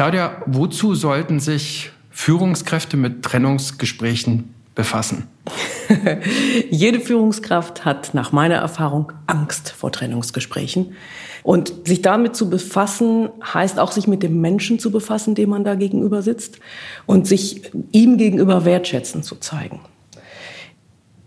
Claudia, 0.00 0.40
wozu 0.46 0.94
sollten 0.94 1.40
sich 1.40 1.90
Führungskräfte 2.08 2.96
mit 2.96 3.22
Trennungsgesprächen 3.22 4.54
befassen? 4.74 5.28
Jede 6.70 7.00
Führungskraft 7.00 7.84
hat 7.84 8.14
nach 8.14 8.32
meiner 8.32 8.54
Erfahrung 8.54 9.12
Angst 9.26 9.72
vor 9.72 9.92
Trennungsgesprächen. 9.92 10.94
Und 11.42 11.86
sich 11.86 12.00
damit 12.00 12.34
zu 12.34 12.48
befassen, 12.48 13.28
heißt 13.44 13.78
auch, 13.78 13.92
sich 13.92 14.06
mit 14.06 14.22
dem 14.22 14.40
Menschen 14.40 14.78
zu 14.78 14.90
befassen, 14.90 15.34
dem 15.34 15.50
man 15.50 15.64
da 15.64 15.74
gegenüber 15.74 16.22
sitzt 16.22 16.60
und 17.04 17.26
sich 17.26 17.70
ihm 17.92 18.16
gegenüber 18.16 18.64
wertschätzen 18.64 19.22
zu 19.22 19.36
zeigen. 19.36 19.80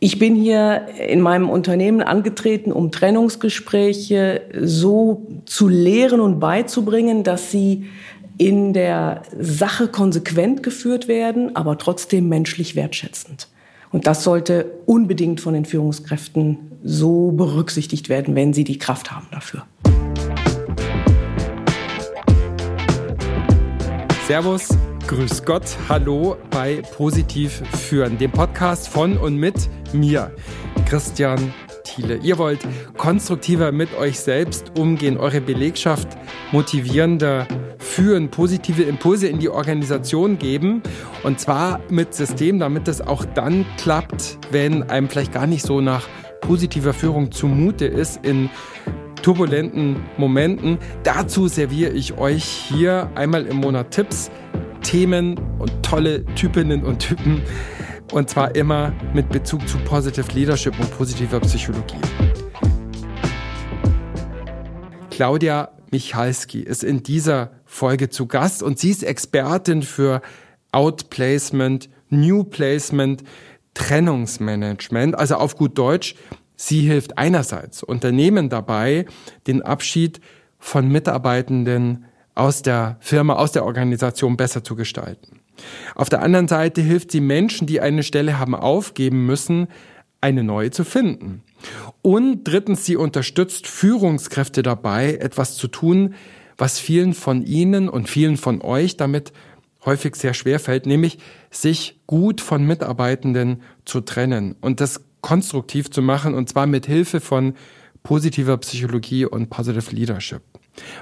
Ich 0.06 0.20
bin 0.20 0.36
hier 0.36 0.88
in 0.98 1.22
meinem 1.22 1.50
Unternehmen 1.50 2.02
angetreten, 2.02 2.74
um 2.74 2.92
Trennungsgespräche 2.92 4.42
so 4.60 5.28
zu 5.46 5.70
lehren 5.70 6.20
und 6.20 6.42
beizubringen, 6.42 7.24
dass 7.24 7.52
sie 7.52 7.86
in 8.38 8.74
der 8.74 9.24
Sache 9.38 9.88
konsequent 9.88 10.64
geführt 10.64 11.08
werden, 11.08 11.56
aber 11.56 11.78
trotzdem 11.78 12.30
menschlich 12.30 12.76
wertschätzend. 12.76 13.48
Und 13.92 14.08
das 14.08 14.24
sollte 14.24 14.72
unbedingt 14.86 15.40
von 15.40 15.54
den 15.54 15.66
Führungskräften 15.66 16.72
so 16.84 17.32
berücksichtigt 17.32 18.10
werden, 18.10 18.36
wenn 18.36 18.54
sie 18.54 18.64
die 18.64 18.80
Kraft 18.80 19.12
haben 19.12 19.28
dafür. 19.32 19.66
Servus, 24.28 24.70
grüß 25.08 25.44
Gott, 25.46 25.78
hallo 25.90 26.38
bei 26.50 26.82
Positiv 26.96 27.62
führen, 27.88 28.18
dem 28.18 28.32
Podcast 28.32 28.88
von 28.88 29.18
und 29.18 29.36
mit 29.36 29.70
mir, 29.94 30.32
Christian 30.86 31.54
Thiele. 31.84 32.18
Ihr 32.18 32.38
wollt 32.38 32.60
konstruktiver 32.98 33.72
mit 33.72 33.96
euch 33.98 34.20
selbst 34.20 34.78
umgehen, 34.78 35.18
eure 35.18 35.42
Belegschaft 35.42 36.08
motivierender 36.52 37.48
führen, 37.78 38.30
positive 38.30 38.84
Impulse 38.84 39.28
in 39.28 39.40
die 39.40 39.50
Organisation 39.50 40.38
geben 40.38 40.82
und 41.24 41.40
zwar 41.40 41.80
mit 41.90 42.14
System, 42.14 42.60
damit 42.60 42.88
es 42.88 43.02
auch 43.02 43.26
dann 43.26 43.66
klappt, 43.78 44.38
wenn 44.52 44.84
einem 44.84 45.10
vielleicht 45.10 45.34
gar 45.34 45.48
nicht 45.48 45.66
so 45.66 45.82
nach 45.82 46.08
positiver 46.42 46.94
Führung 46.94 47.32
zumute 47.32 47.86
ist 47.86 48.26
in 48.26 48.50
turbulenten 49.22 49.98
Momenten. 50.18 50.78
Dazu 51.04 51.48
serviere 51.48 51.92
ich 51.92 52.18
euch 52.18 52.44
hier 52.44 53.10
einmal 53.16 53.46
im 53.46 53.58
Monat 53.58 53.92
Tipps, 53.92 54.30
Themen 54.84 55.40
und 55.60 55.72
tolle 55.82 56.26
Typinnen 56.36 56.84
und 56.84 57.00
Typen 57.00 57.42
und 58.14 58.30
zwar 58.30 58.56
immer 58.56 58.94
mit 59.14 59.30
Bezug 59.30 59.68
zu 59.68 59.78
Positive 59.80 60.32
Leadership 60.34 60.80
und 60.80 60.90
positiver 60.96 61.40
Psychologie. 61.40 61.98
Claudia 65.10 65.72
Michalski 65.92 66.62
ist 66.62 66.84
in 66.84 67.04
dieser 67.04 67.52
Folge 67.66 68.10
zu 68.10 68.28
Gast 68.28 68.62
und 68.62 68.78
sie 68.78 68.92
ist 68.92 69.04
Expertin 69.04 69.82
für 69.82 70.22
Outplacement, 70.72 71.90
New 72.10 72.44
Placement, 72.44 73.24
Trennungsmanagement. 73.74 75.16
Also 75.16 75.36
auf 75.36 75.56
gut 75.56 75.78
Deutsch, 75.78 76.16
sie 76.56 76.82
hilft 76.82 77.18
einerseits 77.18 77.82
Unternehmen 77.82 78.50
dabei, 78.50 79.06
den 79.48 79.64
Abschied 79.64 80.22
von 80.60 80.88
Mitarbeitenden 80.88 82.06
aus 82.36 82.62
der 82.62 82.98
Firma, 83.00 83.36
aus 83.36 83.52
der 83.52 83.66
Organisation 83.66 84.38
besser 84.38 84.64
zu 84.64 84.76
gestalten. 84.76 85.43
Auf 85.96 86.10
der 86.10 86.22
anderen 86.22 86.48
Seite 86.48 86.82
hilft 86.82 87.12
sie 87.12 87.22
Menschen, 87.22 87.68
die 87.68 87.82
eine 87.82 88.04
Stelle 88.04 88.40
haben 88.40 88.56
aufgeben 88.56 89.26
müssen, 89.26 89.68
eine 90.22 90.44
neue 90.44 90.72
zu 90.72 90.84
finden. 90.84 91.44
Und 92.02 92.44
drittens, 92.44 92.86
sie 92.86 92.96
unterstützt 92.96 93.68
Führungskräfte 93.68 94.64
dabei, 94.64 95.16
etwas 95.16 95.56
zu 95.56 95.68
tun, 95.68 96.16
was 96.58 96.80
vielen 96.80 97.14
von 97.14 97.44
Ihnen 97.46 97.90
und 97.90 98.10
vielen 98.10 98.38
von 98.38 98.62
euch 98.62 98.98
damit 98.98 99.34
häufig 99.86 100.16
sehr 100.16 100.34
schwer 100.34 100.60
fällt, 100.60 100.86
nämlich 100.86 101.20
sich 101.52 102.00
gut 102.08 102.42
von 102.42 102.66
Mitarbeitenden 102.66 103.62
zu 103.86 104.02
trennen 104.02 104.56
und 104.62 104.80
das 104.80 105.02
konstruktiv 105.22 105.90
zu 105.90 106.02
machen 106.02 106.34
und 106.34 106.50
zwar 106.50 106.68
mit 106.68 106.86
Hilfe 106.86 107.20
von 107.20 107.56
positiver 108.02 108.58
Psychologie 108.58 109.26
und 109.26 109.50
Positive 109.50 109.96
Leadership. 109.96 110.42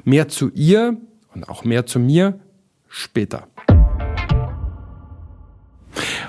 Mehr 0.03 0.27
zu 0.27 0.49
ihr 0.53 0.97
und 1.33 1.49
auch 1.49 1.63
mehr 1.63 1.85
zu 1.85 1.99
mir 1.99 2.39
später. 2.87 3.47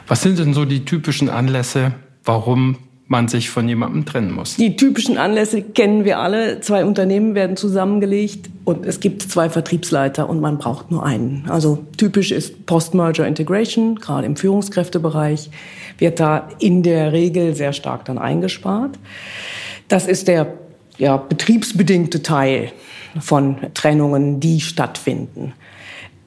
Was 0.07 0.23
sind 0.23 0.39
denn 0.39 0.55
so 0.55 0.65
die 0.65 0.85
typischen 0.85 1.29
Anlässe, 1.29 1.93
warum 2.25 2.77
man 3.07 3.29
sich 3.29 3.51
von 3.51 3.69
jemandem 3.69 4.05
trennen 4.05 4.33
muss? 4.33 4.57
Die 4.57 4.77
typischen 4.77 5.19
Anlässe 5.19 5.63
kennen 5.63 6.05
wir 6.05 6.19
alle. 6.19 6.61
Zwei 6.61 6.85
Unternehmen 6.85 7.35
werden 7.35 7.57
zusammengelegt 7.57 8.49
und 8.65 8.87
es 8.87 9.01
gibt 9.01 9.23
zwei 9.23 9.51
Vertriebsleiter 9.51 10.29
und 10.29 10.41
man 10.41 10.59
braucht 10.59 10.91
nur 10.91 11.05
einen. 11.05 11.45
Also 11.49 11.85
typisch 11.97 12.33
ist 12.33 12.67
Post-Merger 12.67 13.27
Integration, 13.27 13.97
gerade 13.97 14.27
im 14.27 14.37
Führungskräftebereich 14.37 15.51
wird 15.99 16.21
da 16.21 16.49
in 16.59 16.83
der 16.83 17.13
Regel 17.13 17.55
sehr 17.55 17.73
stark 17.73 18.07
dann 18.07 18.19
eingespart. 18.19 18.99
Das 19.89 20.07
ist 20.07 20.27
der 20.27 20.55
ja, 20.99 21.17
betriebsbedingte 21.17 22.23
Teil 22.23 22.73
von 23.21 23.57
Trennungen, 23.75 24.41
die 24.41 24.61
stattfinden. 24.61 25.53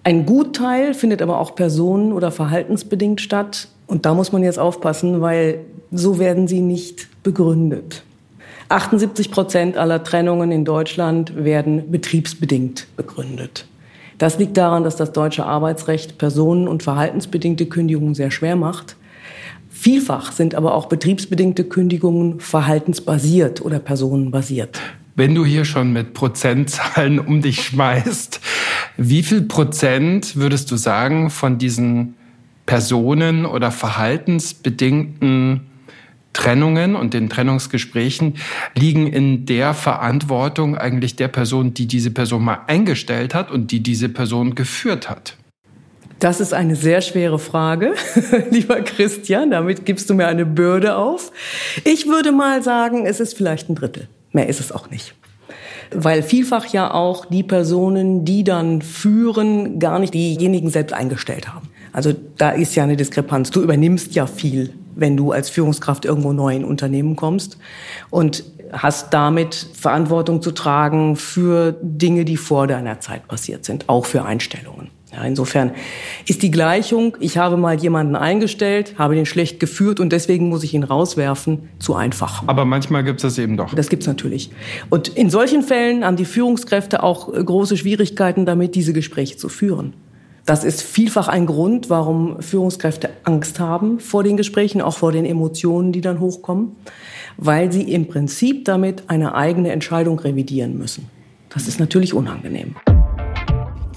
Ein 0.06 0.28
Gutteil 0.28 0.94
findet 0.94 1.24
aber 1.24 1.40
auch 1.40 1.56
personen- 1.56 2.14
oder 2.14 2.30
verhaltensbedingt 2.30 3.22
statt. 3.22 3.70
Und 3.88 4.06
da 4.06 4.14
muss 4.14 4.32
man 4.32 4.44
jetzt 4.44 4.60
aufpassen, 4.60 5.20
weil 5.20 5.62
so 5.90 6.20
werden 6.20 6.48
sie 6.48 6.62
nicht 6.62 7.08
begründet. 7.24 8.04
78 8.70 9.32
Prozent 9.32 9.78
aller 9.78 10.04
Trennungen 10.04 10.52
in 10.52 10.64
Deutschland 10.64 11.44
werden 11.44 11.90
betriebsbedingt 11.90 12.86
begründet. 12.96 13.66
Das 14.20 14.38
liegt 14.38 14.58
daran, 14.58 14.84
dass 14.84 14.96
das 14.96 15.12
deutsche 15.12 15.48
Arbeitsrecht 15.48 16.20
personen- 16.20 16.68
und 16.68 16.84
verhaltensbedingte 16.84 17.66
Kündigungen 17.66 18.14
sehr 18.14 18.30
schwer 18.30 18.56
macht. 18.56 18.98
Vielfach 19.72 20.32
sind 20.32 20.54
aber 20.54 20.76
auch 20.76 20.86
betriebsbedingte 20.86 21.64
Kündigungen 21.64 22.40
verhaltensbasiert 22.40 23.66
oder 23.66 23.80
personenbasiert. 23.80 24.80
Wenn 25.18 25.34
du 25.34 25.46
hier 25.46 25.64
schon 25.64 25.94
mit 25.94 26.14
Prozentzahlen 26.14 27.20
um 27.20 27.42
dich 27.42 27.64
schmeißt, 27.64 28.42
wie 28.98 29.24
viel 29.24 29.44
Prozent 29.44 30.36
würdest 30.36 30.70
du 30.72 30.76
sagen 30.76 31.30
von 31.30 31.58
diesen 31.58 32.16
Personen 32.66 33.46
oder 33.46 33.72
verhaltensbedingten 33.72 35.62
Trennungen 36.34 36.98
und 36.98 37.14
den 37.14 37.30
Trennungsgesprächen 37.30 38.36
liegen 38.76 39.08
in 39.08 39.46
der 39.46 39.74
Verantwortung 39.74 40.78
eigentlich 40.78 41.16
der 41.16 41.30
Person, 41.30 41.74
die 41.74 41.88
diese 41.88 42.12
Person 42.12 42.44
mal 42.44 42.60
eingestellt 42.68 43.34
hat 43.34 43.52
und 43.52 43.72
die 43.72 43.80
diese 43.80 44.10
Person 44.10 44.54
geführt 44.54 45.10
hat? 45.10 45.38
Das 46.20 46.42
ist 46.42 46.54
eine 46.54 46.76
sehr 46.76 47.00
schwere 47.00 47.40
Frage, 47.40 47.94
lieber 48.52 48.82
Christian. 48.82 49.52
Damit 49.52 49.86
gibst 49.86 50.10
du 50.10 50.14
mir 50.14 50.28
eine 50.28 50.46
Bürde 50.46 50.98
auf. 50.98 51.32
Ich 51.86 52.06
würde 52.08 52.34
mal 52.34 52.62
sagen, 52.64 53.06
es 53.06 53.22
ist 53.22 53.38
vielleicht 53.38 53.70
ein 53.70 53.76
Drittel. 53.76 54.10
Mehr 54.36 54.48
ist 54.48 54.60
es 54.60 54.72
auch 54.72 54.92
nicht 54.92 55.16
weil 55.92 56.24
vielfach 56.24 56.66
ja 56.68 56.94
auch 56.94 57.26
die 57.26 57.44
Personen, 57.44 58.26
die 58.26 58.44
dann 58.44 58.82
führen, 58.82 59.80
gar 59.80 60.00
nicht 60.00 60.14
diejenigen 60.14 60.70
selbst 60.70 60.94
eingestellt 60.94 61.54
haben. 61.54 61.70
Also 61.94 62.14
da 62.38 62.50
ist 62.50 62.76
ja 62.76 62.84
eine 62.84 62.98
Diskrepanz. 62.98 63.52
Du 63.52 63.62
übernimmst 63.62 64.16
ja 64.16 64.28
viel, 64.28 64.74
wenn 64.96 65.16
du 65.16 65.32
als 65.32 65.50
Führungskraft 65.50 66.06
irgendwo 66.06 66.34
neu 66.34 66.56
in 66.56 66.66
Unternehmen 66.66 67.16
kommst 67.16 67.58
und 68.10 68.44
hast 68.72 69.14
damit 69.14 69.56
Verantwortung 69.74 70.42
zu 70.42 70.52
tragen 70.52 71.16
für 71.16 71.78
Dinge, 71.82 72.26
die 72.26 72.38
vor 72.38 72.68
deiner 72.68 73.00
Zeit 73.00 73.28
passiert 73.28 73.64
sind, 73.64 73.88
auch 73.88 74.06
für 74.06 74.26
Einstellungen. 74.26 74.90
Ja, 75.14 75.24
insofern 75.24 75.72
ist 76.28 76.42
die 76.42 76.52
Gleichung, 76.52 77.16
ich 77.20 77.38
habe 77.38 77.58
mal 77.58 77.80
jemanden 77.80 78.16
eingestellt, 78.16 78.96
habe 78.98 79.16
den 79.16 79.26
schlecht 79.26 79.60
geführt 79.60 80.00
und 80.00 80.12
deswegen 80.12 80.50
muss 80.50 80.64
ich 80.64 80.74
ihn 80.74 80.84
rauswerfen, 80.84 81.70
zu 81.80 81.96
einfach. 81.96 82.44
Aber 82.48 82.66
manchmal 82.66 83.04
gibt 83.04 83.20
es 83.20 83.22
das 83.22 83.38
eben 83.38 83.56
doch. 83.56 83.74
Das 83.74 83.90
gibt 83.90 84.04
es 84.04 84.08
natürlich. 84.08 84.50
Und 84.90 85.08
in 85.10 85.30
solchen 85.30 85.62
Fällen 85.62 86.04
haben 86.04 86.18
die 86.18 86.26
Führungskräfte 86.26 87.04
auch 87.04 87.34
äh, 87.34 87.44
große 87.44 87.78
Schwierigkeiten 87.78 88.46
damit, 88.46 88.76
diese 88.76 88.94
Gespräche 88.94 89.38
zu 89.38 89.48
führen. 89.48 89.94
Das 90.46 90.64
ist 90.64 90.84
vielfach 90.84 91.28
ein 91.28 91.48
Grund, 91.48 91.90
warum 91.90 92.42
Führungskräfte 92.42 93.10
Angst 93.24 93.60
haben 93.60 94.00
vor 94.00 94.24
den 94.24 94.38
Gesprächen, 94.38 94.82
auch 94.82 94.96
vor 94.96 95.12
den 95.12 95.26
Emotionen, 95.26 95.92
die 95.92 96.02
dann 96.02 96.20
hochkommen, 96.20 96.76
weil 97.38 97.72
sie 97.72 97.92
im 97.92 98.08
Prinzip 98.08 98.66
damit 98.66 99.04
eine 99.08 99.34
eigene 99.34 99.72
Entscheidung 99.72 100.20
revidieren 100.20 100.78
müssen. 100.78 101.10
Das 101.50 101.68
ist 101.68 101.80
natürlich 101.80 102.14
unangenehm. 102.14 102.76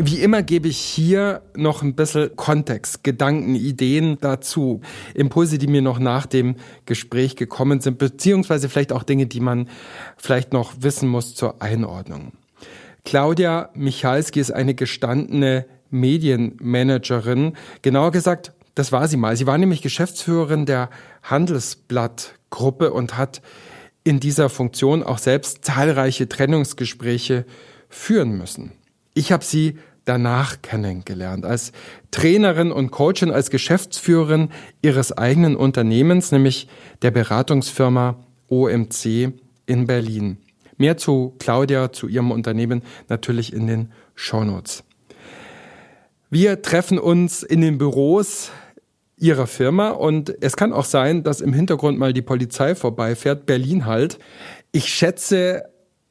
Wie 0.01 0.21
immer 0.21 0.45
gebe 0.45 0.69
ich 0.69 0.79
hier 0.79 1.43
noch 1.57 1.83
ein 1.83 1.97
bisschen 1.97 2.37
Kontext, 2.37 3.03
Gedanken, 3.03 3.57
Ideen 3.57 4.17
dazu, 4.21 4.81
Impulse, 5.13 5.59
die 5.59 5.67
mir 5.67 5.83
noch 5.83 5.99
nach 5.99 6.27
dem 6.27 6.55
Gespräch 6.87 7.35
gekommen 7.35 7.81
sind, 7.81 7.99
beziehungsweise 7.99 8.69
vielleicht 8.69 8.93
auch 8.93 9.03
Dinge, 9.03 9.27
die 9.27 9.41
man 9.41 9.69
vielleicht 10.17 10.53
noch 10.53 10.75
wissen 10.79 11.09
muss 11.09 11.35
zur 11.35 11.61
Einordnung. 11.61 12.31
Claudia 13.05 13.71
Michalski 13.75 14.39
ist 14.39 14.53
eine 14.53 14.75
gestandene 14.75 15.67
Medienmanagerin. 15.91 17.55
Genauer 17.83 18.13
gesagt, 18.13 18.53
das 18.77 18.93
war 18.93 19.09
sie 19.09 19.17
mal. 19.17 19.37
Sie 19.37 19.49
war 19.49 19.59
nämlich 19.59 19.83
Geschäftsführerin 19.83 20.65
der 20.65 20.91
Handelsblatt-Gruppe 21.25 22.93
und 22.93 23.17
hat 23.19 23.43
in 24.05 24.21
dieser 24.21 24.49
Funktion 24.49 25.03
auch 25.03 25.19
selbst 25.19 25.65
zahlreiche 25.65 26.29
Trennungsgespräche 26.29 27.47
führen 27.89 28.39
müssen. 28.39 28.78
Ich 29.19 29.33
habe 29.33 29.45
sie 29.45 29.79
danach 30.05 30.63
kennengelernt. 30.63 31.45
Als 31.45 31.73
Trainerin 32.13 32.71
und 32.71 32.93
Coachin, 32.93 33.33
als 33.33 33.51
Geschäftsführerin 33.51 34.51
ihres 34.81 35.11
eigenen 35.11 35.57
Unternehmens, 35.57 36.31
nämlich 36.31 36.69
der 37.03 37.11
Beratungsfirma 37.11 38.25
OMC 38.47 39.33
in 39.67 39.89
Berlin. 39.89 40.37
Mehr 40.77 40.99
zu 40.99 41.35
Claudia, 41.41 41.91
zu 41.91 42.07
ihrem 42.07 42.31
Unternehmen 42.31 42.83
natürlich 43.09 43.53
in 43.53 43.67
den 43.67 43.93
Shownotes. 44.15 44.85
Wir 46.31 46.63
treffen 46.63 47.01
uns 47.01 47.43
in 47.43 47.61
den 47.61 47.77
Büros 47.77 48.53
ihrer 49.17 49.49
Firma 49.49 49.91
und 49.91 50.33
es 50.41 50.57
kann 50.57 50.73
auch 50.73 50.85
sein, 50.85 51.25
dass 51.25 51.41
im 51.41 51.53
Hintergrund 51.53 51.99
mal 51.99 52.13
die 52.13 52.23
Polizei 52.23 52.77
vorbeifährt, 52.77 53.47
Berlin 53.47 53.85
halt. 53.85 54.21
Ich 54.71 54.95
schätze 54.95 55.65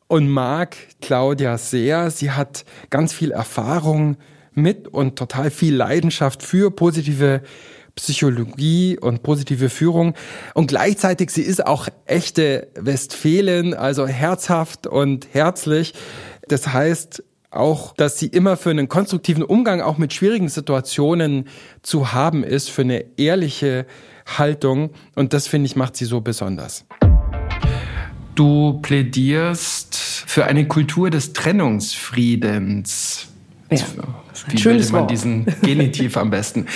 und 0.08 0.30
mag 0.30 0.78
Claudia 1.02 1.58
sehr. 1.58 2.12
Sie 2.12 2.32
hat 2.32 2.66
ganz 2.90 3.14
viel 3.14 3.32
Erfahrung 3.32 4.18
mit 4.54 4.88
und 4.88 5.18
total 5.18 5.52
viel 5.52 5.76
Leidenschaft 5.76 6.44
für 6.44 6.72
positive 6.72 7.42
Psychologie 7.96 8.98
und 9.00 9.24
positive 9.24 9.70
Führung. 9.70 10.14
Und 10.54 10.68
gleichzeitig, 10.68 11.32
sie 11.32 11.42
ist 11.42 11.66
auch 11.66 11.88
echte 12.06 12.68
Westfälin, 12.76 13.74
also 13.74 14.08
herzhaft 14.08 14.88
und 14.88 15.28
herzlich. 15.34 15.94
Das 16.48 16.68
heißt 16.68 17.24
auch, 17.50 17.94
dass 17.96 18.20
sie 18.20 18.28
immer 18.28 18.56
für 18.56 18.70
einen 18.70 18.88
konstruktiven 18.88 19.44
Umgang 19.44 19.82
auch 19.82 19.98
mit 19.98 20.14
schwierigen 20.14 20.50
Situationen 20.50 21.48
zu 21.82 22.14
haben 22.14 22.44
ist, 22.44 22.70
für 22.70 22.84
eine 22.84 23.06
ehrliche 23.18 23.86
Haltung. 24.38 24.92
Und 25.16 25.34
das 25.34 25.48
finde 25.48 25.66
ich 25.66 25.76
macht 25.76 25.96
sie 25.96 26.06
so 26.06 26.22
besonders. 26.22 26.86
Du 28.38 28.80
plädierst 28.84 29.96
für 29.96 30.46
eine 30.46 30.68
Kultur 30.68 31.10
des 31.10 31.34
Trennungsfriedens. 31.34 33.30
Ja, 33.72 33.80
Wie 34.50 34.64
würde 34.64 34.92
man 34.92 35.08
diesen 35.08 35.48
Genitiv 35.64 36.18
am 36.18 36.30
besten? 36.30 36.68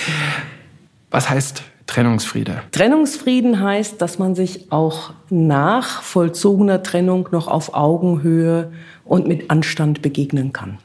Was 1.12 1.30
heißt 1.30 1.62
Trennungsfriede? 1.86 2.62
Trennungsfrieden 2.72 3.62
heißt, 3.62 4.02
dass 4.02 4.18
man 4.18 4.34
sich 4.34 4.72
auch 4.72 5.12
nach 5.30 6.02
vollzogener 6.02 6.82
Trennung 6.82 7.28
noch 7.30 7.46
auf 7.46 7.74
Augenhöhe 7.74 8.72
und 9.04 9.28
mit 9.28 9.48
Anstand 9.48 10.02
begegnen 10.02 10.52
kann. 10.52 10.78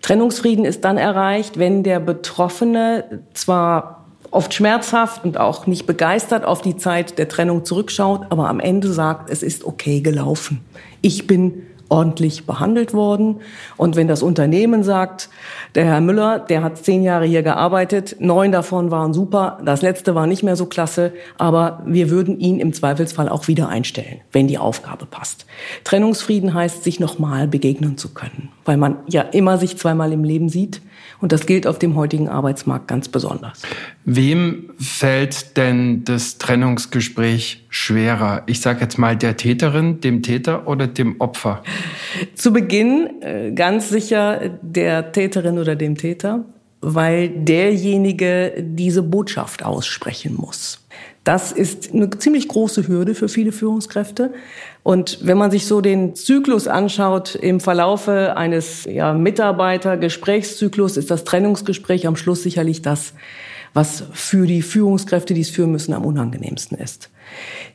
Trennungsfrieden 0.00 0.64
ist 0.64 0.84
dann 0.84 0.96
erreicht, 0.96 1.58
wenn 1.58 1.82
der 1.82 1.98
Betroffene 1.98 3.22
zwar 3.32 4.03
oft 4.34 4.52
schmerzhaft 4.52 5.24
und 5.24 5.38
auch 5.38 5.66
nicht 5.66 5.86
begeistert 5.86 6.44
auf 6.44 6.60
die 6.60 6.76
Zeit 6.76 7.18
der 7.18 7.28
Trennung 7.28 7.64
zurückschaut, 7.64 8.26
aber 8.30 8.48
am 8.48 8.60
Ende 8.60 8.92
sagt, 8.92 9.30
es 9.30 9.42
ist 9.42 9.64
okay 9.64 10.00
gelaufen. 10.00 10.60
Ich 11.00 11.26
bin 11.26 11.62
ordentlich 11.88 12.46
behandelt 12.46 12.94
worden. 12.94 13.40
Und 13.76 13.94
wenn 13.94 14.08
das 14.08 14.22
Unternehmen 14.22 14.82
sagt, 14.82 15.28
der 15.74 15.84
Herr 15.84 16.00
Müller, 16.00 16.38
der 16.38 16.62
hat 16.62 16.78
zehn 16.78 17.02
Jahre 17.02 17.26
hier 17.26 17.42
gearbeitet, 17.42 18.16
neun 18.18 18.52
davon 18.52 18.90
waren 18.90 19.12
super, 19.12 19.58
das 19.64 19.82
letzte 19.82 20.14
war 20.14 20.26
nicht 20.26 20.42
mehr 20.42 20.56
so 20.56 20.66
klasse, 20.66 21.12
aber 21.38 21.82
wir 21.86 22.10
würden 22.10 22.40
ihn 22.40 22.58
im 22.58 22.72
Zweifelsfall 22.72 23.28
auch 23.28 23.48
wieder 23.48 23.68
einstellen, 23.68 24.20
wenn 24.32 24.48
die 24.48 24.58
Aufgabe 24.58 25.06
passt. 25.06 25.46
Trennungsfrieden 25.84 26.54
heißt, 26.54 26.82
sich 26.82 27.00
nochmal 27.00 27.46
begegnen 27.46 27.96
zu 27.96 28.12
können, 28.14 28.48
weil 28.64 28.76
man 28.76 28.96
ja 29.08 29.22
immer 29.22 29.58
sich 29.58 29.76
zweimal 29.76 30.12
im 30.12 30.24
Leben 30.24 30.48
sieht. 30.48 30.80
Und 31.24 31.32
das 31.32 31.46
gilt 31.46 31.66
auf 31.66 31.78
dem 31.78 31.96
heutigen 31.96 32.28
Arbeitsmarkt 32.28 32.86
ganz 32.86 33.08
besonders. 33.08 33.62
Wem 34.04 34.72
fällt 34.78 35.56
denn 35.56 36.04
das 36.04 36.36
Trennungsgespräch 36.36 37.64
schwerer? 37.70 38.42
Ich 38.44 38.60
sage 38.60 38.82
jetzt 38.82 38.98
mal 38.98 39.16
der 39.16 39.38
Täterin, 39.38 40.02
dem 40.02 40.22
Täter 40.22 40.68
oder 40.68 40.86
dem 40.86 41.18
Opfer? 41.22 41.62
Zu 42.34 42.52
Beginn 42.52 43.22
äh, 43.22 43.52
ganz 43.52 43.88
sicher 43.88 44.58
der 44.60 45.12
Täterin 45.12 45.58
oder 45.58 45.76
dem 45.76 45.96
Täter, 45.96 46.44
weil 46.82 47.30
derjenige 47.30 48.52
diese 48.58 49.02
Botschaft 49.02 49.64
aussprechen 49.64 50.36
muss. 50.36 50.84
Das 51.24 51.52
ist 51.52 51.94
eine 51.94 52.10
ziemlich 52.10 52.48
große 52.48 52.86
Hürde 52.86 53.14
für 53.14 53.30
viele 53.30 53.52
Führungskräfte. 53.52 54.34
Und 54.84 55.20
wenn 55.22 55.38
man 55.38 55.50
sich 55.50 55.66
so 55.66 55.80
den 55.80 56.14
Zyklus 56.14 56.68
anschaut, 56.68 57.34
im 57.34 57.58
Verlaufe 57.58 58.36
eines 58.36 58.84
ja, 58.84 59.14
Mitarbeitergesprächszyklus 59.14 60.98
ist 60.98 61.10
das 61.10 61.24
Trennungsgespräch 61.24 62.06
am 62.06 62.16
Schluss 62.16 62.42
sicherlich 62.42 62.82
das, 62.82 63.14
was 63.72 64.04
für 64.12 64.46
die 64.46 64.60
Führungskräfte, 64.60 65.32
die 65.32 65.40
es 65.40 65.48
führen 65.48 65.72
müssen, 65.72 65.94
am 65.94 66.04
unangenehmsten 66.04 66.76
ist. 66.76 67.10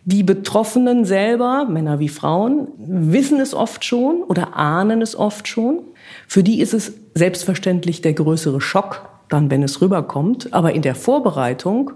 Die 0.06 0.22
Betroffenen 0.22 1.04
selber, 1.04 1.66
Männer 1.68 1.98
wie 1.98 2.10
Frauen, 2.10 2.68
wissen 2.78 3.40
es 3.40 3.56
oft 3.56 3.84
schon 3.84 4.22
oder 4.22 4.56
ahnen 4.56 5.02
es 5.02 5.16
oft 5.16 5.48
schon. 5.48 5.82
Für 6.28 6.44
die 6.44 6.62
ist 6.62 6.76
es 6.76 6.94
selbstverständlich 7.16 8.02
der 8.02 8.14
größere 8.14 8.62
Schock, 8.62 9.10
dann, 9.30 9.50
wenn 9.50 9.64
es 9.64 9.82
rüberkommt. 9.82 10.54
Aber 10.54 10.74
in 10.74 10.84
der 10.84 10.96
Vorbereitung 10.96 11.92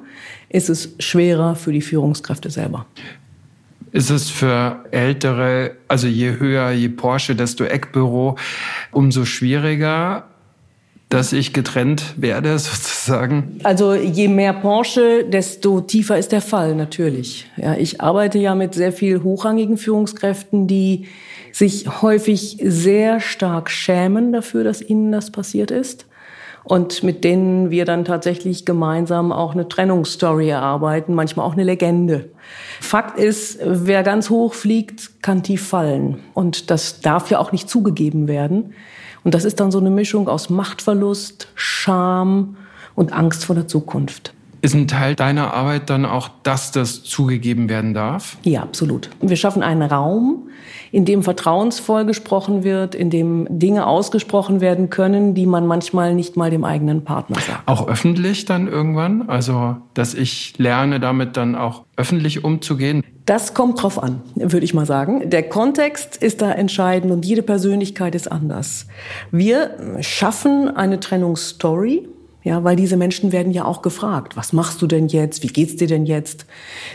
ist 0.50 0.70
es 0.70 0.96
schwerer 0.98 1.56
für 1.56 1.72
die 1.72 1.82
Führungskräfte 1.82 2.50
selber. 2.50 2.88
Ist 3.94 4.10
es 4.10 4.32
für 4.32 4.84
ältere, 4.90 5.72
also 5.88 6.08
je 6.08 6.40
höher, 6.40 6.72
je 6.72 6.90
Porsche, 6.90 7.36
desto 7.36 7.64
Eckbüro, 7.64 8.38
umso 8.92 9.24
schwieriger, 9.24 10.24
dass 11.10 11.32
ich 11.32 11.54
getrennt 11.54 12.16
werde, 12.18 12.50
sozusagen? 12.60 13.60
Also 13.64 13.94
je 13.94 14.28
mehr 14.28 14.54
Porsche, 14.54 15.26
desto 15.26 15.80
tiefer 15.80 16.18
ist 16.18 16.32
der 16.32 16.42
Fall, 16.42 16.74
natürlich. 16.74 17.48
Ja, 17.56 17.76
ich 17.76 18.02
arbeite 18.02 18.40
ja 18.40 18.56
mit 18.56 18.74
sehr 18.74 18.92
viel 18.92 19.22
hochrangigen 19.22 19.78
Führungskräften, 19.78 20.68
die 20.68 21.06
sich 21.52 22.02
häufig 22.02 22.58
sehr 22.64 23.20
stark 23.20 23.70
schämen 23.70 24.34
dafür, 24.34 24.64
dass 24.64 24.82
ihnen 24.82 25.12
das 25.12 25.32
passiert 25.32 25.70
ist 25.70 26.08
und 26.64 27.04
mit 27.04 27.24
denen 27.24 27.72
wir 27.72 27.86
dann 27.86 28.06
tatsächlich 28.06 28.66
gemeinsam 28.66 29.32
auch 29.32 29.54
eine 29.54 29.68
Trennungsstory 29.68 30.50
erarbeiten, 30.50 31.14
manchmal 31.14 31.46
auch 31.46 31.54
eine 31.54 31.64
Legende. 31.64 32.30
Fakt 32.80 33.20
ist, 33.20 33.60
wer 33.64 34.04
ganz 34.04 34.30
hoch 34.30 34.54
fliegt, 34.54 35.22
kann 35.22 35.44
tief 35.44 35.68
fallen. 35.68 36.20
Und 36.34 36.72
das 36.72 37.02
darf 37.02 37.30
ja 37.30 37.40
auch 37.40 37.52
nicht 37.52 37.70
zugegeben 37.70 38.28
werden. 38.28 38.74
Und 39.24 39.34
das 39.34 39.46
ist 39.46 39.60
dann 39.60 39.72
so 39.72 39.80
eine 39.80 39.90
Mischung 39.90 40.28
aus 40.28 40.50
Machtverlust, 40.50 41.48
Scham 41.56 42.58
und 42.96 43.14
Angst 43.14 43.46
vor 43.46 43.56
der 43.56 43.68
Zukunft. 43.68 44.34
Ist 44.64 44.76
ein 44.76 44.88
Teil 44.88 45.14
deiner 45.14 45.54
Arbeit 45.54 45.90
dann 45.90 46.06
auch, 46.06 46.30
dass 46.44 46.72
das 46.72 47.04
zugegeben 47.04 47.68
werden 47.68 47.94
darf? 47.94 48.38
Ja, 48.44 48.62
absolut. 48.62 49.10
Wir 49.20 49.36
schaffen 49.36 49.62
einen 49.62 49.82
Raum, 49.82 50.48
in 50.94 51.04
dem 51.04 51.22
vertrauensvoll 51.22 52.06
gesprochen 52.06 52.64
wird, 52.64 52.96
in 52.96 53.10
dem 53.10 53.46
Dinge 53.50 53.86
ausgesprochen 53.86 54.62
werden 54.62 54.90
können, 54.90 55.36
die 55.36 55.48
man 55.48 55.68
manchmal 55.68 56.16
nicht 56.16 56.38
mal 56.38 56.50
dem 56.50 56.64
eigenen 56.64 57.04
Partner 57.04 57.42
sagt. 57.42 57.68
Auch 57.68 57.90
öffentlich 57.90 58.46
dann 58.46 58.70
irgendwann? 58.70 59.28
Also, 59.28 59.76
dass 59.96 60.14
ich 60.14 60.54
lerne, 60.58 61.02
damit 61.02 61.36
dann 61.36 61.56
auch 61.56 61.84
öffentlich 61.98 62.46
umzugehen? 62.46 63.04
Das 63.26 63.54
kommt 63.54 63.84
drauf 63.84 64.02
an, 64.02 64.22
würde 64.36 64.64
ich 64.64 64.74
mal 64.74 64.86
sagen. 64.86 65.30
Der 65.30 65.44
Kontext 65.44 66.16
ist 66.16 66.42
da 66.42 66.54
entscheidend 66.54 67.12
und 67.12 67.26
jede 67.26 67.42
Persönlichkeit 67.42 68.16
ist 68.16 68.32
anders. 68.32 68.88
Wir 69.30 69.72
schaffen 70.00 70.74
eine 70.74 71.02
Trennungsstory 71.02 72.08
ja, 72.44 72.64
weil 72.64 72.76
diese 72.76 72.98
Menschen 72.98 73.32
werden 73.32 73.54
ja 73.54 73.64
auch 73.64 73.82
gefragt, 73.82 74.36
was 74.36 74.52
machst 74.52 74.82
du 74.82 74.88
denn 74.88 75.08
jetzt? 75.08 75.44
Wie 75.44 75.48
geht's 75.48 75.78
dir 75.78 75.88
denn 75.88 76.06
jetzt? 76.06 76.46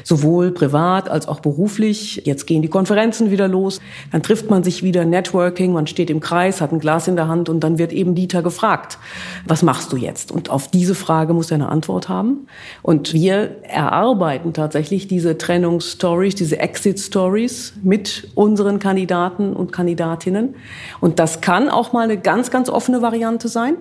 Sowohl 0.05 0.51
privat 0.51 1.09
als 1.09 1.27
auch 1.27 1.41
beruflich. 1.41 2.23
Jetzt 2.27 2.47
gehen 2.47 2.61
die 2.61 2.69
Konferenzen 2.69 3.31
wieder 3.31 3.49
los. 3.49 3.81
Dann 4.13 4.23
trifft 4.23 4.51
man 4.51 4.63
sich 4.63 4.83
wieder 4.83 5.07
Networking. 5.07 5.73
Man 5.73 5.87
steht 5.87 6.11
im 6.11 6.21
Kreis, 6.21 6.61
hat 6.61 6.73
ein 6.73 6.81
Glas 6.81 7.09
in 7.09 7.17
der 7.17 7.29
Hand 7.29 7.49
und 7.49 7.61
dann 7.61 7.79
wird 7.79 7.93
eben 7.93 8.15
Dieter 8.15 8.43
gefragt, 8.43 8.99
was 9.47 9.63
machst 9.63 9.91
du 9.93 9.97
jetzt? 9.97 10.31
Und 10.31 10.51
auf 10.51 10.69
diese 10.69 10.95
Frage 10.95 11.33
muss 11.33 11.51
er 11.51 11.55
eine 11.55 11.71
Antwort 11.71 12.11
haben. 12.11 12.47
Und 12.83 13.15
wir 13.15 13.63
erarbeiten 13.63 14.53
tatsächlich 14.53 15.09
diese 15.09 15.39
Trennungsstories, 15.39 16.35
diese 16.35 16.59
Exit-Stories 16.59 17.73
mit 17.83 18.29
unseren 18.35 18.79
Kandidaten 18.79 19.55
und 19.55 19.73
Kandidatinnen. 19.73 20.57
Und 21.01 21.19
das 21.19 21.41
kann 21.41 21.71
auch 21.71 21.95
mal 21.95 22.03
eine 22.03 22.19
ganz, 22.19 22.51
ganz 22.51 22.69
offene 22.69 23.01
Variante 23.01 23.49
sein. 23.49 23.77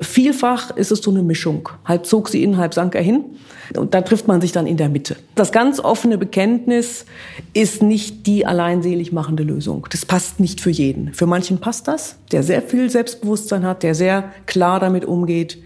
Vielfach 0.00 0.76
ist 0.76 0.92
es 0.92 1.00
so 1.00 1.10
eine 1.10 1.22
Mischung. 1.22 1.68
Halb 1.84 2.06
zog 2.06 2.28
sie 2.28 2.42
ihn, 2.42 2.56
halb 2.56 2.74
sank 2.74 2.94
er 2.94 3.02
hin. 3.02 3.24
Und 3.76 3.94
da 3.94 4.00
trifft 4.00 4.26
man 4.26 4.40
sich 4.40 4.52
dann 4.52 4.66
in 4.66 4.76
der 4.76 4.88
Mitte. 4.88 5.16
Das 5.34 5.52
ganz 5.52 5.80
offene 5.80 6.18
Bekenntnis 6.18 7.04
ist 7.52 7.82
nicht 7.82 8.26
die 8.26 8.46
alleinselig 8.46 9.12
machende 9.12 9.42
Lösung. 9.42 9.86
Das 9.90 10.06
passt 10.06 10.40
nicht 10.40 10.60
für 10.60 10.70
jeden. 10.70 11.12
Für 11.12 11.26
manchen 11.26 11.58
passt 11.58 11.88
das, 11.88 12.16
der 12.32 12.42
sehr 12.42 12.62
viel 12.62 12.88
Selbstbewusstsein 12.90 13.64
hat, 13.64 13.82
der 13.82 13.94
sehr 13.94 14.32
klar 14.46 14.80
damit 14.80 15.04
umgeht 15.04 15.58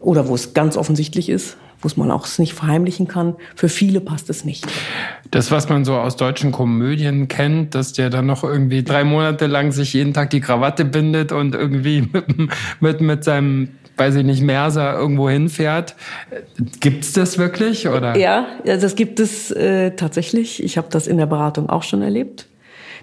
oder 0.00 0.28
wo 0.28 0.34
es 0.34 0.54
ganz 0.54 0.76
offensichtlich 0.76 1.28
ist 1.28 1.56
wo 1.82 1.86
es 1.86 1.96
man 1.96 2.10
auch 2.10 2.26
nicht 2.38 2.54
verheimlichen 2.54 3.08
kann. 3.08 3.36
Für 3.54 3.68
viele 3.68 4.00
passt 4.00 4.30
es 4.30 4.44
nicht. 4.44 4.66
Das, 5.30 5.50
was 5.50 5.68
man 5.68 5.84
so 5.84 5.94
aus 5.94 6.16
deutschen 6.16 6.52
Komödien 6.52 7.28
kennt, 7.28 7.74
dass 7.74 7.92
der 7.92 8.10
dann 8.10 8.26
noch 8.26 8.44
irgendwie 8.44 8.82
drei 8.82 9.04
Monate 9.04 9.46
lang 9.46 9.72
sich 9.72 9.94
jeden 9.94 10.12
Tag 10.12 10.30
die 10.30 10.40
Krawatte 10.40 10.84
bindet 10.84 11.32
und 11.32 11.54
irgendwie 11.54 12.02
mit, 12.12 12.50
mit, 12.80 13.00
mit 13.00 13.24
seinem 13.24 13.68
weiß 14.00 14.16
ich 14.16 14.24
nicht, 14.24 14.40
Merser 14.40 14.98
irgendwo 14.98 15.28
hinfährt. 15.28 15.94
Gibt's 16.80 17.12
das 17.12 17.36
wirklich? 17.36 17.86
Oder? 17.86 18.16
Ja, 18.16 18.46
das 18.64 18.96
gibt 18.96 19.20
es 19.20 19.50
äh, 19.50 19.90
tatsächlich. 19.90 20.62
Ich 20.62 20.78
habe 20.78 20.88
das 20.90 21.06
in 21.06 21.18
der 21.18 21.26
Beratung 21.26 21.68
auch 21.68 21.82
schon 21.82 22.00
erlebt, 22.00 22.46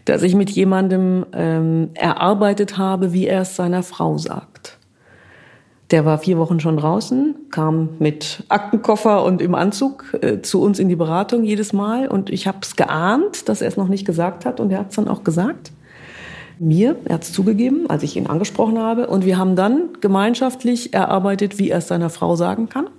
dass 0.06 0.24
ich 0.24 0.34
mit 0.34 0.50
jemandem 0.50 1.26
ähm, 1.34 1.92
erarbeitet 1.94 2.80
habe, 2.80 3.14
wie 3.14 3.28
er 3.28 3.42
es 3.42 3.56
seiner 3.56 3.84
Frau 3.84 4.18
sagt. 4.18 4.57
Der 5.92 6.04
war 6.04 6.18
vier 6.18 6.38
Wochen 6.38 6.60
schon 6.60 6.76
draußen, 6.76 7.36
kam 7.50 7.90
mit 8.00 8.44
Aktenkoffer 8.50 9.24
und 9.24 9.42
im 9.42 9.56
Anzug 9.56 10.18
äh, 10.22 10.42
zu 10.42 10.62
uns 10.62 10.80
in 10.80 10.90
die 10.90 10.98
Beratung 10.98 11.46
jedes 11.46 11.72
Mal. 11.72 12.10
Und 12.10 12.30
ich 12.30 12.46
habe 12.46 12.58
es 12.62 12.76
geahnt, 12.76 13.48
dass 13.48 13.62
er 13.62 13.70
es 13.70 13.78
noch 13.78 13.88
nicht 13.88 14.06
gesagt 14.06 14.46
hat. 14.46 14.60
Und 14.60 14.70
er 14.72 14.80
hat 14.80 14.90
es 14.90 14.98
dann 14.98 15.08
auch 15.08 15.24
gesagt. 15.24 15.72
Mir, 16.60 16.98
er 17.06 17.16
hat 17.16 17.24
es 17.24 17.32
zugegeben, 17.32 17.90
als 17.90 18.04
ich 18.04 18.18
ihn 18.18 18.28
angesprochen 18.28 18.80
habe. 18.80 19.08
Und 19.08 19.26
wir 19.26 19.38
haben 19.38 19.56
dann 19.56 19.90
gemeinschaftlich 20.02 20.94
erarbeitet, 20.94 21.58
wie 21.58 21.70
er 21.70 21.78
es 21.78 21.88
seiner 21.88 22.10
Frau 22.10 22.36
sagen 22.36 22.68
kann. 22.68 22.90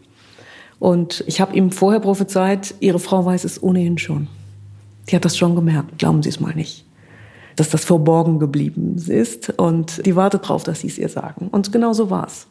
Und 0.78 1.24
ich 1.26 1.40
habe 1.40 1.54
ihm 1.54 1.72
vorher 1.72 2.00
prophezeit, 2.00 2.74
Ihre 2.80 3.00
Frau 3.00 3.24
weiß 3.24 3.44
es 3.44 3.62
ohnehin 3.62 3.98
schon. 3.98 4.28
Die 5.08 5.16
hat 5.16 5.24
das 5.24 5.36
schon 5.36 5.56
gemerkt, 5.56 5.98
glauben 5.98 6.22
Sie 6.22 6.28
es 6.28 6.40
mal 6.40 6.54
nicht. 6.54 6.86
Dass 7.56 7.68
das 7.68 7.84
verborgen 7.84 8.38
geblieben 8.38 8.96
ist 9.08 9.58
und 9.58 10.06
die 10.06 10.14
wartet 10.14 10.48
drauf, 10.48 10.62
dass 10.62 10.80
Sie 10.80 10.86
es 10.86 10.96
ihr 10.96 11.08
sagen. 11.08 11.48
Und 11.48 11.72
genau 11.72 11.92
so 11.92 12.10
war 12.10 12.26
es. 12.26 12.46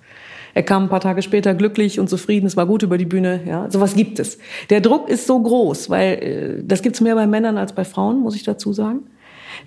Er 0.58 0.64
kam 0.64 0.86
ein 0.86 0.90
paar 0.90 1.02
Tage 1.02 1.22
später 1.22 1.54
glücklich 1.54 2.00
und 2.00 2.10
zufrieden, 2.10 2.48
es 2.48 2.58
war 2.58 2.66
gut 2.66 2.82
über 2.82 2.98
die 2.98 3.06
Bühne. 3.06 3.42
Ja, 3.46 3.70
sowas 3.70 3.94
gibt 3.94 4.18
es. 4.18 4.40
Der 4.72 4.82
Druck 4.82 5.08
ist 5.08 5.28
so 5.28 5.40
groß, 5.40 5.92
weil 5.92 6.14
äh, 6.14 6.64
das 6.64 6.82
gibt 6.82 6.96
es 6.96 7.02
mehr 7.02 7.14
bei 7.14 7.28
Männern 7.28 7.60
als 7.60 7.74
bei 7.74 7.86
Frauen, 7.86 8.22
muss 8.22 8.36
ich 8.36 8.42
dazu 8.42 8.74
sagen. 8.74 9.02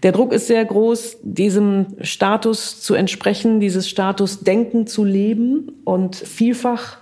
Der 0.03 0.11
Druck 0.11 0.33
ist 0.33 0.49
sehr 0.49 0.65
groß, 0.65 1.19
diesem 1.23 1.87
Status 2.01 2.81
zu 2.81 2.95
entsprechen, 2.95 3.61
dieses 3.61 3.89
Statusdenken 3.89 4.89
zu 4.89 5.05
leben 5.05 5.71
und 5.85 6.17
vielfach 6.17 6.99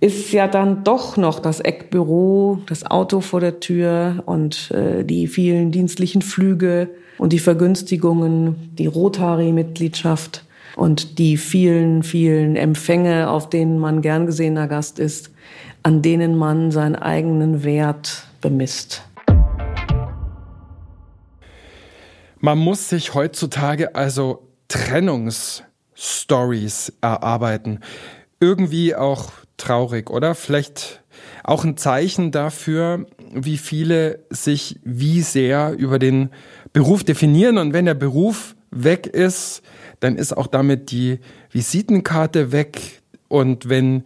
ist 0.00 0.32
ja 0.32 0.48
dann 0.48 0.82
doch 0.82 1.16
noch 1.16 1.38
das 1.38 1.60
Eckbüro, 1.60 2.58
das 2.66 2.84
Auto 2.84 3.20
vor 3.20 3.38
der 3.38 3.60
Tür 3.60 4.24
und 4.26 4.72
äh, 4.72 5.04
die 5.04 5.28
vielen 5.28 5.70
dienstlichen 5.70 6.22
Flüge 6.22 6.88
und 7.18 7.32
die 7.32 7.38
Vergünstigungen, 7.38 8.72
die 8.76 8.88
Rotary-Mitgliedschaft 8.88 10.44
und 10.76 11.18
die 11.18 11.36
vielen, 11.36 12.02
vielen 12.02 12.56
Empfänge, 12.56 13.28
auf 13.30 13.50
denen 13.50 13.78
man 13.78 14.00
gern 14.02 14.26
gesehener 14.26 14.66
Gast 14.68 14.98
ist, 14.98 15.30
an 15.82 16.02
denen 16.02 16.36
man 16.36 16.70
seinen 16.70 16.96
eigenen 16.96 17.64
Wert 17.64 18.26
bemisst. 18.40 19.02
Man 22.40 22.58
muss 22.58 22.88
sich 22.88 23.14
heutzutage 23.14 23.94
also 23.94 24.48
Trennungsstories 24.68 26.92
erarbeiten. 27.00 27.78
Irgendwie 28.40 28.96
auch 28.96 29.30
traurig, 29.56 30.10
oder? 30.10 30.34
Vielleicht 30.34 31.02
auch 31.44 31.64
ein 31.64 31.76
Zeichen 31.76 32.32
dafür, 32.32 33.06
wie 33.32 33.58
viele 33.58 34.18
sich 34.30 34.80
wie 34.82 35.22
sehr 35.22 35.76
über 35.78 36.00
den 36.00 36.30
Beruf 36.72 37.04
definieren. 37.04 37.58
Und 37.58 37.72
wenn 37.72 37.84
der 37.84 37.94
Beruf 37.94 38.56
weg 38.70 39.06
ist, 39.06 39.62
dann 40.02 40.16
ist 40.16 40.36
auch 40.36 40.48
damit 40.48 40.90
die 40.90 41.20
Visitenkarte 41.50 42.50
weg. 42.50 43.02
Und 43.28 43.68
wenn 43.68 44.02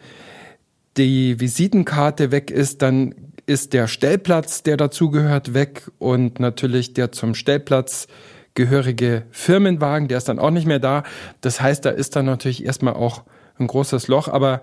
die 0.98 1.40
Visitenkarte 1.40 2.30
weg 2.30 2.50
ist, 2.50 2.82
dann 2.82 3.14
ist 3.46 3.72
der 3.72 3.88
Stellplatz, 3.88 4.62
der 4.62 4.76
dazugehört, 4.76 5.54
weg 5.54 5.90
und 5.98 6.38
natürlich 6.38 6.92
der 6.92 7.12
zum 7.12 7.34
Stellplatz 7.34 8.08
gehörige 8.54 9.22
Firmenwagen, 9.30 10.08
der 10.08 10.18
ist 10.18 10.28
dann 10.28 10.38
auch 10.38 10.50
nicht 10.50 10.66
mehr 10.66 10.80
da. 10.80 11.02
Das 11.40 11.60
heißt, 11.60 11.84
da 11.84 11.90
ist 11.90 12.14
dann 12.16 12.26
natürlich 12.26 12.64
erstmal 12.64 12.94
auch 12.94 13.22
ein 13.58 13.66
großes 13.66 14.08
Loch. 14.08 14.28
Aber 14.28 14.60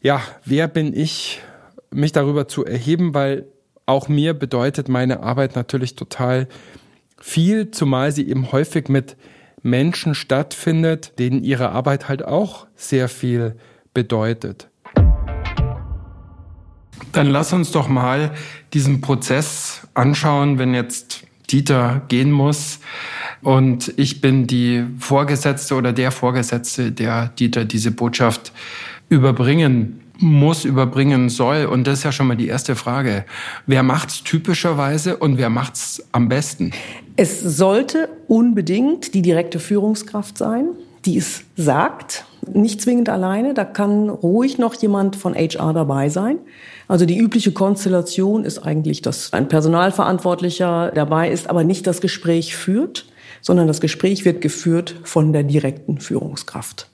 ja, 0.00 0.22
wer 0.44 0.66
bin 0.66 0.92
ich, 0.92 1.40
mich 1.90 2.12
darüber 2.12 2.48
zu 2.48 2.64
erheben, 2.64 3.14
weil 3.14 3.46
auch 3.86 4.08
mir 4.08 4.34
bedeutet 4.34 4.88
meine 4.88 5.22
Arbeit 5.22 5.54
natürlich 5.54 5.94
total 5.94 6.48
viel, 7.20 7.70
zumal 7.70 8.10
sie 8.10 8.28
eben 8.28 8.50
häufig 8.50 8.88
mit 8.88 9.16
Menschen 9.62 10.14
stattfindet, 10.14 11.18
denen 11.18 11.42
ihre 11.42 11.70
Arbeit 11.70 12.08
halt 12.08 12.24
auch 12.24 12.66
sehr 12.76 13.08
viel 13.08 13.56
bedeutet. 13.94 14.68
Dann 17.12 17.28
lass 17.28 17.52
uns 17.52 17.72
doch 17.72 17.88
mal 17.88 18.32
diesen 18.72 19.00
Prozess 19.00 19.86
anschauen, 19.94 20.58
wenn 20.58 20.74
jetzt 20.74 21.24
Dieter 21.50 22.02
gehen 22.08 22.30
muss 22.30 22.80
und 23.42 23.92
ich 23.96 24.20
bin 24.20 24.46
die 24.46 24.84
Vorgesetzte 24.98 25.74
oder 25.74 25.92
der 25.92 26.10
Vorgesetzte, 26.12 26.92
der 26.92 27.28
Dieter 27.28 27.64
diese 27.64 27.90
Botschaft 27.90 28.52
überbringen 29.08 30.00
muss, 30.18 30.64
überbringen 30.64 31.28
soll. 31.28 31.66
Und 31.66 31.86
das 31.86 31.98
ist 31.98 32.04
ja 32.04 32.12
schon 32.12 32.28
mal 32.28 32.36
die 32.36 32.46
erste 32.46 32.76
Frage. 32.76 33.24
Wer 33.66 33.82
macht's 33.82 34.22
typischerweise 34.22 35.16
und 35.16 35.38
wer 35.38 35.50
macht's 35.50 36.02
am 36.12 36.28
besten? 36.28 36.70
Es 37.16 37.40
sollte 37.40 38.08
unbedingt 38.28 39.14
die 39.14 39.22
direkte 39.22 39.58
Führungskraft 39.58 40.38
sein, 40.38 40.70
die 41.04 41.18
es 41.18 41.42
sagt. 41.56 42.24
Nicht 42.52 42.80
zwingend 42.80 43.08
alleine. 43.08 43.54
Da 43.54 43.64
kann 43.64 44.08
ruhig 44.08 44.58
noch 44.58 44.74
jemand 44.74 45.16
von 45.16 45.34
HR 45.34 45.72
dabei 45.72 46.08
sein. 46.08 46.38
Also 46.88 47.04
die 47.06 47.18
übliche 47.18 47.52
Konstellation 47.52 48.44
ist 48.44 48.60
eigentlich, 48.60 49.02
dass 49.02 49.32
ein 49.32 49.48
Personalverantwortlicher 49.48 50.92
dabei 50.94 51.30
ist, 51.30 51.48
aber 51.50 51.64
nicht 51.64 51.86
das 51.86 52.00
Gespräch 52.00 52.56
führt, 52.56 53.06
sondern 53.40 53.66
das 53.66 53.80
Gespräch 53.80 54.24
wird 54.24 54.40
geführt 54.40 54.96
von 55.04 55.32
der 55.32 55.42
direkten 55.42 55.98
Führungskraft 55.98 56.88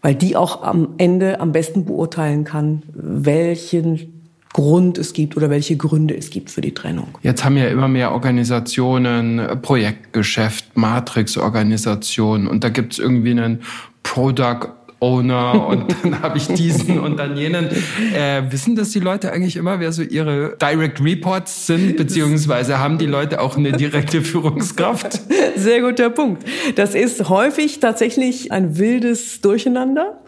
weil 0.00 0.14
die 0.14 0.36
auch 0.36 0.62
am 0.62 0.94
Ende 0.98 1.40
am 1.40 1.52
besten 1.52 1.84
beurteilen 1.84 2.44
kann, 2.44 2.82
welchen 2.94 4.17
Grund 4.52 4.98
es 4.98 5.12
gibt 5.12 5.36
oder 5.36 5.50
welche 5.50 5.76
Gründe 5.76 6.16
es 6.16 6.30
gibt 6.30 6.50
für 6.50 6.60
die 6.60 6.72
Trennung. 6.72 7.08
Jetzt 7.22 7.44
haben 7.44 7.56
ja 7.56 7.68
immer 7.68 7.88
mehr 7.88 8.12
Organisationen 8.12 9.60
Projektgeschäft, 9.62 10.76
Matrix-Organisationen 10.76 12.48
und 12.48 12.64
da 12.64 12.68
gibt 12.68 12.94
es 12.94 12.98
irgendwie 12.98 13.32
einen 13.32 13.62
Product 14.02 14.68
Owner 15.00 15.66
und 15.68 15.94
dann 16.02 16.22
habe 16.22 16.38
ich 16.38 16.48
diesen 16.48 16.98
und 16.98 17.16
dann 17.18 17.36
jenen. 17.36 17.68
Äh, 18.14 18.42
wissen 18.50 18.74
das 18.74 18.90
die 18.90 19.00
Leute 19.00 19.32
eigentlich 19.32 19.56
immer, 19.56 19.78
wer 19.80 19.92
so 19.92 20.02
ihre 20.02 20.56
Direct 20.60 21.02
Reports 21.02 21.66
sind, 21.66 21.96
beziehungsweise 21.96 22.78
haben 22.78 22.98
die 22.98 23.06
Leute 23.06 23.40
auch 23.40 23.56
eine 23.56 23.72
direkte 23.72 24.22
Führungskraft? 24.22 25.20
Sehr 25.56 25.80
guter 25.82 26.10
Punkt. 26.10 26.44
Das 26.74 26.94
ist 26.94 27.28
häufig 27.28 27.80
tatsächlich 27.80 28.50
ein 28.50 28.78
wildes 28.78 29.40
Durcheinander. 29.40 30.20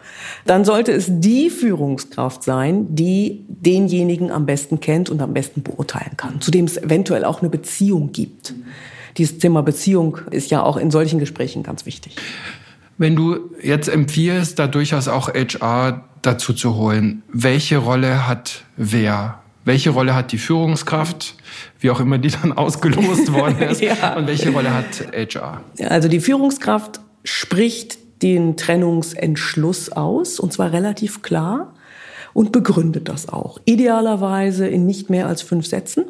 Dann 0.45 0.65
sollte 0.65 0.91
es 0.91 1.07
die 1.09 1.49
Führungskraft 1.49 2.43
sein, 2.43 2.95
die 2.95 3.45
denjenigen 3.49 4.31
am 4.31 4.45
besten 4.45 4.79
kennt 4.79 5.09
und 5.09 5.21
am 5.21 5.33
besten 5.33 5.63
beurteilen 5.63 6.17
kann, 6.17 6.41
zu 6.41 6.49
dem 6.51 6.65
es 6.65 6.77
eventuell 6.77 7.25
auch 7.25 7.41
eine 7.41 7.49
Beziehung 7.49 8.11
gibt. 8.11 8.53
Dieses 9.17 9.39
Thema 9.39 9.61
Beziehung 9.61 10.19
ist 10.31 10.51
ja 10.51 10.63
auch 10.63 10.77
in 10.77 10.89
solchen 10.89 11.19
Gesprächen 11.19 11.63
ganz 11.63 11.85
wichtig. 11.85 12.15
Wenn 12.97 13.15
du 13.15 13.51
jetzt 13.61 13.89
empfiehlst, 13.89 14.59
da 14.59 14.67
durchaus 14.67 15.07
auch 15.07 15.29
HR 15.29 16.03
dazu 16.21 16.53
zu 16.53 16.75
holen, 16.75 17.23
welche 17.31 17.77
Rolle 17.77 18.27
hat 18.27 18.63
wer? 18.77 19.39
Welche 19.63 19.91
Rolle 19.91 20.15
hat 20.15 20.31
die 20.31 20.37
Führungskraft, 20.37 21.35
wie 21.79 21.91
auch 21.91 21.99
immer 21.99 22.17
die 22.17 22.29
dann 22.29 22.51
ausgelost 22.51 23.31
worden 23.33 23.59
ist, 23.59 23.81
ja. 23.81 24.15
und 24.15 24.27
welche 24.27 24.51
Rolle 24.51 24.73
hat 24.73 25.07
HR? 25.13 25.61
Also 25.87 26.07
die 26.07 26.19
Führungskraft 26.19 26.99
spricht 27.23 27.99
den 28.23 28.57
Trennungsentschluss 28.57 29.91
aus, 29.91 30.39
und 30.39 30.53
zwar 30.53 30.71
relativ 30.71 31.21
klar, 31.21 31.73
und 32.33 32.51
begründet 32.51 33.09
das 33.09 33.29
auch. 33.29 33.59
Idealerweise 33.65 34.67
in 34.67 34.85
nicht 34.85 35.09
mehr 35.09 35.27
als 35.27 35.41
fünf 35.41 35.65
Sätzen, 35.65 36.05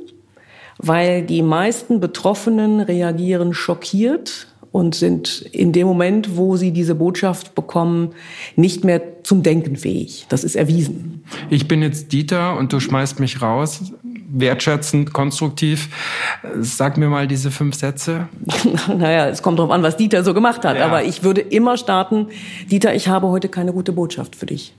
weil 0.77 1.23
die 1.23 1.41
meisten 1.41 1.99
Betroffenen 1.99 2.79
reagieren 2.79 3.53
schockiert 3.53 4.47
und 4.71 4.95
sind 4.95 5.41
in 5.51 5.73
dem 5.73 5.85
Moment, 5.85 6.37
wo 6.37 6.55
sie 6.55 6.71
diese 6.71 6.95
Botschaft 6.95 7.55
bekommen, 7.55 8.11
nicht 8.55 8.83
mehr 8.83 9.01
zum 9.23 9.43
Denken 9.43 9.75
fähig. 9.75 10.25
Das 10.29 10.43
ist 10.43 10.55
erwiesen. 10.55 11.23
Ich 11.49 11.67
bin 11.67 11.81
jetzt 11.81 12.13
Dieter 12.13 12.57
und 12.57 12.71
du 12.71 12.79
schmeißt 12.79 13.19
mich 13.19 13.41
raus. 13.41 13.91
Wertschätzend, 14.33 15.11
konstruktiv. 15.11 15.89
Sag 16.61 16.97
mir 16.97 17.09
mal 17.09 17.27
diese 17.27 17.51
fünf 17.51 17.75
Sätze. 17.75 18.29
naja, 18.97 19.27
es 19.27 19.41
kommt 19.41 19.59
darauf 19.59 19.71
an, 19.71 19.83
was 19.83 19.97
Dieter 19.97 20.23
so 20.23 20.33
gemacht 20.33 20.63
hat. 20.63 20.77
Ja. 20.77 20.85
Aber 20.85 21.03
ich 21.03 21.23
würde 21.23 21.41
immer 21.41 21.75
starten, 21.75 22.27
Dieter, 22.69 22.95
ich 22.95 23.09
habe 23.09 23.27
heute 23.27 23.49
keine 23.49 23.73
gute 23.73 23.91
Botschaft 23.91 24.37
für 24.37 24.45
dich. 24.45 24.73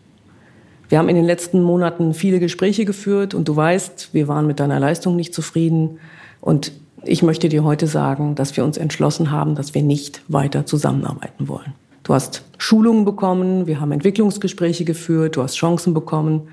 Wir 0.89 0.99
haben 0.99 1.09
in 1.11 1.17
den 1.17 1.25
letzten 1.25 1.63
Monaten 1.63 2.15
viele 2.15 2.41
Gespräche 2.41 2.85
geführt 2.87 3.35
und 3.35 3.47
du 3.49 3.57
weißt, 3.57 4.11
wir 4.13 4.29
waren 4.29 4.47
mit 4.47 4.59
deiner 4.59 4.81
Leistung 4.81 5.17
nicht 5.17 5.35
zufrieden. 5.35 5.99
Und 6.41 6.73
ich 7.05 7.23
möchte 7.23 7.49
dir 7.49 7.65
heute 7.65 7.87
sagen, 7.87 8.35
dass 8.35 8.57
wir 8.57 8.65
uns 8.65 8.77
entschlossen 8.77 9.31
haben, 9.31 9.55
dass 9.55 9.75
wir 9.75 9.83
nicht 9.83 10.23
weiter 10.29 10.67
zusammenarbeiten 10.67 11.49
wollen. 11.49 11.75
Du 12.03 12.15
hast 12.15 12.45
Schulungen 12.59 13.05
bekommen, 13.05 13.67
wir 13.67 13.81
haben 13.81 13.93
Entwicklungsgespräche 13.93 14.85
geführt, 14.85 15.37
du 15.37 15.43
hast 15.43 15.57
Chancen 15.57 15.95
bekommen. 15.95 16.49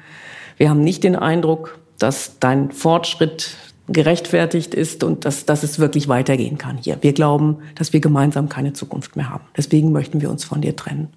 Wir 0.58 0.70
haben 0.70 0.84
nicht 0.84 1.04
den 1.04 1.16
Eindruck, 1.16 1.80
dass 1.98 2.40
dein 2.40 2.72
Fortschritt 2.72 3.56
gerechtfertigt 3.88 4.76
ist 4.76 5.04
und 5.04 5.26
dass, 5.26 5.46
dass 5.46 5.64
es 5.64 5.80
wirklich 5.80 6.08
weitergehen 6.08 6.60
kann 6.60 6.78
hier. 6.78 6.98
Wir 7.02 7.14
glauben, 7.14 7.58
dass 7.76 7.92
wir 7.94 8.00
gemeinsam 8.00 8.48
keine 8.48 8.74
Zukunft 8.74 9.16
mehr 9.16 9.30
haben. 9.30 9.46
Deswegen 9.58 9.92
möchten 9.92 10.22
wir 10.22 10.30
uns 10.30 10.44
von 10.44 10.62
dir 10.62 10.76
trennen. 10.76 11.10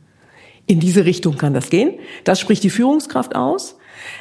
In 0.67 0.81
diese 0.81 1.05
Richtung 1.05 1.37
kann 1.37 1.53
das 1.53 1.69
gehen. 1.69 1.99
Das 2.25 2.41
spricht 2.41 2.63
die 2.63 2.71
Führungskraft 2.71 3.35
aus. 3.35 3.77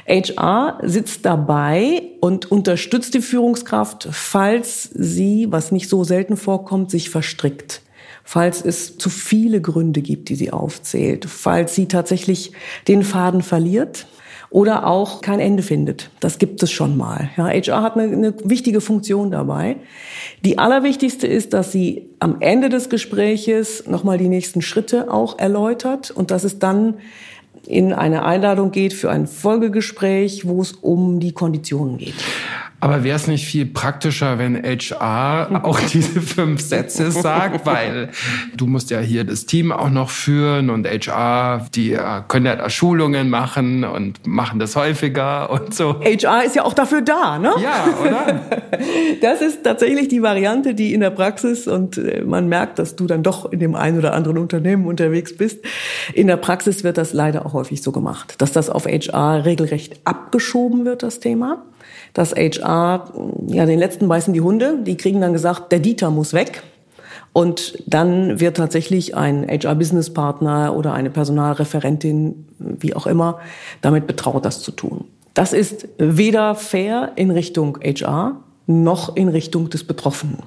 HR 0.07 0.79
sitzt 0.83 1.25
dabei 1.25 2.03
und 2.19 2.51
unterstützt 2.51 3.13
die 3.13 3.21
Führungskraft, 3.21 4.07
falls 4.11 4.89
sie, 4.93 5.47
was 5.50 5.71
nicht 5.71 5.89
so 5.89 6.03
selten 6.03 6.38
vorkommt, 6.38 6.91
sich 6.91 7.09
verstrickt. 7.09 7.81
falls 8.23 8.63
es 8.63 8.97
zu 8.97 9.09
viele 9.09 9.61
Gründe 9.61 10.01
gibt, 10.01 10.29
die 10.29 10.35
sie 10.35 10.51
aufzählt, 10.51 11.25
falls 11.25 11.73
sie 11.75 11.88
tatsächlich 11.88 12.51
den 12.88 13.03
Faden 13.03 13.41
verliert 13.41 14.05
oder 14.51 14.85
auch 14.85 15.21
kein 15.21 15.39
Ende 15.39 15.63
findet. 15.63 16.11
Das 16.19 16.38
gibt 16.38 16.61
es 16.61 16.71
schon 16.71 16.97
mal. 16.97 17.29
Ja, 17.38 17.47
HR 17.47 17.81
hat 17.81 17.97
eine, 17.97 18.11
eine 18.11 18.33
wichtige 18.43 18.81
Funktion 18.81 19.31
dabei. 19.31 19.77
Die 20.43 20.57
allerwichtigste 20.57 21.25
ist, 21.25 21.53
dass 21.53 21.71
sie 21.71 22.09
am 22.19 22.41
Ende 22.41 22.67
des 22.67 22.89
Gespräches 22.89 23.88
nochmal 23.88 24.17
die 24.17 24.27
nächsten 24.27 24.61
Schritte 24.61 25.11
auch 25.11 25.39
erläutert 25.39 26.11
und 26.11 26.31
dass 26.31 26.43
es 26.43 26.59
dann 26.59 26.95
in 27.68 27.94
eine 27.94 28.24
Einladung 28.24 28.72
geht 28.72 28.94
für 28.94 29.10
ein 29.10 29.27
Folgegespräch, 29.27 30.48
wo 30.48 30.62
es 30.62 30.74
um 30.74 31.20
die 31.20 31.32
Konditionen 31.32 31.98
geht. 31.98 32.15
Aber 32.81 33.03
wäre 33.03 33.15
es 33.15 33.27
nicht 33.27 33.45
viel 33.45 33.67
praktischer, 33.67 34.39
wenn 34.39 34.55
HR 34.55 35.63
auch 35.63 35.79
diese 35.93 36.19
fünf 36.19 36.61
Sätze 36.61 37.11
sagt, 37.11 37.65
weil 37.67 38.09
du 38.57 38.65
musst 38.65 38.89
ja 38.89 39.00
hier 39.00 39.23
das 39.23 39.45
Team 39.45 39.71
auch 39.71 39.91
noch 39.91 40.09
führen 40.09 40.71
und 40.71 40.88
HR, 40.88 41.67
die 41.75 41.95
können 42.27 42.47
ja 42.47 42.55
da 42.55 42.71
Schulungen 42.71 43.29
machen 43.29 43.83
und 43.83 44.25
machen 44.25 44.57
das 44.59 44.75
häufiger 44.75 45.51
und 45.51 45.75
so. 45.75 46.00
HR 46.01 46.43
ist 46.43 46.55
ja 46.55 46.63
auch 46.63 46.73
dafür 46.73 47.01
da, 47.01 47.38
ne? 47.38 47.51
Ja, 47.61 47.88
oder? 48.01 48.41
Das 49.21 49.41
ist 49.41 49.63
tatsächlich 49.63 50.07
die 50.07 50.23
Variante, 50.23 50.73
die 50.73 50.93
in 50.93 51.01
der 51.01 51.11
Praxis 51.11 51.67
und 51.67 51.97
äh, 51.97 52.23
man 52.25 52.47
merkt, 52.47 52.79
dass 52.79 52.95
du 52.95 53.05
dann 53.05 53.21
doch 53.21 53.51
in 53.51 53.59
dem 53.59 53.75
einen 53.75 54.00
oder 54.00 54.13
anderen 54.13 54.39
Unternehmen 54.39 54.88
unterwegs 54.88 55.38
bist. 55.38 55.59
In 56.13 56.25
der 56.25 56.38
Praxis 56.38 56.83
wird 56.83 56.97
das 56.97 57.13
leider 57.13 57.45
auch 57.45 57.53
häufig 57.53 57.83
so 57.83 57.91
gemacht, 57.91 58.35
dass 58.39 58.51
das 58.51 58.69
auf 58.69 58.85
HR 58.85 59.45
regelrecht 59.45 60.00
abgeschoben 60.05 60.85
wird, 60.85 61.03
das 61.03 61.19
Thema 61.19 61.63
dass 62.13 62.34
HR, 62.34 63.12
ja, 63.48 63.65
den 63.65 63.80
letzten 63.80 64.08
beißen 64.08 64.34
die 64.34 64.41
Hunde, 64.41 64.80
die 64.84 64.98
kriegen 64.98 65.22
dann 65.22 65.34
gesagt, 65.34 65.72
der 65.72 65.80
Dieter 65.80 66.10
muss 66.10 66.34
weg. 66.34 66.63
Und 67.34 67.82
dann 67.88 68.41
wird 68.41 68.58
tatsächlich 68.58 69.15
ein 69.15 69.48
HR-Business-Partner 69.48 70.75
oder 70.75 70.94
eine 70.94 71.10
Personalreferentin, 71.10 72.46
wie 72.60 72.94
auch 72.94 73.08
immer, 73.08 73.39
damit 73.82 74.06
betraut, 74.06 74.44
das 74.44 74.62
zu 74.62 74.72
tun. 74.72 75.06
Das 75.34 75.53
ist 75.53 75.88
weder 75.98 76.56
fair 76.56 77.13
in 77.15 77.32
Richtung 77.32 77.77
HR 77.82 78.41
noch 78.68 79.15
in 79.15 79.30
Richtung 79.30 79.70
des 79.70 79.86
Betroffenen 79.86 80.39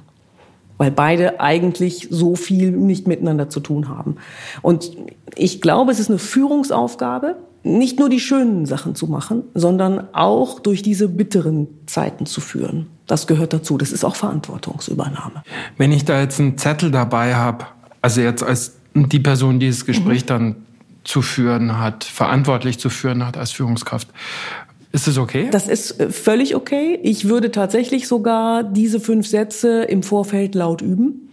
weil 0.79 0.91
beide 0.91 1.41
eigentlich 1.41 2.09
so 2.11 2.37
viel 2.37 2.73
nicht 2.73 3.07
miteinander 3.07 3.49
zu 3.49 3.61
tun 3.61 3.89
haben. 3.89 4.17
Und 4.63 4.91
ich 5.37 5.61
glaube, 5.61 5.93
es 5.93 6.01
ist 6.01 6.11
eine 6.11 6.19
Führungsaufgabe, 6.19 7.37
nicht 7.65 7.99
nur 7.99 8.11
die 8.11 8.21
schönen 8.21 8.67
Sachen 8.67 8.95
zu 8.95 9.07
machen, 9.07 9.43
sondern 9.55 10.09
auch 10.13 10.61
durch 10.61 10.83
diese 10.83 11.09
bitteren 11.09 11.67
Zeiten 11.87 12.27
zu 12.27 12.41
führen. 12.41 12.87
Das 13.07 13.27
gehört 13.27 13.53
dazu. 13.53 13.79
Das 13.79 13.91
ist 13.91 14.05
auch 14.05 14.17
Verantwortungsübernahme. 14.17 15.43
Wenn 15.79 15.91
ich 15.91 16.05
da 16.05 16.21
jetzt 16.21 16.39
einen 16.39 16.59
Zettel 16.59 16.91
dabei 16.91 17.35
habe, 17.35 17.67
also 18.03 18.21
jetzt 18.21 18.43
als 18.43 18.77
die 18.95 19.19
Person, 19.19 19.59
die 19.59 19.69
das 19.69 19.87
Gespräch 19.87 20.23
mhm. 20.23 20.27
dann 20.27 20.57
zu 21.05 21.23
führen 21.23 21.79
hat, 21.79 22.05
verantwortlich 22.05 22.79
zu 22.79 22.91
führen 22.91 23.27
hat 23.27 23.37
als 23.37 23.51
Führungskraft, 23.51 24.09
ist 24.93 25.09
das 25.09 25.19
okay? 25.19 25.49
Das 25.51 25.67
ist 25.67 25.99
äh, 25.99 26.11
völlig 26.11 26.55
okay. 26.55 26.99
Ich 27.03 27.29
würde 27.29 27.51
tatsächlich 27.51 28.07
sogar 28.07 28.63
diese 28.63 29.01
fünf 29.01 29.27
Sätze 29.27 29.83
im 29.83 30.03
Vorfeld 30.03 30.55
laut 30.55 30.83
üben, 30.83 31.31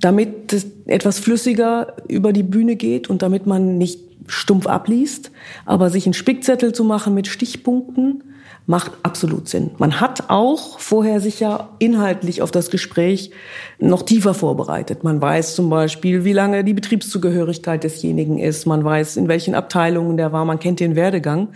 damit 0.00 0.52
es 0.52 0.66
etwas 0.86 1.18
flüssiger 1.20 1.94
über 2.08 2.32
die 2.32 2.42
Bühne 2.42 2.76
geht 2.76 3.08
und 3.08 3.22
damit 3.22 3.46
man 3.46 3.78
nicht 3.78 4.05
stumpf 4.26 4.66
abliest, 4.66 5.30
aber 5.64 5.90
sich 5.90 6.06
einen 6.06 6.14
Spickzettel 6.14 6.72
zu 6.72 6.84
machen 6.84 7.14
mit 7.14 7.26
Stichpunkten 7.26 8.22
macht 8.68 8.92
absolut 9.04 9.48
Sinn. 9.48 9.70
Man 9.78 10.00
hat 10.00 10.24
auch 10.28 10.80
vorher 10.80 11.20
sich 11.20 11.38
ja 11.38 11.68
inhaltlich 11.78 12.42
auf 12.42 12.50
das 12.50 12.70
Gespräch 12.70 13.30
noch 13.78 14.02
tiefer 14.02 14.34
vorbereitet. 14.34 15.04
Man 15.04 15.20
weiß 15.20 15.54
zum 15.54 15.70
Beispiel, 15.70 16.24
wie 16.24 16.32
lange 16.32 16.64
die 16.64 16.74
Betriebszugehörigkeit 16.74 17.84
desjenigen 17.84 18.38
ist. 18.38 18.66
Man 18.66 18.84
weiß, 18.84 19.18
in 19.18 19.28
welchen 19.28 19.54
Abteilungen 19.54 20.16
der 20.16 20.32
war. 20.32 20.44
Man 20.44 20.58
kennt 20.58 20.80
den 20.80 20.96
Werdegang. 20.96 21.48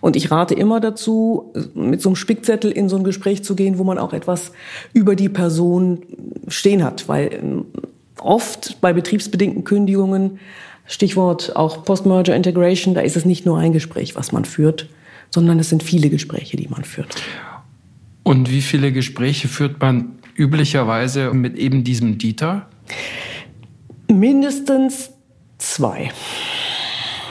Und 0.00 0.16
ich 0.16 0.32
rate 0.32 0.54
immer 0.54 0.80
dazu, 0.80 1.52
mit 1.74 2.02
so 2.02 2.08
einem 2.08 2.16
Spickzettel 2.16 2.72
in 2.72 2.88
so 2.88 2.96
ein 2.96 3.04
Gespräch 3.04 3.44
zu 3.44 3.54
gehen, 3.54 3.78
wo 3.78 3.84
man 3.84 3.98
auch 3.98 4.12
etwas 4.12 4.50
über 4.92 5.14
die 5.14 5.28
Person 5.28 6.00
stehen 6.48 6.82
hat. 6.82 7.08
Weil 7.08 7.32
ähm, 7.32 7.66
oft 8.20 8.80
bei 8.80 8.92
betriebsbedingten 8.92 9.62
Kündigungen 9.62 10.40
Stichwort 10.86 11.56
auch 11.56 11.84
Post-Merger 11.84 12.34
Integration, 12.34 12.94
da 12.94 13.00
ist 13.00 13.16
es 13.16 13.24
nicht 13.24 13.44
nur 13.44 13.58
ein 13.58 13.72
Gespräch, 13.72 14.14
was 14.14 14.32
man 14.32 14.44
führt, 14.44 14.88
sondern 15.30 15.58
es 15.58 15.68
sind 15.68 15.82
viele 15.82 16.08
Gespräche, 16.10 16.56
die 16.56 16.68
man 16.68 16.84
führt. 16.84 17.16
Und 18.22 18.50
wie 18.50 18.62
viele 18.62 18.92
Gespräche 18.92 19.48
führt 19.48 19.80
man 19.80 20.18
üblicherweise 20.36 21.32
mit 21.32 21.56
eben 21.56 21.84
diesem 21.84 22.18
Dieter? 22.18 22.68
Mindestens 24.10 25.10
zwei. 25.58 26.10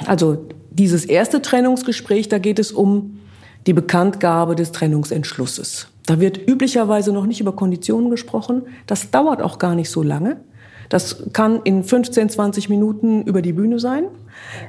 Also 0.06 0.48
dieses 0.72 1.06
erste 1.06 1.42
Trennungsgespräch, 1.42 2.28
da 2.28 2.38
geht 2.38 2.60
es 2.60 2.72
um 2.72 3.20
die 3.66 3.74
Bekanntgabe 3.74 4.56
des 4.56 4.72
Trennungsentschlusses. 4.72 5.88
Da 6.06 6.20
wird 6.20 6.38
üblicherweise 6.48 7.12
noch 7.12 7.26
nicht 7.26 7.40
über 7.40 7.56
Konditionen 7.56 8.10
gesprochen. 8.10 8.64
Das 8.86 9.10
dauert 9.10 9.42
auch 9.42 9.58
gar 9.58 9.76
nicht 9.76 9.90
so 9.90 10.04
lange. 10.04 10.38
Das 10.90 11.24
kann 11.34 11.62
in 11.64 11.84
15, 11.84 12.30
20 12.30 12.70
Minuten 12.70 13.24
über 13.24 13.42
die 13.42 13.54
Bühne 13.54 13.80
sein, 13.80 14.06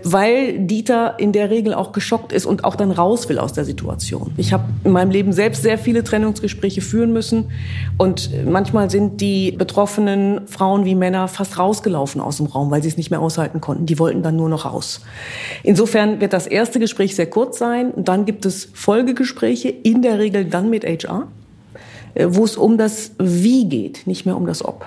weil 0.03 0.59
Dieter 0.61 1.19
in 1.19 1.33
der 1.33 1.51
Regel 1.51 1.75
auch 1.75 1.93
geschockt 1.93 2.33
ist 2.33 2.47
und 2.47 2.65
auch 2.65 2.77
dann 2.77 2.91
raus 2.91 3.29
will 3.29 3.39
aus 3.39 3.53
der 3.53 3.65
Situation. 3.65 4.33
Ich 4.37 4.53
habe 4.53 4.65
in 4.85 4.93
meinem 4.93 5.11
Leben 5.11 5.33
selbst 5.33 5.63
sehr 5.63 5.79
viele 5.79 6.05
Trennungsgespräche 6.05 6.81
führen 6.81 7.13
müssen 7.13 7.51
und 7.99 8.31
manchmal 8.45 8.91
sind 8.91 9.21
die 9.21 9.53
betroffenen 9.53 10.47
Frauen 10.47 10.85
wie 10.85 10.95
Männer 10.95 11.29
fast 11.29 11.59
rausgelaufen 11.59 12.21
aus 12.21 12.39
dem 12.39 12.47
Raum, 12.47 12.71
weil 12.71 12.83
sie 12.83 12.89
es 12.89 12.97
nicht 12.97 13.11
mehr 13.11 13.21
aushalten 13.21 13.61
konnten. 13.61 13.87
Die 13.87 13.99
wollten 13.99 14.23
dann 14.23 14.37
nur 14.37 14.49
noch 14.49 14.65
raus. 14.65 15.01
Insofern 15.63 16.21
wird 16.21 16.33
das 16.33 16.47
erste 16.47 16.79
Gespräch 16.79 17.17
sehr 17.17 17.29
kurz 17.29 17.59
sein 17.59 17.91
und 17.91 18.09
dann 18.09 18.25
gibt 18.25 18.47
es 18.47 18.69
Folgegespräche, 18.73 19.69
in 19.69 20.03
der 20.03 20.19
Regel 20.19 20.45
dann 20.45 20.71
mit 20.71 20.85
HR, 20.85 21.29
äh, 22.15 22.27
wo 22.31 22.45
es 22.45 22.57
um 22.57 22.79
das 22.79 23.13
Wie 23.19 23.69
geht, 23.69 24.07
nicht 24.07 24.27
mehr 24.27 24.37
um 24.37 24.47
das 24.47 24.65
Ob. 24.65 24.87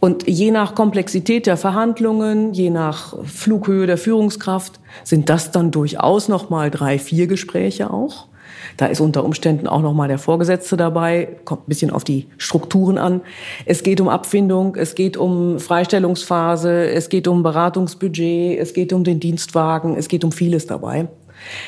Und 0.00 0.28
je 0.28 0.50
nach 0.50 0.74
Komplexität 0.74 1.46
der 1.46 1.56
Verhandlungen, 1.56 2.52
je 2.52 2.70
nach 2.70 3.16
Flughöhe 3.24 3.86
der 3.86 3.98
Führungskraft, 3.98 4.78
sind 5.04 5.28
das 5.28 5.50
dann 5.50 5.70
durchaus 5.70 6.28
noch 6.28 6.50
mal 6.50 6.70
drei, 6.70 6.98
vier 6.98 7.26
Gespräche 7.26 7.90
auch. 7.90 8.28
Da 8.76 8.86
ist 8.86 9.00
unter 9.00 9.24
Umständen 9.24 9.66
auch 9.66 9.82
noch 9.82 9.94
mal 9.94 10.08
der 10.08 10.18
Vorgesetzte 10.18 10.76
dabei, 10.76 11.28
kommt 11.44 11.62
ein 11.62 11.68
bisschen 11.68 11.90
auf 11.90 12.04
die 12.04 12.26
Strukturen 12.36 12.98
an. 12.98 13.20
Es 13.64 13.82
geht 13.82 14.00
um 14.00 14.08
Abfindung, 14.08 14.76
es 14.76 14.94
geht 14.94 15.16
um 15.16 15.58
Freistellungsphase, 15.58 16.88
es 16.90 17.08
geht 17.08 17.26
um 17.28 17.42
Beratungsbudget, 17.42 18.58
es 18.58 18.74
geht 18.74 18.92
um 18.92 19.04
den 19.04 19.20
Dienstwagen, 19.20 19.96
es 19.96 20.08
geht 20.08 20.24
um 20.24 20.32
vieles 20.32 20.66
dabei. 20.66 21.08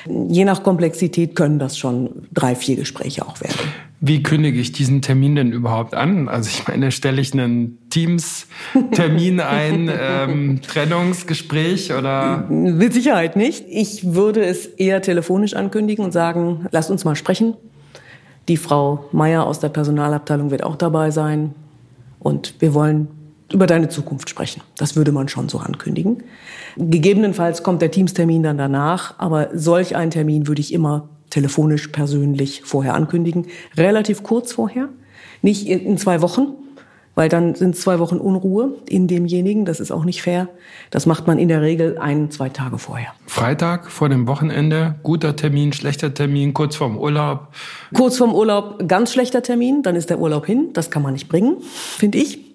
Je 0.06 0.44
nach 0.44 0.62
Komplexität 0.62 1.34
können 1.34 1.58
das 1.58 1.76
schon 1.78 2.26
drei, 2.32 2.54
vier 2.54 2.76
Gespräche 2.76 3.26
auch 3.26 3.40
werden. 3.40 3.58
Wie 4.00 4.22
kündige 4.22 4.60
ich 4.60 4.70
diesen 4.70 5.02
Termin 5.02 5.34
denn 5.34 5.50
überhaupt 5.50 5.94
an? 5.94 6.28
Also 6.28 6.50
ich 6.50 6.68
meine, 6.68 6.92
stelle 6.92 7.20
ich 7.20 7.32
einen 7.32 7.78
Teams-Termin 7.90 9.40
ein, 9.40 9.90
ähm, 9.92 10.60
Trennungsgespräch 10.62 11.92
oder? 11.92 12.46
Mit 12.48 12.92
Sicherheit 12.92 13.34
nicht. 13.34 13.64
Ich 13.68 14.14
würde 14.14 14.44
es 14.44 14.66
eher 14.66 15.02
telefonisch 15.02 15.54
ankündigen 15.54 16.04
und 16.04 16.12
sagen, 16.12 16.66
lass 16.70 16.90
uns 16.90 17.04
mal 17.04 17.16
sprechen. 17.16 17.54
Die 18.46 18.56
Frau 18.56 19.04
Meier 19.10 19.44
aus 19.44 19.58
der 19.58 19.68
Personalabteilung 19.68 20.52
wird 20.52 20.62
auch 20.62 20.76
dabei 20.76 21.10
sein. 21.10 21.54
Und 22.20 22.54
wir 22.60 22.74
wollen 22.74 23.08
über 23.52 23.66
deine 23.66 23.88
Zukunft 23.88 24.30
sprechen. 24.30 24.62
Das 24.76 24.94
würde 24.94 25.10
man 25.10 25.28
schon 25.28 25.48
so 25.48 25.58
ankündigen. 25.58 26.22
Gegebenenfalls 26.76 27.62
kommt 27.64 27.82
der 27.82 27.90
Teamstermin 27.90 28.42
dann 28.42 28.58
danach, 28.58 29.14
aber 29.18 29.48
solch 29.54 29.96
einen 29.96 30.10
Termin 30.10 30.46
würde 30.46 30.60
ich 30.60 30.72
immer 30.72 31.08
telefonisch, 31.30 31.88
persönlich 31.88 32.62
vorher 32.64 32.94
ankündigen. 32.94 33.46
Relativ 33.76 34.22
kurz 34.22 34.52
vorher, 34.52 34.88
nicht 35.42 35.66
in 35.66 35.96
zwei 35.98 36.22
Wochen, 36.22 36.54
weil 37.14 37.28
dann 37.28 37.56
sind 37.56 37.74
zwei 37.76 37.98
Wochen 37.98 38.18
Unruhe 38.18 38.76
in 38.88 39.08
demjenigen. 39.08 39.64
Das 39.64 39.80
ist 39.80 39.90
auch 39.90 40.04
nicht 40.04 40.22
fair. 40.22 40.48
Das 40.90 41.04
macht 41.04 41.26
man 41.26 41.40
in 41.40 41.48
der 41.48 41.62
Regel 41.62 41.98
ein, 41.98 42.30
zwei 42.30 42.48
Tage 42.48 42.78
vorher. 42.78 43.08
Freitag 43.26 43.90
vor 43.90 44.08
dem 44.08 44.28
Wochenende, 44.28 44.94
guter 45.02 45.34
Termin, 45.34 45.72
schlechter 45.72 46.14
Termin, 46.14 46.54
kurz 46.54 46.76
vorm 46.76 46.96
Urlaub. 46.96 47.48
Kurz 47.92 48.18
vorm 48.18 48.32
Urlaub, 48.32 48.86
ganz 48.86 49.12
schlechter 49.12 49.42
Termin, 49.42 49.82
dann 49.82 49.96
ist 49.96 50.10
der 50.10 50.20
Urlaub 50.20 50.46
hin. 50.46 50.68
Das 50.74 50.92
kann 50.92 51.02
man 51.02 51.12
nicht 51.12 51.28
bringen, 51.28 51.56
finde 51.60 52.18
ich. 52.18 52.47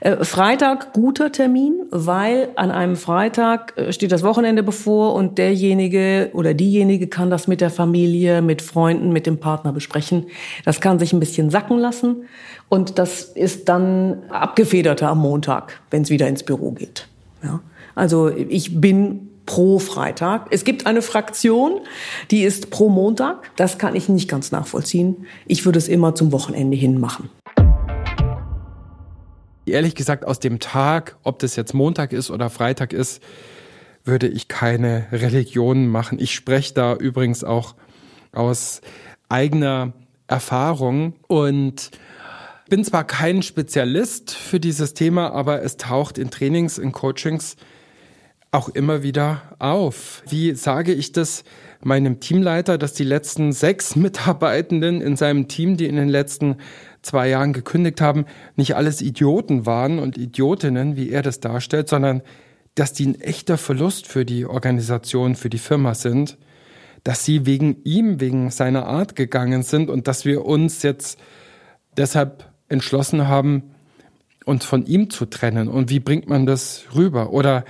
Äh, 0.00 0.24
Freitag 0.24 0.92
guter 0.92 1.32
Termin, 1.32 1.74
weil 1.90 2.48
an 2.56 2.70
einem 2.70 2.96
Freitag 2.96 3.74
äh, 3.76 3.92
steht 3.92 4.12
das 4.12 4.22
Wochenende 4.22 4.62
bevor 4.62 5.14
und 5.14 5.38
derjenige 5.38 6.30
oder 6.32 6.54
diejenige 6.54 7.06
kann 7.06 7.30
das 7.30 7.46
mit 7.46 7.60
der 7.60 7.70
Familie, 7.70 8.42
mit 8.42 8.62
Freunden, 8.62 9.12
mit 9.12 9.26
dem 9.26 9.38
Partner 9.38 9.72
besprechen. 9.72 10.26
Das 10.64 10.80
kann 10.80 10.98
sich 10.98 11.12
ein 11.12 11.20
bisschen 11.20 11.50
sacken 11.50 11.78
lassen 11.78 12.24
und 12.68 12.98
das 12.98 13.22
ist 13.22 13.68
dann 13.68 14.22
abgefederter 14.30 15.08
am 15.08 15.18
Montag, 15.18 15.80
wenn 15.90 16.02
es 16.02 16.10
wieder 16.10 16.28
ins 16.28 16.42
Büro 16.42 16.72
geht. 16.72 17.08
Ja? 17.42 17.60
Also 17.94 18.28
ich 18.28 18.80
bin 18.80 19.28
pro 19.46 19.78
Freitag. 19.78 20.46
Es 20.50 20.64
gibt 20.64 20.86
eine 20.86 21.02
Fraktion, 21.02 21.80
die 22.30 22.42
ist 22.42 22.70
pro 22.70 22.88
Montag. 22.88 23.50
Das 23.56 23.78
kann 23.78 23.94
ich 23.94 24.08
nicht 24.08 24.28
ganz 24.28 24.52
nachvollziehen. 24.52 25.26
Ich 25.46 25.64
würde 25.64 25.78
es 25.78 25.88
immer 25.88 26.14
zum 26.14 26.32
Wochenende 26.32 26.76
hin 26.76 26.98
machen. 26.98 27.30
Ehrlich 29.66 29.94
gesagt, 29.94 30.24
aus 30.24 30.40
dem 30.40 30.60
Tag, 30.60 31.16
ob 31.22 31.38
das 31.38 31.56
jetzt 31.56 31.74
Montag 31.74 32.12
ist 32.12 32.30
oder 32.30 32.50
Freitag 32.50 32.92
ist, 32.92 33.22
würde 34.04 34.28
ich 34.28 34.48
keine 34.48 35.06
Religion 35.10 35.88
machen. 35.88 36.18
Ich 36.20 36.34
spreche 36.34 36.74
da 36.74 36.94
übrigens 36.94 37.42
auch 37.42 37.74
aus 38.32 38.82
eigener 39.28 39.92
Erfahrung 40.26 41.14
und 41.26 41.90
bin 42.68 42.84
zwar 42.84 43.04
kein 43.04 43.42
Spezialist 43.42 44.32
für 44.32 44.60
dieses 44.60 44.94
Thema, 44.94 45.32
aber 45.32 45.62
es 45.62 45.76
taucht 45.76 46.18
in 46.18 46.30
Trainings, 46.30 46.78
in 46.78 46.92
Coachings 46.92 47.56
auch 48.50 48.68
immer 48.68 49.02
wieder 49.02 49.42
auf. 49.58 50.22
Wie 50.28 50.54
sage 50.54 50.92
ich 50.92 51.12
das 51.12 51.44
meinem 51.82 52.20
Teamleiter, 52.20 52.78
dass 52.78 52.94
die 52.94 53.04
letzten 53.04 53.52
sechs 53.52 53.96
Mitarbeitenden 53.96 55.00
in 55.00 55.16
seinem 55.16 55.48
Team, 55.48 55.76
die 55.76 55.86
in 55.86 55.96
den 55.96 56.08
letzten 56.08 56.56
zwei 57.04 57.28
Jahren 57.28 57.52
gekündigt 57.52 58.00
haben, 58.00 58.24
nicht 58.56 58.76
alles 58.76 59.00
Idioten 59.00 59.66
waren 59.66 59.98
und 59.98 60.16
Idiotinnen, 60.18 60.96
wie 60.96 61.10
er 61.10 61.22
das 61.22 61.40
darstellt, 61.40 61.88
sondern 61.88 62.22
dass 62.74 62.92
die 62.92 63.06
ein 63.06 63.20
echter 63.20 63.56
Verlust 63.58 64.06
für 64.08 64.24
die 64.24 64.46
Organisation, 64.46 65.36
für 65.36 65.50
die 65.50 65.58
Firma 65.58 65.94
sind, 65.94 66.38
dass 67.04 67.24
sie 67.24 67.46
wegen 67.46 67.76
ihm, 67.84 68.20
wegen 68.20 68.50
seiner 68.50 68.86
Art 68.86 69.14
gegangen 69.14 69.62
sind 69.62 69.90
und 69.90 70.08
dass 70.08 70.24
wir 70.24 70.44
uns 70.44 70.82
jetzt 70.82 71.18
deshalb 71.96 72.50
entschlossen 72.68 73.28
haben, 73.28 73.74
uns 74.44 74.64
von 74.64 74.86
ihm 74.86 75.10
zu 75.10 75.26
trennen. 75.26 75.68
Und 75.68 75.90
wie 75.90 76.00
bringt 76.00 76.28
man 76.28 76.46
das 76.46 76.84
rüber? 76.94 77.32
Oder 77.32 77.64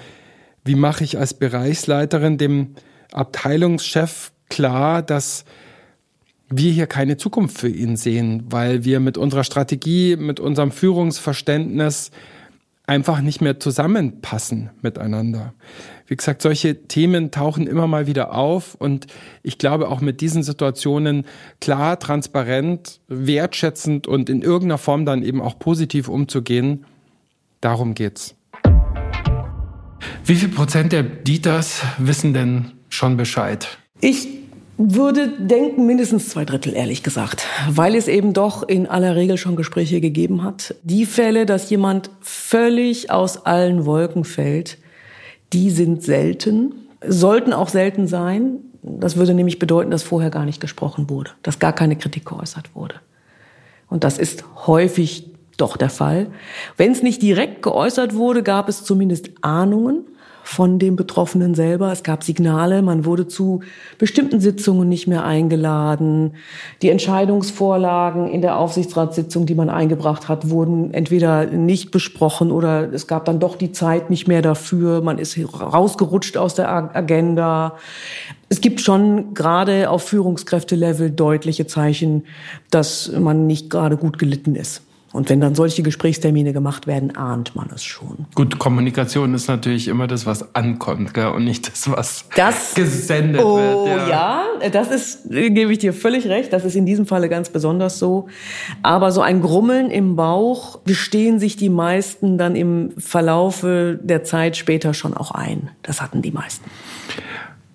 wie 0.65 0.77
mache 0.77 1.05
ich 1.05 1.19
als 1.19 1.35
Bereichsleiterin 1.35 2.39
dem 2.39 2.75
Abteilungschef 3.13 4.33
klar, 4.49 5.03
dass 5.03 5.45
wir 6.51 6.73
hier 6.73 6.87
keine 6.87 7.17
Zukunft 7.17 7.59
für 7.59 7.69
ihn 7.69 7.97
sehen, 7.97 8.45
weil 8.49 8.85
wir 8.85 9.01
mit 9.01 9.19
unserer 9.19 9.45
Strategie, 9.45 10.17
mit 10.17 10.41
unserem 10.41 10.71
Führungsverständnis 10.71 12.11
einfach 12.87 13.21
nicht 13.21 13.41
mehr 13.41 13.59
zusammenpassen 13.59 14.71
miteinander. 14.83 15.55
Wie 16.07 16.17
gesagt, 16.17 16.43
solche 16.43 16.87
Themen 16.87 17.31
tauchen 17.31 17.67
immer 17.67 17.87
mal 17.87 18.07
wieder 18.07 18.35
auf 18.35 18.75
und 18.75 19.07
ich 19.43 19.57
glaube 19.57 19.89
auch 19.89 20.03
mit 20.03 20.21
diesen 20.21 20.43
Situationen 20.43 21.25
klar, 21.61 21.99
transparent, 21.99 23.01
wertschätzend 23.09 24.07
und 24.07 24.29
in 24.29 24.43
irgendeiner 24.43 24.79
Form 24.79 25.07
dann 25.07 25.23
eben 25.23 25.41
auch 25.41 25.59
positiv 25.59 26.09
umzugehen, 26.09 26.85
darum 27.63 27.95
geht's. 27.95 28.35
Wie 30.27 30.35
viel 30.35 30.51
Prozent 30.51 30.93
der 30.93 31.03
Dieters 31.03 31.83
wissen 31.97 32.35
denn 32.35 32.73
schon 32.91 33.17
Bescheid? 33.17 33.79
Ich 34.01 34.29
würde 34.77 35.29
denken, 35.29 35.87
mindestens 35.87 36.29
zwei 36.29 36.45
Drittel, 36.45 36.75
ehrlich 36.75 37.03
gesagt, 37.03 37.47
weil 37.69 37.95
es 37.95 38.09
eben 38.09 38.33
doch 38.33 38.63
in 38.67 38.87
aller 38.87 39.15
Regel 39.15 39.37
schon 39.37 39.57
Gespräche 39.57 40.01
gegeben 40.01 40.43
hat. 40.43 40.75
Die 40.83 41.07
Fälle, 41.07 41.47
dass 41.47 41.71
jemand 41.71 42.11
völlig 42.21 43.11
aus 43.11 43.47
allen 43.47 43.87
Wolken 43.87 44.25
fällt, 44.25 44.79
die 45.53 45.71
sind 45.71 46.03
selten, 46.03 46.75
sollten 47.07 47.53
auch 47.53 47.69
selten 47.69 48.09
sein. 48.09 48.57
Das 48.83 49.17
würde 49.17 49.35
nämlich 49.35 49.59
bedeuten, 49.59 49.91
dass 49.91 50.03
vorher 50.03 50.31
gar 50.31 50.45
nicht 50.45 50.61
gesprochen 50.61 51.09
wurde, 51.09 51.31
dass 51.43 51.59
gar 51.59 51.73
keine 51.73 51.97
Kritik 51.97 52.27
geäußert 52.27 52.75
wurde. 52.75 52.97
Und 53.89 54.03
das 54.03 54.19
ist 54.19 54.45
häufig 54.67 55.31
doch 55.57 55.77
der 55.77 55.91
Fall. 55.91 56.27
Wenn 56.77 56.93
es 56.93 57.03
nicht 57.03 57.23
direkt 57.23 57.63
geäußert 57.63 58.15
wurde, 58.15 58.43
gab 58.43 58.69
es 58.69 58.83
zumindest 58.83 59.31
Ahnungen 59.41 60.05
von 60.45 60.79
dem 60.79 60.95
Betroffenen 60.95 61.55
selber. 61.55 61.91
Es 61.91 62.03
gab 62.03 62.23
Signale, 62.23 62.83
man 62.83 63.05
wurde 63.05 63.27
zu 63.27 63.61
bestimmten 63.99 64.41
Sitzungen 64.41 64.89
nicht 64.89 65.07
mehr 65.07 65.25
eingeladen. 65.25 66.35
Die 66.83 66.91
Entscheidungsvorlagen 66.91 68.29
in 68.29 68.43
der 68.43 68.59
Aufsichtsratssitzung, 68.59 69.47
die 69.47 69.55
man 69.55 69.71
eingebracht 69.71 70.29
hat, 70.29 70.51
wurden 70.51 70.93
entweder 70.93 71.47
nicht 71.47 71.91
besprochen 71.91 72.53
oder 72.53 72.93
es 72.93 73.07
gab 73.07 73.25
dann 73.25 73.41
doch 73.41 73.57
die 73.57 73.73
Zeit 73.73 74.11
nicht 74.11 74.29
mehr 74.29 74.43
dafür. 74.43 75.01
Man 75.01 75.19
ist 75.19 75.37
rausgerutscht 75.39 76.37
aus 76.37 76.55
der 76.55 76.71
Agenda. 76.95 77.77
Es 78.51 78.61
gibt 78.61 78.83
schon 78.83 79.35
gerade 79.35 79.89
auf 79.89 80.05
Führungskräftelevel 80.05 81.11
deutliche 81.11 81.67
Zeichen, 81.67 82.25
dass 82.71 83.11
man 83.19 83.47
nicht 83.47 83.71
gerade 83.71 83.97
gut 83.97 84.19
gelitten 84.19 84.55
ist. 84.55 84.84
Und 85.15 85.31
wenn 85.31 85.41
dann 85.41 85.55
solche 85.55 85.85
Gesprächstermine 85.85 86.53
gemacht 86.53 86.89
werden, 86.89 87.15
ahnt 87.15 87.55
man 87.55 87.71
es 87.73 87.85
schon. 87.85 88.27
Gut, 88.35 88.59
Kommunikation 88.59 89.33
ist 89.33 89.47
natürlich 89.47 89.87
immer 89.87 90.09
das, 90.09 90.27
was 90.27 90.57
ankommt, 90.57 91.15
gell? 91.15 91.29
und 91.29 91.45
nicht 91.45 91.69
das, 91.69 91.89
was 91.89 92.25
das, 92.35 92.75
gesendet 92.75 93.41
oh, 93.41 93.57
wird. 93.57 93.77
Oh 93.77 93.87
ja. 93.87 94.43
ja, 94.61 94.69
das 94.71 94.91
ist, 94.91 95.31
gebe 95.31 95.73
ich 95.73 95.79
dir 95.79 95.93
völlig 95.93 96.27
recht, 96.27 96.53
das 96.53 96.65
ist 96.65 96.75
in 96.75 96.85
diesem 96.85 97.07
Falle 97.07 97.29
ganz 97.29 97.49
besonders 97.49 98.01
so. 98.01 98.27
Aber 98.83 99.13
so 99.13 99.21
ein 99.21 99.41
Grummeln 99.41 99.89
im 99.93 100.17
Bauch 100.17 100.81
gestehen 100.85 101.39
sich 101.39 101.55
die 101.55 101.69
meisten 101.69 102.37
dann 102.37 102.57
im 102.57 102.91
Verlaufe 102.99 104.01
der 104.03 104.25
Zeit 104.25 104.57
später 104.57 104.95
schon 104.95 105.15
auch 105.15 105.31
ein. 105.31 105.71
Das 105.83 106.03
hatten 106.03 106.23
die 106.23 106.33
meisten. 106.33 106.69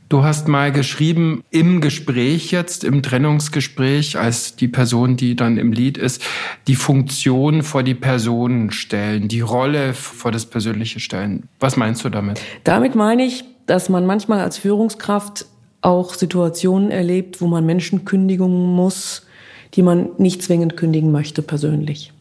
Du 0.09 0.23
hast 0.23 0.47
mal 0.47 0.71
geschrieben, 0.71 1.43
im 1.51 1.81
Gespräch 1.81 2.49
jetzt, 2.49 2.83
im 2.83 3.03
Trennungsgespräch, 3.03 4.17
als 4.17 4.55
die 4.55 4.67
Person, 4.67 5.17
die 5.17 5.35
dann 5.35 5.57
im 5.57 5.71
Lied 5.71 5.99
ist, 5.99 6.23
die 6.67 6.73
Funktion 6.73 7.61
vor 7.61 7.83
die 7.83 7.93
Person 7.93 8.71
stellen, 8.71 9.27
die 9.27 9.41
Rolle 9.41 9.93
vor 9.93 10.31
das 10.31 10.47
Persönliche 10.47 10.99
stellen. 10.99 11.47
Was 11.59 11.77
meinst 11.77 12.03
du 12.03 12.09
damit? 12.09 12.41
Damit 12.63 12.95
meine 12.95 13.23
ich, 13.23 13.43
dass 13.67 13.87
man 13.87 14.07
manchmal 14.07 14.39
als 14.39 14.57
Führungskraft 14.57 15.45
auch 15.81 16.15
Situationen 16.15 16.89
erlebt, 16.89 17.39
wo 17.39 17.45
man 17.45 17.67
Menschen 17.67 18.03
kündigen 18.03 18.75
muss, 18.75 19.27
die 19.75 19.83
man 19.83 20.09
nicht 20.17 20.41
zwingend 20.41 20.75
kündigen 20.75 21.11
möchte 21.11 21.43
persönlich. 21.43 22.13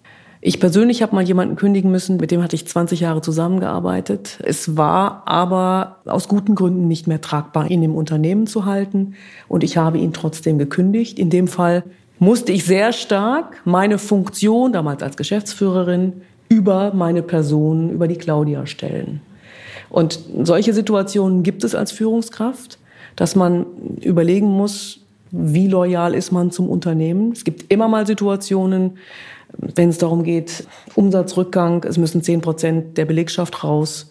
Ich 0.49 0.61
persönlich 0.61 1.03
habe 1.03 1.15
mal 1.15 1.25
jemanden 1.25 1.57
kündigen 1.57 1.91
müssen, 1.91 2.17
mit 2.17 2.31
dem 2.31 2.43
hatte 2.43 2.57
ich 2.57 2.67
20 2.67 3.01
Jahre 3.01 3.21
zusammengearbeitet. 3.21 4.39
Es 4.43 4.79
war 4.79 5.25
aber 5.27 5.99
aus 6.07 6.27
guten 6.27 6.55
Gründen 6.55 6.89
nicht 6.89 7.07
mehr 7.07 7.21
tragbar, 7.21 7.71
ihn 7.71 7.83
im 7.83 7.95
Unternehmen 7.95 8.47
zu 8.47 8.65
halten. 8.65 9.13
Und 9.47 9.63
ich 9.63 9.77
habe 9.77 9.99
ihn 9.99 10.15
trotzdem 10.15 10.57
gekündigt. 10.57 11.19
In 11.19 11.29
dem 11.29 11.49
Fall 11.49 11.83
musste 12.19 12.53
ich 12.53 12.65
sehr 12.65 12.95
stark 12.95 13.61
meine 13.67 13.99
Funktion, 13.99 14.73
damals 14.73 15.03
als 15.03 15.19
Geschäftsführerin, 15.19 16.15
über 16.49 16.95
meine 16.95 17.21
Person, 17.21 17.91
über 17.91 18.09
die 18.09 18.17
Claudia 18.17 18.65
stellen. 18.65 19.21
Und 19.91 20.19
solche 20.45 20.73
Situationen 20.73 21.43
gibt 21.43 21.63
es 21.63 21.75
als 21.75 21.93
Führungskraft, 21.93 22.79
dass 23.17 23.37
man 23.37 23.67
überlegen 24.01 24.47
muss, 24.47 25.01
wie 25.31 25.69
loyal 25.69 26.15
ist 26.15 26.33
man 26.33 26.51
zum 26.51 26.71
Unternehmen. 26.71 27.33
Es 27.33 27.45
gibt 27.45 27.71
immer 27.71 27.87
mal 27.87 28.07
Situationen, 28.07 28.93
wenn 29.59 29.89
es 29.89 29.99
darum 29.99 30.23
geht, 30.23 30.67
Umsatzrückgang, 30.95 31.85
es 31.85 31.99
müssen 31.99 32.23
zehn 32.23 32.41
Prozent 32.41 32.97
der 32.97 33.05
Belegschaft 33.05 33.65
raus, 33.65 34.11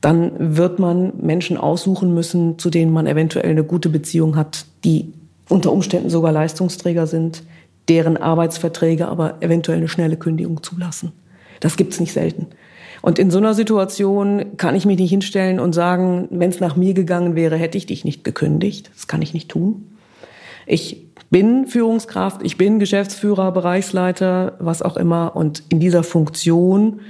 dann 0.00 0.56
wird 0.56 0.78
man 0.78 1.12
Menschen 1.20 1.56
aussuchen 1.56 2.14
müssen, 2.14 2.58
zu 2.58 2.70
denen 2.70 2.92
man 2.92 3.06
eventuell 3.06 3.50
eine 3.50 3.64
gute 3.64 3.90
Beziehung 3.90 4.36
hat, 4.36 4.64
die 4.84 5.12
unter 5.48 5.72
Umständen 5.72 6.08
sogar 6.08 6.32
Leistungsträger 6.32 7.06
sind, 7.06 7.42
deren 7.88 8.16
Arbeitsverträge 8.16 9.08
aber 9.08 9.42
eventuell 9.42 9.78
eine 9.78 9.88
schnelle 9.88 10.16
Kündigung 10.16 10.62
zulassen. 10.62 11.12
Das 11.60 11.76
gibt's 11.76 12.00
nicht 12.00 12.12
selten. 12.12 12.46
Und 13.02 13.18
in 13.18 13.30
so 13.30 13.38
einer 13.38 13.54
Situation 13.54 14.56
kann 14.56 14.76
ich 14.76 14.86
mich 14.86 14.98
nicht 14.98 15.10
hinstellen 15.10 15.58
und 15.58 15.74
sagen, 15.74 16.28
wenn 16.30 16.50
es 16.50 16.60
nach 16.60 16.76
mir 16.76 16.94
gegangen 16.94 17.34
wäre, 17.34 17.56
hätte 17.56 17.78
ich 17.78 17.86
dich 17.86 18.04
nicht 18.04 18.24
gekündigt. 18.24 18.90
Das 18.94 19.06
kann 19.06 19.22
ich 19.22 19.34
nicht 19.34 19.48
tun. 19.48 19.96
Ich 20.66 21.09
bin 21.28 21.66
Führungskraft, 21.66 22.42
ich 22.42 22.56
bin 22.56 22.78
Geschäftsführer, 22.78 23.52
Bereichsleiter, 23.52 24.56
was 24.58 24.82
auch 24.82 24.96
immer. 24.96 25.36
Und 25.36 25.62
in 25.68 25.80
dieser 25.80 26.02
Funktion 26.02 27.00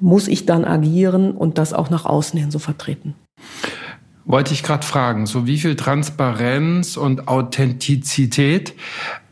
muss 0.00 0.28
ich 0.28 0.46
dann 0.46 0.64
agieren 0.64 1.32
und 1.32 1.58
das 1.58 1.72
auch 1.72 1.88
nach 1.88 2.04
außen 2.04 2.38
hin 2.38 2.50
so 2.50 2.58
vertreten. 2.58 3.14
Wollte 4.24 4.52
ich 4.54 4.62
gerade 4.62 4.86
fragen, 4.86 5.26
so 5.26 5.46
wie 5.46 5.58
viel 5.58 5.74
Transparenz 5.74 6.96
und 6.96 7.28
Authentizität. 7.28 8.74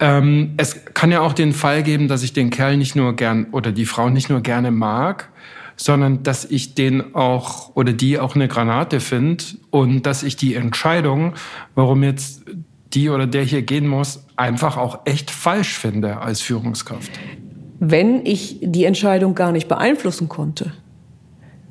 Ähm, 0.01 0.55
es 0.57 0.85
kann 0.95 1.13
ja 1.13 1.21
auch 1.21 1.33
den 1.33 1.53
Fall 1.53 1.83
geben, 1.83 2.09
dass 2.09 2.23
ich 2.23 2.33
den 2.33 2.51
Kerl 2.51 2.77
nicht 2.77 2.97
nur 2.97 3.15
gern 3.15 3.47
oder 3.53 3.73
die 3.73 3.87
Frau 3.87 4.11
nicht 4.11 4.31
nur 4.31 4.41
gerne 4.41 4.71
mag, 4.71 5.29
sondern 5.77 6.23
dass 6.23 6.45
ich 6.45 6.75
den 6.75 7.15
auch 7.15 7.75
oder 7.75 7.93
die 7.93 8.19
auch 8.19 8.35
eine 8.35 8.49
Granate 8.49 9.01
finde 9.01 9.45
und 9.71 10.07
dass 10.07 10.23
ich 10.23 10.37
die 10.37 10.55
Entscheidung, 10.55 11.35
warum 11.75 12.03
jetzt 12.03 12.45
die 12.95 13.09
oder 13.11 13.27
der 13.27 13.45
hier 13.45 13.63
gehen 13.63 13.87
muss, 13.87 14.25
einfach 14.37 14.77
auch 14.77 15.01
echt 15.05 15.31
falsch 15.31 15.79
finde 15.79 16.19
als 16.19 16.41
Führungskraft. 16.41 17.11
Wenn 17.79 18.25
ich 18.27 18.59
die 18.63 18.85
Entscheidung 18.85 19.35
gar 19.35 19.53
nicht 19.53 19.69
beeinflussen 19.69 20.29
konnte, 20.29 20.73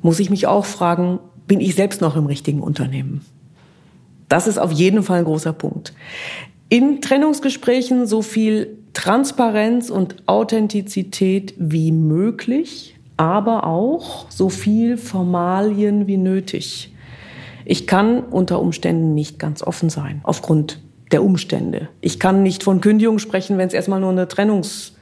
muss 0.02 0.18
ich 0.18 0.30
mich 0.30 0.46
auch 0.46 0.64
fragen, 0.64 1.20
bin 1.46 1.60
ich 1.60 1.74
selbst 1.74 2.00
noch 2.00 2.16
im 2.16 2.26
richtigen 2.26 2.60
Unternehmen? 2.60 3.24
Das 4.28 4.46
ist 4.46 4.58
auf 4.58 4.72
jeden 4.72 5.02
Fall 5.02 5.20
ein 5.20 5.24
großer 5.24 5.52
Punkt. 5.52 5.92
In 6.68 7.00
Trennungsgesprächen 7.00 8.06
so 8.06 8.22
viel 8.22 8.78
Transparenz 8.92 9.90
und 9.90 10.16
Authentizität 10.26 11.54
wie 11.58 11.92
möglich, 11.92 12.96
aber 13.16 13.66
auch 13.66 14.30
so 14.30 14.48
viel 14.48 14.96
Formalien 14.96 16.06
wie 16.06 16.16
nötig. 16.16 16.94
Ich 17.64 17.86
kann 17.86 18.20
unter 18.20 18.60
Umständen 18.60 19.14
nicht 19.14 19.38
ganz 19.38 19.62
offen 19.62 19.90
sein, 19.90 20.20
aufgrund 20.22 20.80
der 21.12 21.24
Umstände. 21.24 21.88
Ich 22.00 22.20
kann 22.20 22.42
nicht 22.42 22.62
von 22.62 22.80
Kündigung 22.80 23.18
sprechen, 23.18 23.58
wenn 23.58 23.68
es 23.68 23.74
erstmal 23.74 24.00
nur 24.00 24.10
eine 24.10 24.28
Trennungs 24.28 24.94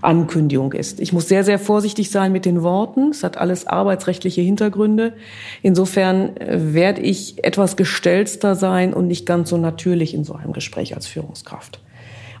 Ankündigung 0.00 0.72
ist. 0.72 1.00
Ich 1.00 1.12
muss 1.12 1.28
sehr, 1.28 1.44
sehr 1.44 1.58
vorsichtig 1.58 2.10
sein 2.10 2.32
mit 2.32 2.46
den 2.46 2.62
Worten. 2.62 3.10
Es 3.10 3.22
hat 3.22 3.36
alles 3.36 3.66
arbeitsrechtliche 3.66 4.40
Hintergründe. 4.40 5.12
Insofern 5.60 6.36
äh, 6.36 6.74
werde 6.74 7.02
ich 7.02 7.44
etwas 7.44 7.76
gestelzter 7.76 8.54
sein 8.54 8.94
und 8.94 9.08
nicht 9.08 9.26
ganz 9.26 9.50
so 9.50 9.58
natürlich 9.58 10.14
in 10.14 10.24
so 10.24 10.34
einem 10.34 10.52
Gespräch 10.52 10.94
als 10.94 11.06
Führungskraft. 11.06 11.80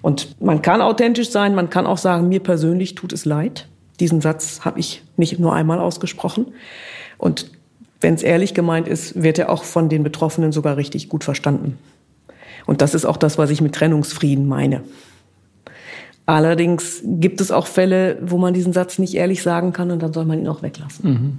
Und 0.00 0.40
man 0.40 0.62
kann 0.62 0.80
authentisch 0.80 1.30
sein, 1.30 1.54
man 1.54 1.70
kann 1.70 1.86
auch 1.86 1.98
sagen, 1.98 2.28
mir 2.28 2.40
persönlich 2.40 2.94
tut 2.94 3.12
es 3.12 3.24
leid. 3.24 3.68
Diesen 4.00 4.20
Satz 4.20 4.62
habe 4.64 4.80
ich 4.80 5.02
nicht 5.16 5.38
nur 5.38 5.54
einmal 5.54 5.78
ausgesprochen. 5.78 6.46
Und 7.18 7.50
wenn 8.00 8.14
es 8.14 8.22
ehrlich 8.24 8.52
gemeint 8.54 8.88
ist, 8.88 9.22
wird 9.22 9.38
er 9.38 9.50
auch 9.50 9.62
von 9.62 9.88
den 9.88 10.02
Betroffenen 10.02 10.50
sogar 10.50 10.76
richtig 10.76 11.08
gut 11.08 11.22
verstanden. 11.22 11.78
Und 12.66 12.80
das 12.80 12.94
ist 12.94 13.04
auch 13.04 13.16
das, 13.16 13.38
was 13.38 13.50
ich 13.50 13.60
mit 13.60 13.74
Trennungsfrieden 13.74 14.46
meine. 14.46 14.82
Allerdings 16.26 17.02
gibt 17.04 17.40
es 17.40 17.50
auch 17.50 17.66
Fälle, 17.66 18.18
wo 18.22 18.38
man 18.38 18.54
diesen 18.54 18.72
Satz 18.72 18.98
nicht 18.98 19.14
ehrlich 19.14 19.42
sagen 19.42 19.72
kann 19.72 19.90
und 19.90 20.02
dann 20.02 20.12
soll 20.12 20.24
man 20.24 20.38
ihn 20.38 20.48
auch 20.48 20.62
weglassen. 20.62 21.10
Mhm. 21.10 21.38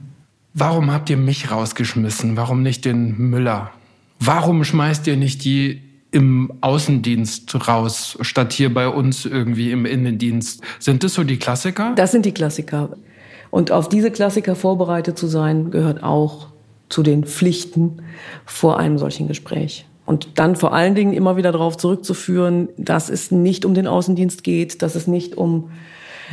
Warum 0.54 0.92
habt 0.92 1.10
ihr 1.10 1.18
mich 1.18 1.50
rausgeschmissen? 1.50 2.38
Warum 2.38 2.62
nicht 2.62 2.86
den 2.86 3.18
Müller? 3.18 3.72
Warum 4.20 4.64
schmeißt 4.64 5.08
ihr 5.08 5.18
nicht 5.18 5.44
die 5.46 5.82
im 6.12 6.54
Außendienst 6.62 7.68
raus, 7.68 8.18
statt 8.22 8.54
hier 8.54 8.72
bei 8.72 8.88
uns 8.88 9.26
irgendwie 9.26 9.72
im 9.72 9.86
Innendienst? 9.86 10.62
Sind 10.80 11.04
das 11.04 11.16
so 11.16 11.24
die 11.24 11.38
Klassiker? 11.38 11.94
Das 11.96 12.12
sind 12.12 12.26
die 12.26 12.34
Klassiker. 12.34 12.90
Und 13.50 13.72
auf 13.72 13.90
diese 13.90 14.12
Klassiker 14.12 14.56
vorbereitet 14.56 15.18
zu 15.18 15.28
sein, 15.28 15.72
gehört 15.72 16.04
auch 16.04 16.48
zu 16.90 17.02
den 17.02 17.24
Pflichten 17.24 18.04
vor 18.46 18.80
einem 18.80 19.00
solchen 19.00 19.28
Gespräch. 19.28 19.86
Und 20.06 20.28
dann 20.36 20.56
vor 20.56 20.74
allen 20.74 20.96
Dingen 20.96 21.14
immer 21.14 21.38
wieder 21.38 21.52
darauf 21.52 21.78
zurückzuführen, 21.78 22.70
dass 22.78 23.10
es 23.10 23.32
nicht 23.32 23.66
um 23.66 23.74
den 23.74 23.88
Außendienst 23.88 24.44
geht, 24.44 24.82
dass 24.82 24.96
es 24.96 25.08
nicht 25.08 25.38
um 25.38 25.72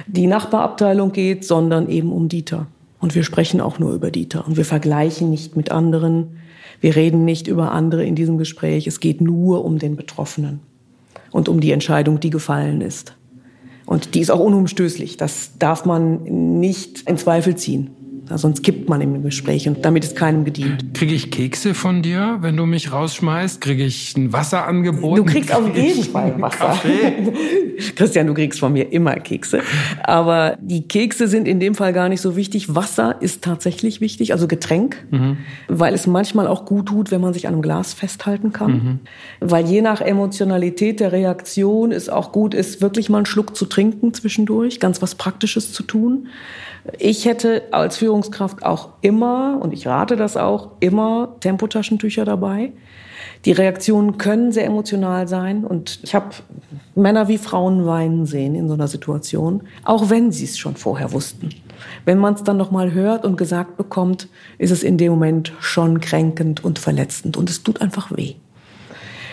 die 0.07 0.27
Nachbarabteilung 0.27 1.13
geht, 1.13 1.45
sondern 1.45 1.89
eben 1.89 2.13
um 2.13 2.29
Dieter. 2.29 2.67
Und 2.99 3.15
wir 3.15 3.23
sprechen 3.23 3.61
auch 3.61 3.79
nur 3.79 3.93
über 3.93 4.11
Dieter. 4.11 4.47
Und 4.47 4.57
wir 4.57 4.65
vergleichen 4.65 5.31
nicht 5.31 5.57
mit 5.57 5.71
anderen. 5.71 6.39
Wir 6.81 6.97
reden 6.97 7.25
nicht 7.25 7.47
über 7.47 7.73
andere 7.73 8.05
in 8.05 8.15
diesem 8.15 8.39
Gespräch. 8.39 8.87
Es 8.87 9.01
geht 9.01 9.21
nur 9.21 9.65
um 9.65 9.79
den 9.79 9.97
Betroffenen 9.97 10.61
und 11.31 11.49
um 11.49 11.61
die 11.61 11.71
Entscheidung, 11.71 12.21
die 12.21 12.31
gefallen 12.31 12.81
ist. 12.81 13.17
Und 13.87 14.15
die 14.15 14.21
ist 14.21 14.31
auch 14.31 14.41
unumstößlich. 14.41 15.17
Das 15.17 15.59
darf 15.59 15.85
man 15.85 16.23
nicht 16.61 17.03
in 17.09 17.17
Zweifel 17.17 17.57
ziehen. 17.57 17.91
Sonst 18.39 18.63
kippt 18.63 18.89
man 18.89 19.01
im 19.01 19.23
Gespräch 19.23 19.69
und 19.69 19.85
damit 19.85 20.05
ist 20.05 20.17
keinem 20.17 20.45
gedient. 20.45 20.95
Kriege 20.95 21.15
ich 21.15 21.31
Kekse 21.31 21.75
von 21.75 22.03
dir, 22.03 22.39
wenn 22.41 22.57
du 22.57 22.67
mich 22.67 22.93
rausschmeißt? 22.93 23.61
Kriege 23.61 23.85
ich 23.85 24.17
ein 24.17 24.33
Wasser 24.33 24.67
angeboten? 24.67 25.17
Du 25.17 25.25
kriegst 25.25 25.55
auf 25.55 25.75
jeden 25.77 26.05
Fall 26.05 26.41
Wasser. 26.41 26.79
Christian, 27.97 28.27
du 28.27 28.35
kriegst 28.35 28.61
von 28.61 28.73
mir 28.73 28.93
immer 28.93 29.15
Kekse. 29.15 29.63
Aber 30.03 30.57
die 30.61 30.87
Kekse 30.87 31.29
sind 31.29 31.49
in 31.49 31.61
dem 31.61 31.75
Fall 31.75 31.93
gar 31.93 32.09
nicht 32.09 32.21
so 32.21 32.37
wichtig. 32.37 32.75
Wasser 32.75 33.17
ist 33.21 33.43
tatsächlich 33.43 34.01
wichtig, 34.01 34.33
also 34.33 34.47
Getränk, 34.47 34.97
mhm. 35.11 35.39
weil 35.69 35.95
es 35.95 36.07
manchmal 36.07 36.47
auch 36.47 36.65
gut 36.65 36.87
tut, 36.87 37.11
wenn 37.11 37.21
man 37.21 37.33
sich 37.33 37.47
an 37.47 37.55
einem 37.55 37.63
Glas 37.63 37.95
festhalten 37.95 38.53
kann. 38.53 38.73
Mhm. 38.73 38.99
Weil 39.41 39.67
je 39.67 39.83
nach 39.83 40.01
Emotionalität 40.01 41.01
der 41.01 41.13
Reaktion 41.13 41.93
es 41.93 42.09
auch 42.09 42.33
gut 42.33 42.55
ist, 42.55 42.81
wirklich 42.81 43.09
mal 43.11 43.19
einen 43.19 43.27
Schluck 43.27 43.57
zu 43.57 43.67
trinken 43.67 44.15
zwischendurch, 44.15 44.81
ganz 44.81 45.03
was 45.03 45.15
Praktisches 45.15 45.73
zu 45.73 45.83
tun. 45.83 46.29
Ich 46.99 47.25
hätte 47.25 47.63
als 47.73 47.97
Führungskraft 47.97 48.65
auch 48.65 48.91
immer, 49.01 49.59
und 49.61 49.73
ich 49.73 49.87
rate 49.87 50.17
das 50.17 50.37
auch, 50.37 50.73
immer 50.81 51.37
Tempotaschentücher 51.41 52.25
dabei. 52.25 52.73
Die 53.45 53.53
Reaktionen 53.53 54.19
können 54.19 54.53
sehr 54.53 54.67
emotional 54.67 55.27
sein 55.27 55.65
und 55.65 56.01
ich 56.03 56.15
habe 56.15 56.29
Männer 56.95 57.29
wie 57.29 57.39
Frauen 57.39 57.87
weinen 57.87 58.27
sehen 58.27 58.55
in 58.55 58.69
so 58.69 58.75
einer 58.75 58.89
Situation, 58.89 59.63
auch 59.83 60.11
wenn 60.11 60.31
sie 60.31 60.45
es 60.45 60.59
schon 60.59 60.77
vorher 60.77 61.13
wussten. 61.13 61.49
Wenn 62.05 62.19
man 62.19 62.35
es 62.35 62.45
dann 62.45 62.59
noch 62.59 62.71
mal 62.71 62.93
hört 62.93 63.25
und 63.25 63.37
gesagt 63.37 63.79
bekommt, 63.79 64.29
ist 64.59 64.71
es 64.71 64.83
in 64.83 64.99
dem 64.99 65.13
Moment 65.13 65.55
schon 65.61 66.01
kränkend 66.01 66.63
und 66.63 66.79
verletzend 66.79 67.39
und 67.39 67.49
es 67.49 67.63
tut 67.63 67.81
einfach 67.81 68.15
weh. 68.15 68.35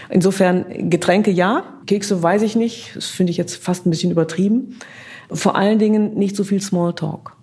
Insofern 0.09 0.89
Getränke 0.89 1.31
ja, 1.31 1.63
Kekse 1.85 2.23
weiß 2.23 2.43
ich 2.43 2.55
nicht, 2.55 2.95
das 2.95 3.07
finde 3.07 3.31
ich 3.31 3.37
jetzt 3.37 3.57
fast 3.57 3.85
ein 3.85 3.89
bisschen 3.89 4.11
übertrieben. 4.11 4.79
Vor 5.29 5.57
allen 5.57 5.79
Dingen 5.79 6.13
nicht 6.13 6.37
so 6.37 6.45
viel 6.45 6.61
Smalltalk. 6.61 7.36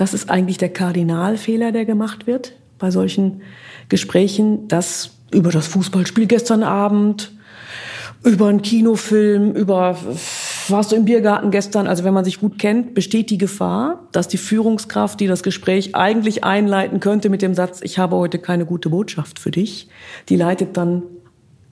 Das 0.00 0.14
ist 0.14 0.30
eigentlich 0.30 0.56
der 0.56 0.70
Kardinalfehler, 0.70 1.72
der 1.72 1.84
gemacht 1.84 2.26
wird 2.26 2.54
bei 2.78 2.90
solchen 2.90 3.42
Gesprächen, 3.90 4.66
dass 4.66 5.10
über 5.30 5.50
das 5.50 5.66
Fußballspiel 5.66 6.24
gestern 6.24 6.62
Abend, 6.62 7.32
über 8.24 8.46
einen 8.46 8.62
Kinofilm, 8.62 9.52
über 9.52 9.98
warst 10.68 10.92
du 10.92 10.96
im 10.96 11.04
Biergarten 11.04 11.50
gestern, 11.50 11.86
also 11.86 12.02
wenn 12.02 12.14
man 12.14 12.24
sich 12.24 12.40
gut 12.40 12.58
kennt, 12.58 12.94
besteht 12.94 13.28
die 13.28 13.36
Gefahr, 13.36 14.08
dass 14.10 14.26
die 14.26 14.38
Führungskraft, 14.38 15.20
die 15.20 15.26
das 15.26 15.42
Gespräch 15.42 15.94
eigentlich 15.94 16.44
einleiten 16.44 17.00
könnte 17.00 17.28
mit 17.28 17.42
dem 17.42 17.52
Satz, 17.54 17.80
ich 17.82 17.98
habe 17.98 18.16
heute 18.16 18.38
keine 18.38 18.64
gute 18.64 18.88
Botschaft 18.88 19.38
für 19.38 19.50
dich, 19.50 19.90
die 20.30 20.36
leitet 20.36 20.78
dann 20.78 21.02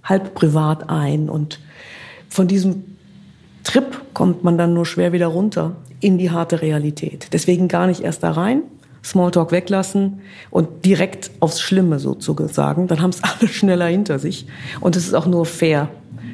halb 0.05 0.35
privat 0.35 0.91
ein. 0.91 1.31
Und 1.31 1.61
von 2.29 2.47
diesem 2.47 2.98
Trip 3.65 4.01
kommt 4.15 4.45
man 4.45 4.59
dann 4.59 4.75
nur 4.75 4.87
schwer 4.87 5.13
wieder 5.13 5.27
runter 5.29 5.77
in 6.01 6.19
die 6.19 6.31
harte 6.31 6.63
Realität. 6.63 7.29
Deswegen 7.33 7.69
gar 7.69 7.87
nicht 7.87 8.01
erst 8.01 8.23
da 8.23 8.33
rein, 8.33 8.63
Smalltalk 9.05 9.53
weglassen 9.53 10.21
und 10.51 10.85
direkt 10.85 11.31
aufs 11.41 11.61
Schlimme 11.61 11.99
sozusagen. 11.99 12.87
Dann 12.87 13.01
haben 13.01 13.11
es 13.11 13.23
alle 13.23 13.49
schneller 13.49 13.87
hinter 13.87 14.19
sich. 14.19 14.47
Und 14.81 14.97
es 14.97 15.07
ist 15.07 15.15
auch 15.15 15.27
nur 15.27 15.47
fair 15.47 15.89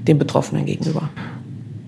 den 0.07 0.19
Betroffenen 0.19 0.67
gegenüber. 0.67 1.09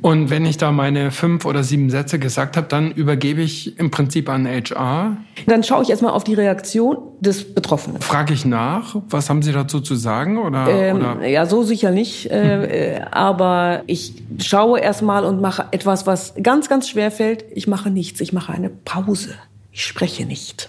Und 0.06 0.30
wenn 0.30 0.46
ich 0.46 0.56
da 0.56 0.70
meine 0.70 1.10
fünf 1.10 1.44
oder 1.46 1.64
sieben 1.64 1.90
Sätze 1.90 2.20
gesagt 2.20 2.56
habe, 2.56 2.68
dann 2.68 2.92
übergebe 2.92 3.42
ich 3.42 3.76
im 3.80 3.90
Prinzip 3.90 4.28
an 4.28 4.46
HR. 4.46 5.16
Dann 5.48 5.64
schaue 5.64 5.82
ich 5.82 5.90
erstmal 5.90 6.12
auf 6.12 6.22
die 6.22 6.34
Reaktion 6.34 6.98
des 7.18 7.52
Betroffenen. 7.52 8.00
Frage 8.00 8.32
ich 8.32 8.44
nach, 8.44 8.94
was 9.10 9.28
haben 9.28 9.42
Sie 9.42 9.50
dazu 9.50 9.80
zu 9.80 9.96
sagen? 9.96 10.38
Oder, 10.38 10.68
ähm, 10.68 10.96
oder? 10.98 11.26
Ja, 11.26 11.44
so 11.44 11.64
sicher 11.64 11.90
nicht. 11.90 12.30
Äh, 12.30 13.00
aber 13.10 13.82
ich 13.88 14.12
schaue 14.38 14.78
erstmal 14.78 15.24
und 15.24 15.40
mache 15.40 15.64
etwas, 15.72 16.06
was 16.06 16.34
ganz, 16.40 16.68
ganz 16.68 16.88
schwer 16.88 17.10
fällt. 17.10 17.44
Ich 17.52 17.66
mache 17.66 17.90
nichts. 17.90 18.20
Ich 18.20 18.32
mache 18.32 18.52
eine 18.52 18.70
Pause. 18.70 19.30
Ich 19.72 19.84
spreche 19.84 20.24
nicht. 20.24 20.68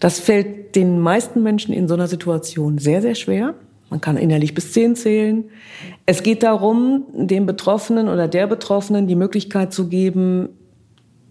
Das 0.00 0.18
fällt 0.18 0.76
den 0.76 0.98
meisten 0.98 1.42
Menschen 1.42 1.74
in 1.74 1.88
so 1.88 1.94
einer 1.94 2.08
Situation 2.08 2.78
sehr, 2.78 3.02
sehr 3.02 3.16
schwer. 3.16 3.52
Man 3.90 4.00
kann 4.00 4.16
innerlich 4.16 4.54
bis 4.54 4.72
zehn 4.72 4.96
zählen. 4.96 5.44
Es 6.04 6.22
geht 6.22 6.42
darum, 6.42 7.04
dem 7.12 7.46
Betroffenen 7.46 8.08
oder 8.08 8.28
der 8.28 8.46
Betroffenen 8.46 9.06
die 9.06 9.16
Möglichkeit 9.16 9.72
zu 9.72 9.88
geben, 9.88 10.50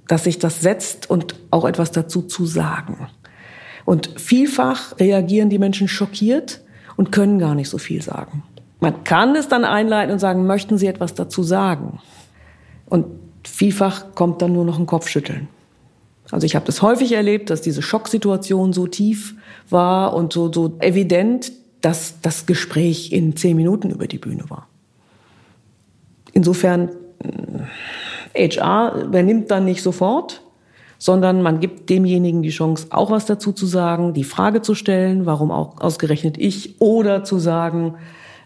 dass 0.08 0.24
sich 0.24 0.40
das 0.40 0.62
setzt 0.62 1.10
und 1.10 1.36
auch 1.52 1.66
etwas 1.66 1.92
dazu 1.92 2.22
zu 2.22 2.46
sagen. 2.46 3.10
Und 3.86 4.10
vielfach 4.18 5.00
reagieren 5.00 5.50
die 5.50 5.60
Menschen 5.60 5.88
schockiert 5.88 6.62
und 6.96 7.12
können 7.12 7.40
gar 7.40 7.56
nicht 7.56 7.70
so 7.70 7.78
viel 7.78 8.02
sagen. 8.02 8.44
Man 8.80 9.04
kann 9.04 9.36
es 9.36 9.48
dann 9.48 9.66
einleiten 9.66 10.12
und 10.12 10.20
sagen, 10.20 10.46
möchten 10.46 10.78
Sie 10.78 10.88
etwas 10.88 11.14
dazu 11.14 11.44
sagen? 11.44 12.00
Und 12.86 13.06
vielfach 13.44 14.14
kommt 14.16 14.42
dann 14.42 14.54
nur 14.54 14.66
noch 14.66 14.80
ein 14.80 14.86
Kopfschütteln. 14.86 15.48
Also 16.32 16.46
ich 16.46 16.56
habe 16.56 16.66
das 16.66 16.82
häufig 16.82 17.14
erlebt, 17.14 17.50
dass 17.50 17.62
diese 17.62 17.82
Schocksituation 17.82 18.74
so 18.74 18.88
tief 18.88 19.36
war 19.70 20.14
und 20.14 20.34
so, 20.34 20.52
so 20.52 20.78
evident, 20.80 21.52
dass 21.82 22.22
das 22.22 22.46
Gespräch 22.46 23.12
in 23.12 23.36
zehn 23.36 23.56
Minuten 23.56 23.90
über 23.90 24.08
die 24.08 24.18
Bühne 24.18 24.50
war. 24.50 24.68
Insofern, 26.34 26.90
HR 28.36 28.96
äh, 28.96 29.02
übernimmt 29.06 29.52
dann 29.52 29.66
nicht 29.66 29.82
sofort, 29.82 30.42
sondern 31.00 31.42
man 31.42 31.60
gibt 31.60 31.90
demjenigen 31.90 32.42
die 32.42 32.50
Chance, 32.50 32.88
auch 32.90 33.12
was 33.12 33.26
dazu 33.26 33.52
zu 33.52 33.66
sagen, 33.66 34.14
die 34.14 34.24
Frage 34.24 34.62
zu 34.62 34.76
stellen, 34.76 35.26
warum 35.26 35.52
auch 35.52 35.80
ausgerechnet 35.80 36.38
ich, 36.38 36.82
oder 36.82 37.24
zu 37.24 37.38
sagen, 37.38 37.96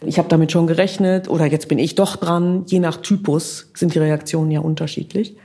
ich 0.03 0.17
habe 0.17 0.29
damit 0.29 0.51
schon 0.51 0.67
gerechnet 0.67 1.29
oder 1.29 1.45
jetzt 1.45 1.67
bin 1.67 1.77
ich 1.77 1.95
doch 1.95 2.15
dran. 2.15 2.63
Je 2.65 2.79
nach 2.79 2.97
Typus 2.97 3.69
sind 3.75 3.93
die 3.93 3.99
Reaktionen 3.99 4.49
ja 4.49 4.59
unterschiedlich. 4.59 5.35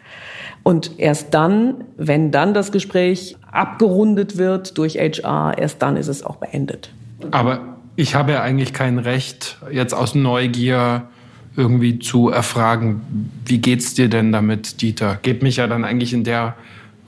Und 0.62 0.98
erst 0.98 1.34
dann, 1.34 1.84
wenn 1.96 2.30
dann 2.30 2.54
das 2.54 2.72
Gespräch 2.72 3.36
abgerundet 3.52 4.38
wird 4.38 4.78
durch 4.78 4.96
HR, 4.96 5.58
erst 5.58 5.82
dann 5.82 5.96
ist 5.96 6.08
es 6.08 6.24
auch 6.24 6.36
beendet. 6.36 6.90
Aber 7.30 7.75
ich 7.96 8.14
habe 8.14 8.32
ja 8.32 8.42
eigentlich 8.42 8.72
kein 8.72 8.98
Recht, 8.98 9.58
jetzt 9.70 9.94
aus 9.94 10.14
Neugier 10.14 11.08
irgendwie 11.56 11.98
zu 11.98 12.28
erfragen, 12.28 13.00
wie 13.46 13.58
geht's 13.58 13.94
dir 13.94 14.08
denn 14.08 14.30
damit, 14.30 14.82
Dieter? 14.82 15.18
Geht 15.22 15.42
mich 15.42 15.56
ja 15.56 15.66
dann 15.66 15.84
eigentlich 15.84 16.12
in 16.12 16.22
der 16.22 16.54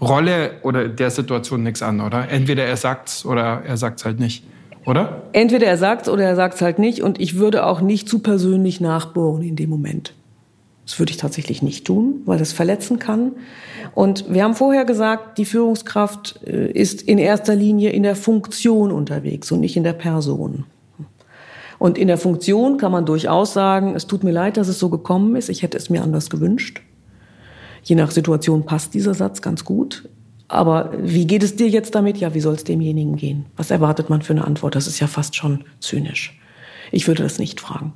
Rolle 0.01 0.53
oder 0.63 0.89
der 0.89 1.11
Situation 1.11 1.63
nichts 1.63 1.83
an, 1.83 2.01
oder? 2.01 2.31
Entweder 2.31 2.65
er 2.65 2.77
sagt's 2.77 3.27
oder 3.27 3.63
er 3.67 3.77
sagt's 3.77 4.05
halt 4.07 4.19
nicht, 4.19 4.45
oder? 4.87 5.23
Entweder 5.33 5.67
er 5.67 5.77
sagt's 5.77 6.09
oder 6.09 6.25
er 6.25 6.37
sagt's 6.37 6.63
halt 6.63 6.79
nicht 6.79 7.03
und 7.03 7.21
ich 7.21 7.37
würde 7.37 7.67
auch 7.67 7.83
nicht 7.83 8.09
zu 8.09 8.21
persönlich 8.21 8.81
nachbohren 8.81 9.43
in 9.43 9.57
dem 9.57 9.69
Moment. 9.69 10.15
Das 10.87 10.99
würde 10.99 11.11
ich 11.11 11.19
tatsächlich 11.19 11.61
nicht 11.61 11.87
tun, 11.87 12.23
weil 12.25 12.39
das 12.39 12.53
verletzen 12.53 12.99
kann. 12.99 13.33
Und 13.95 14.33
wir 14.33 14.43
haben 14.43 14.55
vorher 14.55 14.87
gesagt, 14.87 15.37
die 15.37 15.45
Führungskraft 15.45 16.41
äh, 16.47 16.71
ist 16.71 17.03
in 17.03 17.19
erster 17.19 17.55
Linie 17.55 17.91
in 17.91 18.05
der 18.05 18.17
Funktion 18.17 18.91
unterwegs 18.91 19.53
und 19.53 19.61
nicht 19.61 19.77
in 19.77 19.85
der 19.85 19.93
Person. 19.93 20.65
Und 21.79 21.97
in 21.97 22.09
der 22.09 22.19
Funktion 22.19 22.77
kann 22.77 22.93
man 22.93 23.07
durchaus 23.07 23.53
sagen, 23.53 23.95
es 23.95 24.07
tut 24.07 24.25
mir 24.25 24.33
leid, 24.33 24.57
dass 24.57 24.69
es 24.69 24.79
so 24.79 24.89
gekommen 24.89 25.37
ist, 25.37 25.49
ich 25.49 25.63
hätte 25.63 25.79
es 25.79 25.91
mir 25.91 26.03
anders 26.03 26.29
gewünscht. 26.31 26.83
Je 27.83 27.95
nach 27.95 28.11
Situation 28.11 28.67
passt 28.67 28.95
dieser 28.95 29.15
Satz 29.15 29.43
ganz 29.43 29.65
gut. 29.65 30.09
Aber 30.49 30.93
wie 30.99 31.27
geht 31.27 31.43
es 31.43 31.57
dir 31.57 31.69
jetzt 31.69 31.95
damit? 31.95 32.17
Ja, 32.17 32.35
wie 32.35 32.41
soll 32.41 32.55
es 32.55 32.65
demjenigen 32.65 33.17
gehen? 33.17 33.47
Was 33.57 33.71
erwartet 33.71 34.09
man 34.09 34.23
für 34.23 34.33
eine 34.33 34.45
Antwort? 34.45 34.75
Das 34.75 34.87
ist 34.87 34.99
ja 34.99 35.07
fast 35.07 35.37
schon 35.37 35.65
zynisch. 35.79 36.39
Ich 36.91 37.07
würde 37.07 37.23
das 37.23 37.39
nicht 37.39 37.61
fragen. 37.61 37.93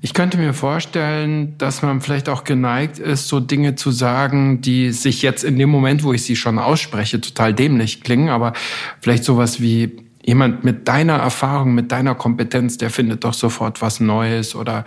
Ich 0.00 0.12
könnte 0.12 0.36
mir 0.36 0.52
vorstellen, 0.52 1.56
dass 1.56 1.80
man 1.80 2.02
vielleicht 2.02 2.28
auch 2.28 2.44
geneigt 2.44 2.98
ist, 2.98 3.28
so 3.28 3.40
Dinge 3.40 3.74
zu 3.74 3.90
sagen, 3.90 4.60
die 4.60 4.90
sich 4.90 5.22
jetzt 5.22 5.44
in 5.44 5.58
dem 5.58 5.70
Moment, 5.70 6.04
wo 6.04 6.12
ich 6.12 6.24
sie 6.24 6.36
schon 6.36 6.58
ausspreche, 6.58 7.22
total 7.22 7.54
dämlich 7.54 8.02
klingen, 8.02 8.28
aber 8.28 8.52
vielleicht 9.00 9.24
sowas 9.24 9.62
wie, 9.62 10.03
jemand 10.26 10.64
mit 10.64 10.88
deiner 10.88 11.14
Erfahrung, 11.14 11.74
mit 11.74 11.92
deiner 11.92 12.14
Kompetenz, 12.14 12.78
der 12.78 12.88
findet 12.88 13.24
doch 13.24 13.34
sofort 13.34 13.82
was 13.82 14.00
Neues 14.00 14.54
oder 14.54 14.84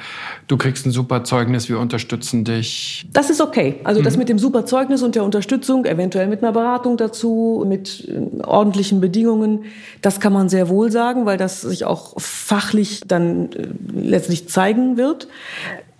du 0.47 0.57
kriegst 0.57 0.85
ein 0.85 0.91
super 0.91 1.23
Zeugnis, 1.23 1.69
wir 1.69 1.79
unterstützen 1.79 2.43
dich. 2.43 3.07
Das 3.13 3.29
ist 3.29 3.39
okay. 3.39 3.79
Also 3.83 4.01
mhm. 4.01 4.05
das 4.05 4.17
mit 4.17 4.29
dem 4.29 4.39
super 4.39 4.65
Zeugnis 4.65 5.03
und 5.03 5.15
der 5.15 5.23
Unterstützung, 5.23 5.85
eventuell 5.85 6.27
mit 6.27 6.41
einer 6.41 6.53
Beratung 6.53 6.97
dazu, 6.97 7.63
mit 7.67 8.07
äh, 8.07 8.41
ordentlichen 8.43 8.99
Bedingungen, 8.99 9.65
das 10.01 10.19
kann 10.19 10.33
man 10.33 10.49
sehr 10.49 10.69
wohl 10.69 10.91
sagen, 10.91 11.25
weil 11.25 11.37
das 11.37 11.61
sich 11.61 11.85
auch 11.85 12.19
fachlich 12.19 13.01
dann 13.07 13.51
äh, 13.51 13.67
letztlich 13.93 14.49
zeigen 14.49 14.97
wird 14.97 15.27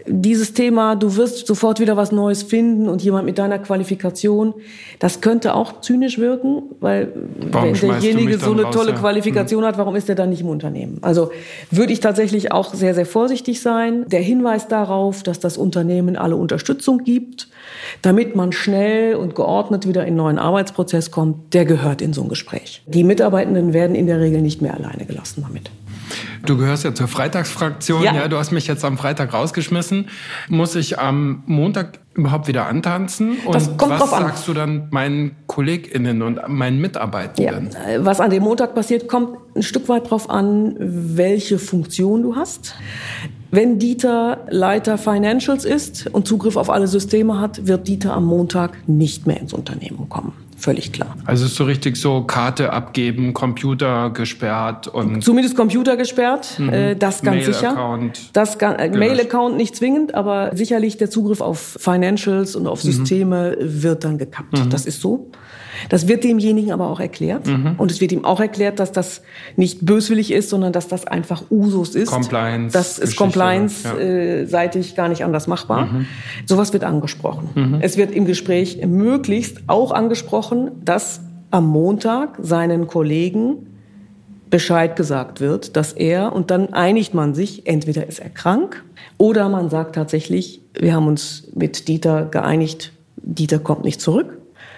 dieses 0.07 0.53
Thema, 0.53 0.95
du 0.95 1.15
wirst 1.15 1.47
sofort 1.47 1.79
wieder 1.79 1.97
was 1.97 2.11
Neues 2.11 2.43
finden 2.43 2.89
und 2.89 3.03
jemand 3.03 3.25
mit 3.25 3.37
deiner 3.37 3.59
Qualifikation, 3.59 4.53
das 4.99 5.21
könnte 5.21 5.53
auch 5.53 5.81
zynisch 5.81 6.17
wirken, 6.17 6.63
weil 6.79 7.13
warum 7.51 7.73
wenn 7.73 7.89
derjenige 7.89 8.37
so 8.37 8.51
eine 8.51 8.63
raus, 8.63 8.75
tolle 8.75 8.91
ja. 8.91 8.97
Qualifikation 8.97 9.61
mhm. 9.61 9.67
hat, 9.67 9.77
warum 9.77 9.95
ist 9.95 10.09
er 10.09 10.15
dann 10.15 10.29
nicht 10.29 10.41
im 10.41 10.49
Unternehmen? 10.49 10.99
Also 11.01 11.31
würde 11.71 11.93
ich 11.93 11.99
tatsächlich 11.99 12.51
auch 12.51 12.73
sehr, 12.73 12.93
sehr 12.93 13.05
vorsichtig 13.05 13.61
sein. 13.61 14.05
Der 14.07 14.21
Hinweis 14.21 14.67
darauf, 14.67 15.23
dass 15.23 15.39
das 15.39 15.57
Unternehmen 15.57 16.15
alle 16.15 16.35
Unterstützung 16.35 17.03
gibt, 17.03 17.49
damit 18.01 18.35
man 18.35 18.51
schnell 18.51 19.15
und 19.15 19.35
geordnet 19.35 19.87
wieder 19.87 20.01
in 20.01 20.07
einen 20.07 20.17
neuen 20.17 20.39
Arbeitsprozess 20.39 21.11
kommt, 21.11 21.53
der 21.53 21.65
gehört 21.65 22.01
in 22.01 22.13
so 22.13 22.23
ein 22.23 22.29
Gespräch. 22.29 22.83
Die 22.87 23.03
Mitarbeitenden 23.03 23.73
werden 23.73 23.95
in 23.95 24.07
der 24.07 24.19
Regel 24.19 24.41
nicht 24.41 24.61
mehr 24.61 24.73
alleine 24.73 25.05
gelassen 25.05 25.43
damit. 25.47 25.69
Du 26.45 26.57
gehörst 26.57 26.83
ja 26.83 26.93
zur 26.93 27.07
Freitagsfraktion. 27.07 28.03
Ja. 28.03 28.13
ja. 28.13 28.27
du 28.27 28.37
hast 28.37 28.51
mich 28.51 28.67
jetzt 28.67 28.85
am 28.85 28.97
Freitag 28.97 29.33
rausgeschmissen. 29.33 30.09
Muss 30.49 30.75
ich 30.75 30.99
am 30.99 31.43
Montag 31.45 31.99
überhaupt 32.13 32.47
wieder 32.47 32.67
antanzen? 32.67 33.37
Und 33.45 33.55
das 33.55 33.77
kommt 33.77 33.93
was 33.93 33.99
drauf 33.99 34.13
an. 34.13 34.23
sagst 34.23 34.47
du 34.47 34.53
dann 34.53 34.87
meinen 34.91 35.35
KollegInnen 35.47 36.21
und 36.21 36.39
meinen 36.47 36.79
Mitarbeitenden? 36.79 37.69
Ja. 37.71 38.05
Was 38.05 38.19
an 38.19 38.29
dem 38.29 38.43
Montag 38.43 38.75
passiert, 38.75 39.07
kommt 39.07 39.37
ein 39.55 39.63
Stück 39.63 39.89
weit 39.89 40.09
drauf 40.09 40.29
an, 40.29 40.75
welche 40.79 41.59
Funktion 41.59 42.23
du 42.23 42.35
hast. 42.35 42.75
Wenn 43.49 43.79
Dieter 43.79 44.45
Leiter 44.49 44.97
Financials 44.97 45.63
ist 45.63 46.07
und 46.07 46.27
Zugriff 46.27 46.57
auf 46.57 46.69
alle 46.69 46.87
Systeme 46.87 47.39
hat, 47.39 47.65
wird 47.67 47.87
Dieter 47.87 48.13
am 48.13 48.25
Montag 48.25 48.87
nicht 48.87 49.25
mehr 49.25 49.39
ins 49.39 49.53
Unternehmen 49.53 50.09
kommen. 50.09 50.33
Völlig 50.57 50.91
klar. 50.91 51.15
Also 51.25 51.45
ist 51.45 51.55
so 51.55 51.65
richtig 51.65 51.97
so 51.97 52.23
Karte 52.23 52.73
abgeben, 52.73 53.33
Computer 53.33 54.09
gesperrt 54.09 54.87
und. 54.87 55.23
Zumindest 55.23 55.55
Computer 55.55 55.97
gesperrt, 55.97 56.55
mhm. 56.57 56.69
äh, 56.69 56.95
das 56.95 57.21
ganz 57.21 57.37
Mail 57.37 57.53
sicher. 57.53 57.71
Account 57.71 58.29
das 58.33 58.55
äh, 58.55 58.89
Mail-Account 58.89 59.55
nicht 59.55 59.75
zwingend, 59.75 60.15
aber 60.15 60.51
sicherlich 60.55 60.97
der 60.97 61.09
Zugriff 61.09 61.41
auf 61.41 61.77
Financials 61.79 62.55
und 62.55 62.67
auf 62.67 62.83
mhm. 62.83 62.91
Systeme 62.91 63.57
mhm. 63.59 63.83
wird 63.83 64.03
dann 64.03 64.17
gekappt. 64.17 64.57
Mhm. 64.57 64.69
Das 64.69 64.85
ist 64.85 64.99
so. 64.99 65.31
Das 65.89 66.07
wird 66.07 66.23
demjenigen 66.23 66.71
aber 66.71 66.89
auch 66.89 66.99
erklärt. 66.99 67.47
Mhm. 67.47 67.75
Und 67.77 67.91
es 67.91 68.01
wird 68.01 68.11
ihm 68.11 68.25
auch 68.25 68.39
erklärt, 68.39 68.79
dass 68.79 68.91
das 68.91 69.21
nicht 69.55 69.85
böswillig 69.85 70.31
ist, 70.31 70.49
sondern 70.49 70.73
dass 70.73 70.87
das 70.87 71.05
einfach 71.05 71.43
Usus 71.49 71.95
ist. 71.95 72.11
Compliance. 72.11 72.73
Das 72.73 72.97
ist 72.99 73.15
compliance-seitig 73.15 74.85
ja. 74.87 74.93
äh, 74.93 74.95
gar 74.95 75.09
nicht 75.09 75.23
anders 75.23 75.47
machbar. 75.47 75.85
Mhm. 75.85 76.05
Sowas 76.45 76.73
wird 76.73 76.83
angesprochen. 76.83 77.49
Mhm. 77.55 77.77
Es 77.81 77.97
wird 77.97 78.11
im 78.11 78.25
Gespräch 78.25 78.85
möglichst 78.85 79.61
auch 79.67 79.91
angesprochen, 79.91 80.71
dass 80.83 81.21
am 81.51 81.67
Montag 81.67 82.37
seinen 82.41 82.87
Kollegen 82.87 83.67
Bescheid 84.49 84.95
gesagt 84.95 85.41
wird, 85.41 85.75
dass 85.75 85.93
er, 85.93 86.33
und 86.33 86.51
dann 86.51 86.73
einigt 86.73 87.13
man 87.13 87.33
sich, 87.33 87.67
entweder 87.67 88.07
ist 88.07 88.19
er 88.19 88.29
krank 88.29 88.83
oder 89.17 89.49
man 89.49 89.69
sagt 89.69 89.95
tatsächlich, 89.95 90.61
wir 90.73 90.93
haben 90.93 91.07
uns 91.07 91.49
mit 91.53 91.87
Dieter 91.87 92.25
geeinigt, 92.25 92.93
Dieter 93.17 93.59
kommt 93.59 93.83
nicht 93.83 93.99
zurück. 93.99 94.37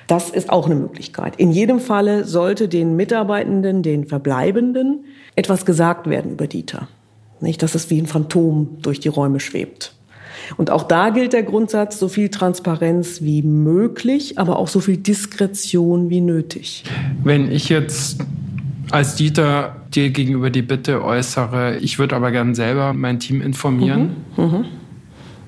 Das 0.10 0.32
ist 0.32 0.50
auch 0.50 0.66
eine 0.66 0.74
Möglichkeit. 0.74 1.36
In 1.36 1.52
jedem 1.52 1.80
Falle 1.80 2.26
sollte 2.26 2.68
den 2.68 2.96
Mitarbeitenden, 2.96 3.84
den 3.84 4.08
Verbleibenden, 4.08 5.06
etwas 5.36 5.68
gesagt 5.68 6.10
werden 6.10 6.32
über 6.32 6.48
Dieter. 6.48 6.88
Nicht, 7.42 7.62
dass 7.62 7.76
es 7.76 7.92
wie 7.92 8.02
ein 8.02 8.08
Phantom 8.08 8.80
durch 8.82 9.00
die 9.00 9.08
Räume 9.08 9.40
schwebt. 9.40 9.94
Und 10.58 10.72
auch 10.72 10.82
da 10.82 11.12
gilt 11.12 11.34
der 11.34 11.44
Grundsatz, 11.44 12.00
so 12.00 12.08
viel 12.08 12.30
Transparenz 12.30 13.22
wie 13.22 13.44
möglich, 13.44 14.40
aber 14.40 14.58
auch 14.58 14.68
so 14.68 14.80
viel 14.80 14.98
Diskretion 14.98 16.10
wie 16.10 16.22
nötig. 16.22 16.86
Wenn 17.24 17.52
ich 17.52 17.70
jetzt 17.70 18.20
als 18.90 19.14
Dieter 19.14 19.76
dir 19.94 20.10
gegenüber 20.10 20.50
die 20.50 20.64
Bitte 20.64 21.04
äußere, 21.04 21.78
ich 21.78 22.00
würde 22.00 22.16
aber 22.16 22.32
gern 22.32 22.56
selber 22.56 22.94
mein 22.94 23.20
Team 23.20 23.42
informieren. 23.42 24.16
Mhm, 24.36 24.44
mh. 24.44 24.66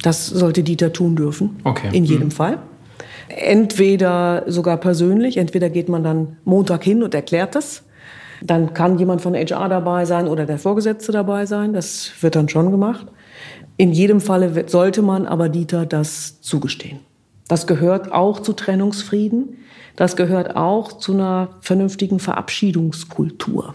Das 0.03 0.27
sollte 0.27 0.61
Dieter 0.61 0.93
tun 0.93 1.15
dürfen. 1.15 1.57
Okay. 1.63 1.89
In 1.91 2.05
jedem 2.05 2.27
mhm. 2.27 2.31
Fall. 2.31 2.59
Entweder 3.37 4.43
sogar 4.47 4.77
persönlich, 4.77 5.37
entweder 5.37 5.69
geht 5.69 5.89
man 5.89 6.03
dann 6.03 6.37
Montag 6.43 6.83
hin 6.83 7.03
und 7.03 7.13
erklärt 7.13 7.55
das. 7.55 7.83
Dann 8.41 8.73
kann 8.73 8.97
jemand 8.97 9.21
von 9.21 9.35
HR 9.35 9.69
dabei 9.69 10.05
sein 10.05 10.27
oder 10.27 10.45
der 10.45 10.57
Vorgesetzte 10.57 11.11
dabei 11.11 11.45
sein. 11.45 11.73
Das 11.73 12.11
wird 12.21 12.35
dann 12.35 12.49
schon 12.49 12.71
gemacht. 12.71 13.07
In 13.77 13.91
jedem 13.91 14.19
Falle 14.19 14.67
sollte 14.67 15.01
man 15.01 15.25
aber 15.25 15.49
Dieter 15.49 15.85
das 15.85 16.41
zugestehen. 16.41 16.99
Das 17.47 17.67
gehört 17.67 18.11
auch 18.11 18.39
zu 18.39 18.53
Trennungsfrieden. 18.53 19.57
Das 19.95 20.15
gehört 20.15 20.55
auch 20.55 20.93
zu 20.93 21.13
einer 21.13 21.49
vernünftigen 21.61 22.19
Verabschiedungskultur. 22.19 23.73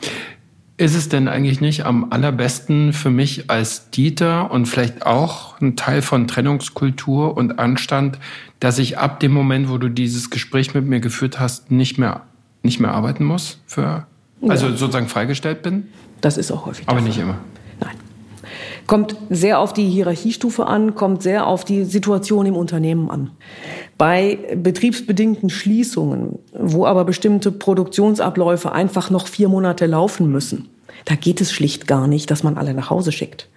Ist 0.79 0.95
es 0.95 1.09
denn 1.09 1.27
eigentlich 1.27 1.63
nicht 1.63 1.87
am 1.87 2.09
allerbesten 2.11 2.93
für 2.93 3.09
mich 3.09 3.49
als 3.49 3.91
Dieter 3.91 4.51
und 4.51 4.67
vielleicht 4.67 5.07
auch 5.07 5.59
ein 5.61 5.75
Teil 5.75 6.03
von 6.03 6.29
Trennungskultur 6.29 7.35
und 7.35 7.59
Anstand, 7.59 8.19
dass 8.61 8.79
ich 8.79 8.99
ab 8.99 9.21
dem 9.21 9.33
Moment, 9.33 9.71
wo 9.71 9.79
du 9.79 9.89
dieses 9.89 10.29
Gespräch 10.29 10.75
mit 10.75 10.85
mir 10.85 11.01
geführt 11.01 11.41
hast, 11.41 11.71
nicht 11.71 11.97
mehr, 11.97 12.23
nicht 12.63 12.79
mehr 12.79 12.93
arbeiten 12.93 13.25
muss? 13.25 13.59
Für, 13.67 14.07
also 14.47 14.67
ja. 14.67 14.77
sozusagen 14.77 15.09
freigestellt 15.09 15.63
bin? 15.63 15.89
Das 16.21 16.37
ist 16.37 16.53
auch 16.53 16.67
häufig. 16.67 16.87
Aber 16.89 17.01
nicht 17.01 17.19
immer. 17.19 17.39
Kommt 18.87 19.17
sehr 19.31 19.59
auf 19.59 19.73
die 19.73 19.89
Hierarchiestufe 19.89 20.67
an, 20.67 20.95
kommt 20.95 21.23
sehr 21.23 21.47
auf 21.47 21.65
die 21.65 21.85
Situation 21.85 22.47
im 22.47 22.57
Unternehmen 22.57 23.11
an. 23.11 23.33
Bei 23.99 24.39
betriebsbedingten 24.55 25.51
Schließungen, 25.51 26.39
wo 26.53 26.87
aber 26.87 27.05
bestimmte 27.05 27.51
Produktionsabläufe 27.51 28.71
einfach 28.73 29.11
noch 29.11 29.27
vier 29.27 29.49
Monate 29.49 29.87
laufen 29.87 30.31
müssen, 30.31 30.69
da 31.05 31.17
geht 31.17 31.41
es 31.41 31.53
schlicht 31.53 31.87
gar 31.87 32.07
nicht, 32.07 32.31
dass 32.31 32.43
man 32.43 32.57
alle 32.57 32.75
nach 32.75 32.91
Hause 32.91 33.13
schickt. 33.13 33.49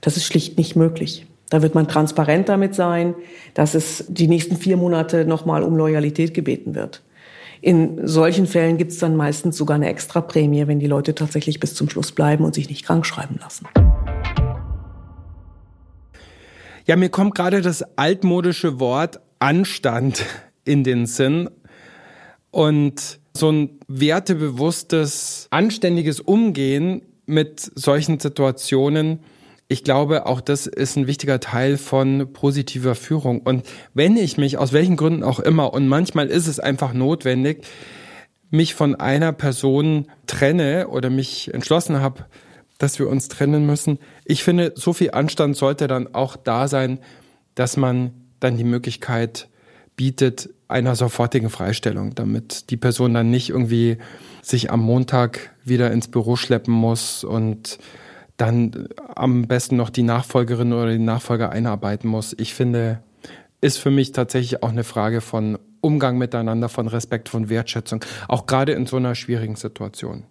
Das 0.00 0.16
ist 0.16 0.24
schlicht 0.24 0.58
nicht 0.58 0.74
möglich. 0.74 1.26
Da 1.48 1.62
wird 1.62 1.74
man 1.74 1.86
transparent 1.86 2.48
damit 2.48 2.74
sein, 2.74 3.14
dass 3.54 3.74
es 3.74 4.04
die 4.08 4.26
nächsten 4.26 4.56
vier 4.56 4.76
Monate 4.76 5.24
nochmal 5.24 5.62
um 5.62 5.76
Loyalität 5.76 6.34
gebeten 6.34 6.74
wird. 6.74 7.02
In 7.60 8.08
solchen 8.08 8.46
Fällen 8.46 8.78
gibt 8.78 8.90
es 8.90 8.98
dann 8.98 9.14
meistens 9.14 9.56
sogar 9.56 9.76
eine 9.76 9.88
Extraprämie, 9.88 10.66
wenn 10.66 10.80
die 10.80 10.88
Leute 10.88 11.14
tatsächlich 11.14 11.60
bis 11.60 11.74
zum 11.74 11.88
Schluss 11.88 12.10
bleiben 12.10 12.44
und 12.44 12.54
sich 12.54 12.68
nicht 12.68 12.84
krank 12.84 13.06
schreiben 13.06 13.38
lassen. 13.40 13.68
Ja, 16.84 16.96
mir 16.96 17.10
kommt 17.10 17.36
gerade 17.36 17.60
das 17.60 17.84
altmodische 17.96 18.80
Wort 18.80 19.20
Anstand 19.38 20.24
in 20.64 20.82
den 20.82 21.06
Sinn 21.06 21.48
und 22.50 23.20
so 23.34 23.50
ein 23.50 23.78
wertebewusstes, 23.86 25.46
anständiges 25.50 26.20
Umgehen 26.20 27.02
mit 27.24 27.60
solchen 27.60 28.18
Situationen. 28.18 29.20
Ich 29.68 29.84
glaube, 29.84 30.26
auch 30.26 30.40
das 30.40 30.66
ist 30.66 30.96
ein 30.96 31.06
wichtiger 31.06 31.38
Teil 31.38 31.78
von 31.78 32.32
positiver 32.32 32.94
Führung. 32.96 33.40
Und 33.42 33.64
wenn 33.94 34.16
ich 34.16 34.36
mich 34.36 34.58
aus 34.58 34.72
welchen 34.72 34.96
Gründen 34.96 35.22
auch 35.22 35.38
immer, 35.38 35.72
und 35.72 35.86
manchmal 35.86 36.26
ist 36.26 36.48
es 36.48 36.58
einfach 36.58 36.92
notwendig, 36.92 37.64
mich 38.50 38.74
von 38.74 38.96
einer 38.96 39.32
Person 39.32 40.08
trenne 40.26 40.88
oder 40.88 41.10
mich 41.10 41.54
entschlossen 41.54 42.00
habe, 42.00 42.26
dass 42.82 42.98
wir 42.98 43.08
uns 43.08 43.28
trennen 43.28 43.64
müssen. 43.64 44.00
Ich 44.24 44.42
finde, 44.42 44.72
so 44.74 44.92
viel 44.92 45.12
Anstand 45.12 45.56
sollte 45.56 45.86
dann 45.86 46.12
auch 46.16 46.34
da 46.34 46.66
sein, 46.66 46.98
dass 47.54 47.76
man 47.76 48.10
dann 48.40 48.56
die 48.56 48.64
Möglichkeit 48.64 49.48
bietet 49.94 50.50
einer 50.66 50.96
sofortigen 50.96 51.48
Freistellung, 51.48 52.16
damit 52.16 52.70
die 52.70 52.76
Person 52.76 53.14
dann 53.14 53.30
nicht 53.30 53.50
irgendwie 53.50 53.98
sich 54.42 54.72
am 54.72 54.80
Montag 54.80 55.54
wieder 55.62 55.92
ins 55.92 56.08
Büro 56.08 56.34
schleppen 56.34 56.74
muss 56.74 57.22
und 57.22 57.78
dann 58.36 58.88
am 59.14 59.46
besten 59.46 59.76
noch 59.76 59.90
die 59.90 60.02
Nachfolgerin 60.02 60.72
oder 60.72 60.88
den 60.88 61.04
Nachfolger 61.04 61.50
einarbeiten 61.50 62.08
muss. 62.08 62.34
Ich 62.36 62.52
finde, 62.52 63.00
ist 63.60 63.76
für 63.76 63.92
mich 63.92 64.10
tatsächlich 64.10 64.64
auch 64.64 64.70
eine 64.70 64.82
Frage 64.82 65.20
von 65.20 65.56
Umgang 65.80 66.18
miteinander, 66.18 66.68
von 66.68 66.88
Respekt, 66.88 67.28
von 67.28 67.48
Wertschätzung, 67.48 68.04
auch 68.26 68.46
gerade 68.46 68.72
in 68.72 68.86
so 68.86 68.96
einer 68.96 69.14
schwierigen 69.14 69.54
Situation. 69.54 70.24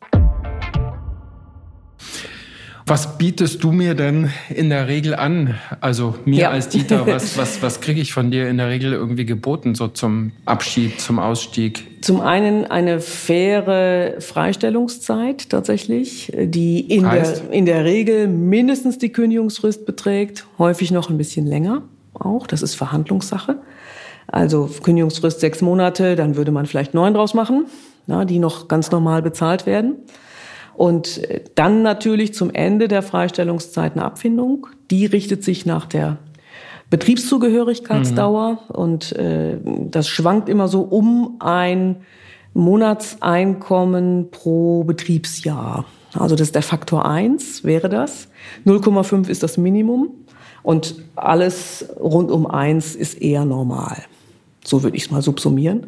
Was 2.85 3.17
bietest 3.17 3.63
du 3.63 3.71
mir 3.71 3.95
denn 3.95 4.29
in 4.49 4.69
der 4.69 4.87
Regel 4.87 5.15
an? 5.15 5.55
Also 5.79 6.15
mir 6.25 6.41
ja. 6.41 6.49
als 6.49 6.69
Dieter, 6.69 7.05
was, 7.07 7.37
was, 7.37 7.61
was 7.61 7.81
kriege 7.81 8.01
ich 8.01 8.13
von 8.13 8.31
dir 8.31 8.49
in 8.49 8.57
der 8.57 8.69
Regel 8.69 8.93
irgendwie 8.93 9.25
geboten, 9.25 9.75
so 9.75 9.87
zum 9.87 10.31
Abschied, 10.45 10.99
zum 10.99 11.19
Ausstieg? 11.19 12.01
Zum 12.01 12.21
einen 12.21 12.65
eine 12.65 12.99
faire 12.99 14.15
Freistellungszeit 14.19 15.49
tatsächlich, 15.49 16.31
die 16.35 16.79
in, 16.79 17.03
der, 17.03 17.51
in 17.51 17.65
der 17.65 17.85
Regel 17.85 18.27
mindestens 18.27 18.97
die 18.97 19.11
Kündigungsfrist 19.11 19.85
beträgt, 19.85 20.47
häufig 20.57 20.91
noch 20.91 21.09
ein 21.09 21.17
bisschen 21.17 21.45
länger 21.45 21.83
auch. 22.13 22.47
Das 22.47 22.61
ist 22.61 22.75
Verhandlungssache. 22.75 23.57
Also 24.27 24.69
Kündigungsfrist 24.81 25.39
sechs 25.39 25.61
Monate, 25.61 26.15
dann 26.15 26.35
würde 26.35 26.51
man 26.51 26.65
vielleicht 26.65 26.93
neun 26.93 27.13
draus 27.13 27.33
machen, 27.33 27.65
na, 28.07 28.25
die 28.25 28.39
noch 28.39 28.67
ganz 28.67 28.89
normal 28.89 29.21
bezahlt 29.21 29.65
werden. 29.65 29.97
Und 30.73 31.17
äh, 31.29 31.43
dann 31.55 31.81
natürlich 31.81 32.33
zum 32.33 32.49
Ende 32.51 32.87
der 32.87 33.01
Freistellungszeit 33.01 33.93
eine 33.93 34.05
Abfindung. 34.05 34.67
Die 34.89 35.05
richtet 35.05 35.43
sich 35.43 35.65
nach 35.65 35.85
der 35.85 36.17
Betriebszugehörigkeitsdauer 36.89 38.51
mhm. 38.51 38.75
und 38.75 39.11
äh, 39.13 39.57
das 39.63 40.09
schwankt 40.09 40.49
immer 40.49 40.67
so 40.67 40.81
um 40.81 41.37
ein 41.39 41.97
Monatseinkommen 42.53 44.29
pro 44.29 44.83
Betriebsjahr. 44.83 45.85
Also 46.13 46.35
das 46.35 46.49
ist 46.49 46.55
der 46.55 46.63
Faktor 46.63 47.05
eins 47.05 47.63
wäre 47.63 47.87
das. 47.87 48.27
0,5 48.65 49.29
ist 49.29 49.41
das 49.41 49.57
Minimum 49.57 50.09
und 50.63 50.95
alles 51.15 51.85
rund 51.97 52.29
um 52.29 52.45
eins 52.45 52.93
ist 52.95 53.21
eher 53.21 53.45
normal. 53.45 54.03
So 54.63 54.83
würde 54.83 54.95
ich 54.95 55.05
es 55.05 55.11
mal 55.11 55.23
subsumieren. 55.23 55.87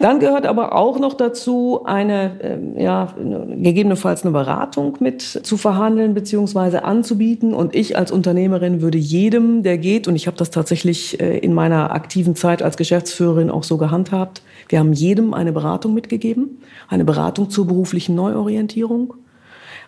Dann 0.00 0.18
gehört 0.18 0.46
aber 0.46 0.74
auch 0.74 0.98
noch 0.98 1.14
dazu, 1.14 1.82
eine, 1.84 2.40
äh, 2.76 2.82
ja, 2.82 3.14
gegebenenfalls 3.16 4.24
eine 4.24 4.32
Beratung 4.32 4.96
mit 4.98 5.22
zu 5.22 5.56
verhandeln 5.56 6.12
bzw. 6.12 6.78
anzubieten. 6.78 7.54
Und 7.54 7.76
ich 7.76 7.96
als 7.96 8.10
Unternehmerin 8.10 8.80
würde 8.82 8.98
jedem, 8.98 9.62
der 9.62 9.78
geht, 9.78 10.08
und 10.08 10.16
ich 10.16 10.26
habe 10.26 10.36
das 10.36 10.50
tatsächlich 10.50 11.20
äh, 11.20 11.38
in 11.38 11.54
meiner 11.54 11.92
aktiven 11.92 12.34
Zeit 12.34 12.62
als 12.62 12.76
Geschäftsführerin 12.76 13.48
auch 13.48 13.62
so 13.62 13.76
gehandhabt, 13.76 14.42
wir 14.68 14.80
haben 14.80 14.92
jedem 14.92 15.32
eine 15.32 15.52
Beratung 15.52 15.94
mitgegeben, 15.94 16.58
eine 16.88 17.04
Beratung 17.04 17.48
zur 17.48 17.68
beruflichen 17.68 18.16
Neuorientierung. 18.16 19.14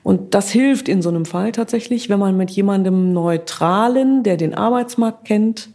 Und 0.04 0.34
das 0.34 0.50
hilft 0.50 0.88
in 0.88 1.02
so 1.02 1.08
einem 1.08 1.24
Fall 1.24 1.50
tatsächlich, 1.50 2.08
wenn 2.08 2.20
man 2.20 2.36
mit 2.36 2.52
jemandem 2.52 3.12
Neutralen, 3.12 4.22
der 4.22 4.36
den 4.36 4.54
Arbeitsmarkt 4.54 5.24
kennt, 5.24 5.70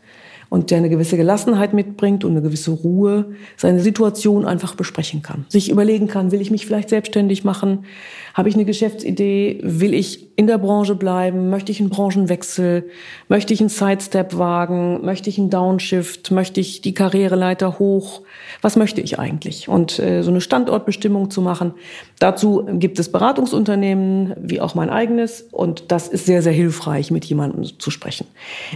und 0.51 0.69
der 0.69 0.79
eine 0.79 0.89
gewisse 0.89 1.15
Gelassenheit 1.15 1.73
mitbringt 1.73 2.25
und 2.25 2.31
eine 2.31 2.41
gewisse 2.41 2.71
Ruhe, 2.71 3.27
seine 3.55 3.79
Situation 3.79 4.45
einfach 4.45 4.75
besprechen 4.75 5.21
kann. 5.21 5.45
Sich 5.47 5.71
überlegen 5.71 6.07
kann, 6.07 6.33
will 6.33 6.41
ich 6.41 6.51
mich 6.51 6.65
vielleicht 6.65 6.89
selbstständig 6.89 7.45
machen? 7.45 7.85
Habe 8.33 8.49
ich 8.49 8.55
eine 8.55 8.65
Geschäftsidee? 8.65 9.61
Will 9.63 9.93
ich 9.93 10.27
in 10.35 10.47
der 10.47 10.57
Branche 10.57 10.95
bleiben? 10.95 11.49
Möchte 11.49 11.71
ich 11.71 11.79
einen 11.79 11.89
Branchenwechsel? 11.89 12.89
Möchte 13.29 13.53
ich 13.53 13.61
einen 13.61 13.69
Sidestep 13.69 14.37
wagen? 14.37 15.05
Möchte 15.05 15.29
ich 15.29 15.37
einen 15.37 15.49
Downshift? 15.49 16.31
Möchte 16.31 16.59
ich 16.59 16.81
die 16.81 16.93
Karriereleiter 16.93 17.79
hoch? 17.79 18.21
Was 18.61 18.75
möchte 18.75 18.99
ich 18.99 19.19
eigentlich? 19.19 19.69
Und 19.69 19.99
äh, 19.99 20.21
so 20.21 20.31
eine 20.31 20.41
Standortbestimmung 20.41 21.29
zu 21.29 21.41
machen. 21.41 21.75
Dazu 22.19 22.65
gibt 22.73 22.99
es 22.99 23.09
Beratungsunternehmen, 23.09 24.33
wie 24.41 24.59
auch 24.59 24.75
mein 24.75 24.89
eigenes. 24.89 25.47
Und 25.51 25.93
das 25.93 26.09
ist 26.09 26.25
sehr, 26.25 26.41
sehr 26.41 26.53
hilfreich, 26.53 27.09
mit 27.09 27.23
jemandem 27.23 27.79
zu 27.79 27.89
sprechen. 27.89 28.27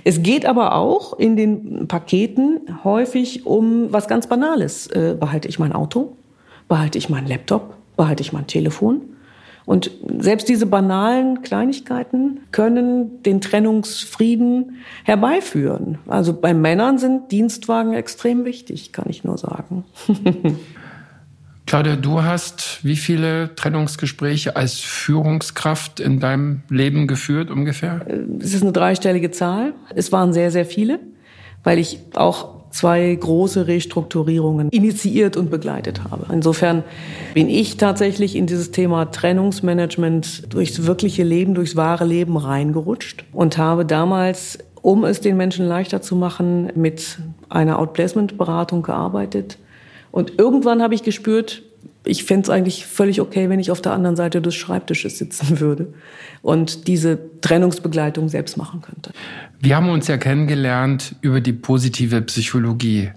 Es 0.06 0.24
geht 0.24 0.46
aber 0.46 0.76
auch 0.76 1.18
in 1.20 1.36
den 1.36 1.65
Paketen 1.88 2.62
häufig 2.84 3.46
um 3.46 3.92
was 3.92 4.08
ganz 4.08 4.28
Banales. 4.28 4.88
Äh, 4.88 5.16
behalte 5.20 5.48
ich 5.48 5.60
mein 5.60 5.74
Auto? 5.74 6.16
Behalte 6.68 6.98
ich 6.98 7.10
meinen 7.10 7.28
Laptop? 7.28 7.76
Behalte 7.96 8.22
ich 8.22 8.34
mein 8.34 8.48
Telefon? 8.48 9.02
Und 9.66 9.90
selbst 10.20 10.48
diese 10.48 10.68
banalen 10.68 11.42
Kleinigkeiten 11.42 12.42
können 12.52 13.24
den 13.24 13.42
Trennungsfrieden 13.42 14.78
herbeiführen. 15.04 15.98
Also 16.08 16.40
bei 16.40 16.54
Männern 16.54 17.00
sind 17.00 17.32
Dienstwagen 17.32 17.94
extrem 17.94 18.46
wichtig, 18.46 18.94
kann 18.94 19.06
ich 19.10 19.24
nur 19.24 19.38
sagen. 19.38 19.84
Claudia, 21.66 21.96
du 21.96 22.22
hast 22.22 22.84
wie 22.84 22.96
viele 22.96 23.56
Trennungsgespräche 23.56 24.56
als 24.56 24.76
Führungskraft 24.82 26.00
in 26.00 26.20
deinem 26.20 26.62
Leben 26.70 27.08
geführt 27.08 27.50
ungefähr? 27.50 28.06
Es 28.40 28.54
ist 28.54 28.62
eine 28.62 28.72
dreistellige 28.72 29.32
Zahl. 29.32 29.74
Es 29.96 30.12
waren 30.12 30.32
sehr, 30.32 30.52
sehr 30.52 30.66
viele, 30.68 31.00
weil 31.66 31.78
ich 31.78 32.00
auch 32.14 32.56
zwei 32.70 33.16
große 33.16 33.68
Restrukturierungen 33.68 34.70
initiiert 34.70 35.38
und 35.38 35.50
begleitet 35.50 36.04
habe. 36.04 36.26
Insofern 36.32 36.84
bin 37.34 37.50
ich 37.50 37.78
tatsächlich 37.78 38.36
in 38.36 38.48
dieses 38.48 38.72
Thema 38.72 39.06
Trennungsmanagement 39.12 40.54
durchs 40.54 40.86
wirkliche 40.86 41.24
Leben, 41.24 41.54
durchs 41.54 41.76
wahre 41.76 42.06
Leben 42.06 42.36
reingerutscht 42.38 43.24
und 43.32 43.58
habe 43.58 43.86
damals, 43.86 44.60
um 44.82 45.06
es 45.06 45.22
den 45.22 45.38
Menschen 45.38 45.66
leichter 45.66 46.02
zu 46.02 46.16
machen, 46.16 46.70
mit 46.76 47.18
einer 47.50 47.80
Outplacement-Beratung 47.80 48.84
gearbeitet. 48.84 49.58
Und 50.12 50.34
irgendwann 50.38 50.82
habe 50.82 50.96
ich 50.96 51.04
gespürt, 51.04 51.64
ich 52.04 52.24
fände 52.24 52.44
es 52.44 52.50
eigentlich 52.50 52.86
völlig 52.86 53.22
okay, 53.22 53.50
wenn 53.50 53.60
ich 53.60 53.72
auf 53.72 53.82
der 53.82 53.94
anderen 53.94 54.16
Seite 54.16 54.42
des 54.42 54.56
Schreibtisches 54.56 55.18
sitzen 55.18 55.60
würde 55.60 55.94
und 56.42 56.88
diese 56.88 57.20
Trennungsbegleitung 57.42 58.30
selbst 58.30 58.58
machen 58.58 58.82
könnte. 58.82 59.12
Wir 59.60 59.76
haben 59.76 59.90
uns 59.90 60.08
ja 60.08 60.18
kennengelernt 60.18 61.16
über 61.22 61.42
die 61.42 61.54
positive 61.54 62.22
Psychologie. 62.22 63.12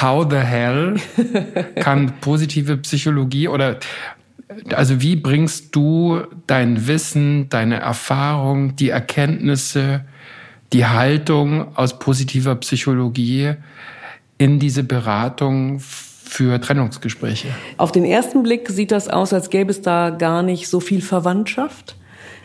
How 0.00 0.26
the 0.28 0.36
hell 0.38 0.96
kann 1.76 2.14
positive 2.20 2.76
Psychologie 2.78 3.48
oder 3.48 3.78
also 4.72 5.00
wie 5.00 5.16
bringst 5.16 5.74
du 5.74 6.22
dein 6.46 6.86
Wissen, 6.86 7.48
deine 7.48 7.80
Erfahrung, 7.80 8.76
die 8.76 8.90
Erkenntnisse, 8.90 10.04
die 10.72 10.86
Haltung 10.86 11.76
aus 11.76 11.98
positiver 11.98 12.54
Psychologie 12.56 13.54
in 14.38 14.58
diese 14.58 14.84
Beratung 14.84 15.80
für 16.28 16.60
Trennungsgespräche? 16.60 17.48
Auf 17.76 17.92
den 17.92 18.04
ersten 18.04 18.42
Blick 18.42 18.68
sieht 18.68 18.90
das 18.90 19.08
aus, 19.08 19.32
als 19.32 19.50
gäbe 19.50 19.70
es 19.70 19.82
da 19.82 20.10
gar 20.10 20.42
nicht 20.42 20.68
so 20.68 20.80
viel 20.80 21.00
Verwandtschaft. 21.00 21.96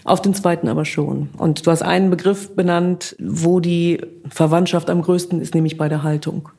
Auf 0.03 0.21
den 0.21 0.33
zweiten 0.33 0.67
aber 0.67 0.85
schon. 0.85 1.29
Und 1.37 1.65
du 1.65 1.71
hast 1.71 1.83
einen 1.83 2.09
Begriff 2.09 2.55
benannt, 2.55 3.15
wo 3.19 3.59
die 3.59 4.01
Verwandtschaft 4.29 4.89
am 4.89 5.01
größten 5.01 5.41
ist, 5.41 5.53
nämlich 5.53 5.77
bei 5.77 5.89
der 5.89 6.03
Haltung. 6.03 6.49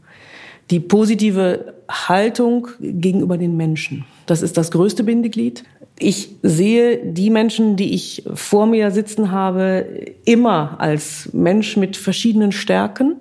Die 0.70 0.80
positive 0.80 1.74
Haltung 1.90 2.68
gegenüber 2.80 3.36
den 3.36 3.56
Menschen. 3.56 4.04
Das 4.26 4.42
ist 4.42 4.56
das 4.56 4.70
größte 4.70 5.02
Bindeglied. 5.02 5.64
Ich 5.98 6.36
sehe 6.42 6.98
die 7.04 7.30
Menschen, 7.30 7.76
die 7.76 7.94
ich 7.94 8.24
vor 8.34 8.66
mir 8.66 8.90
sitzen 8.90 9.32
habe, 9.32 9.86
immer 10.24 10.76
als 10.80 11.30
Mensch 11.32 11.76
mit 11.76 11.96
verschiedenen 11.96 12.52
Stärken 12.52 13.16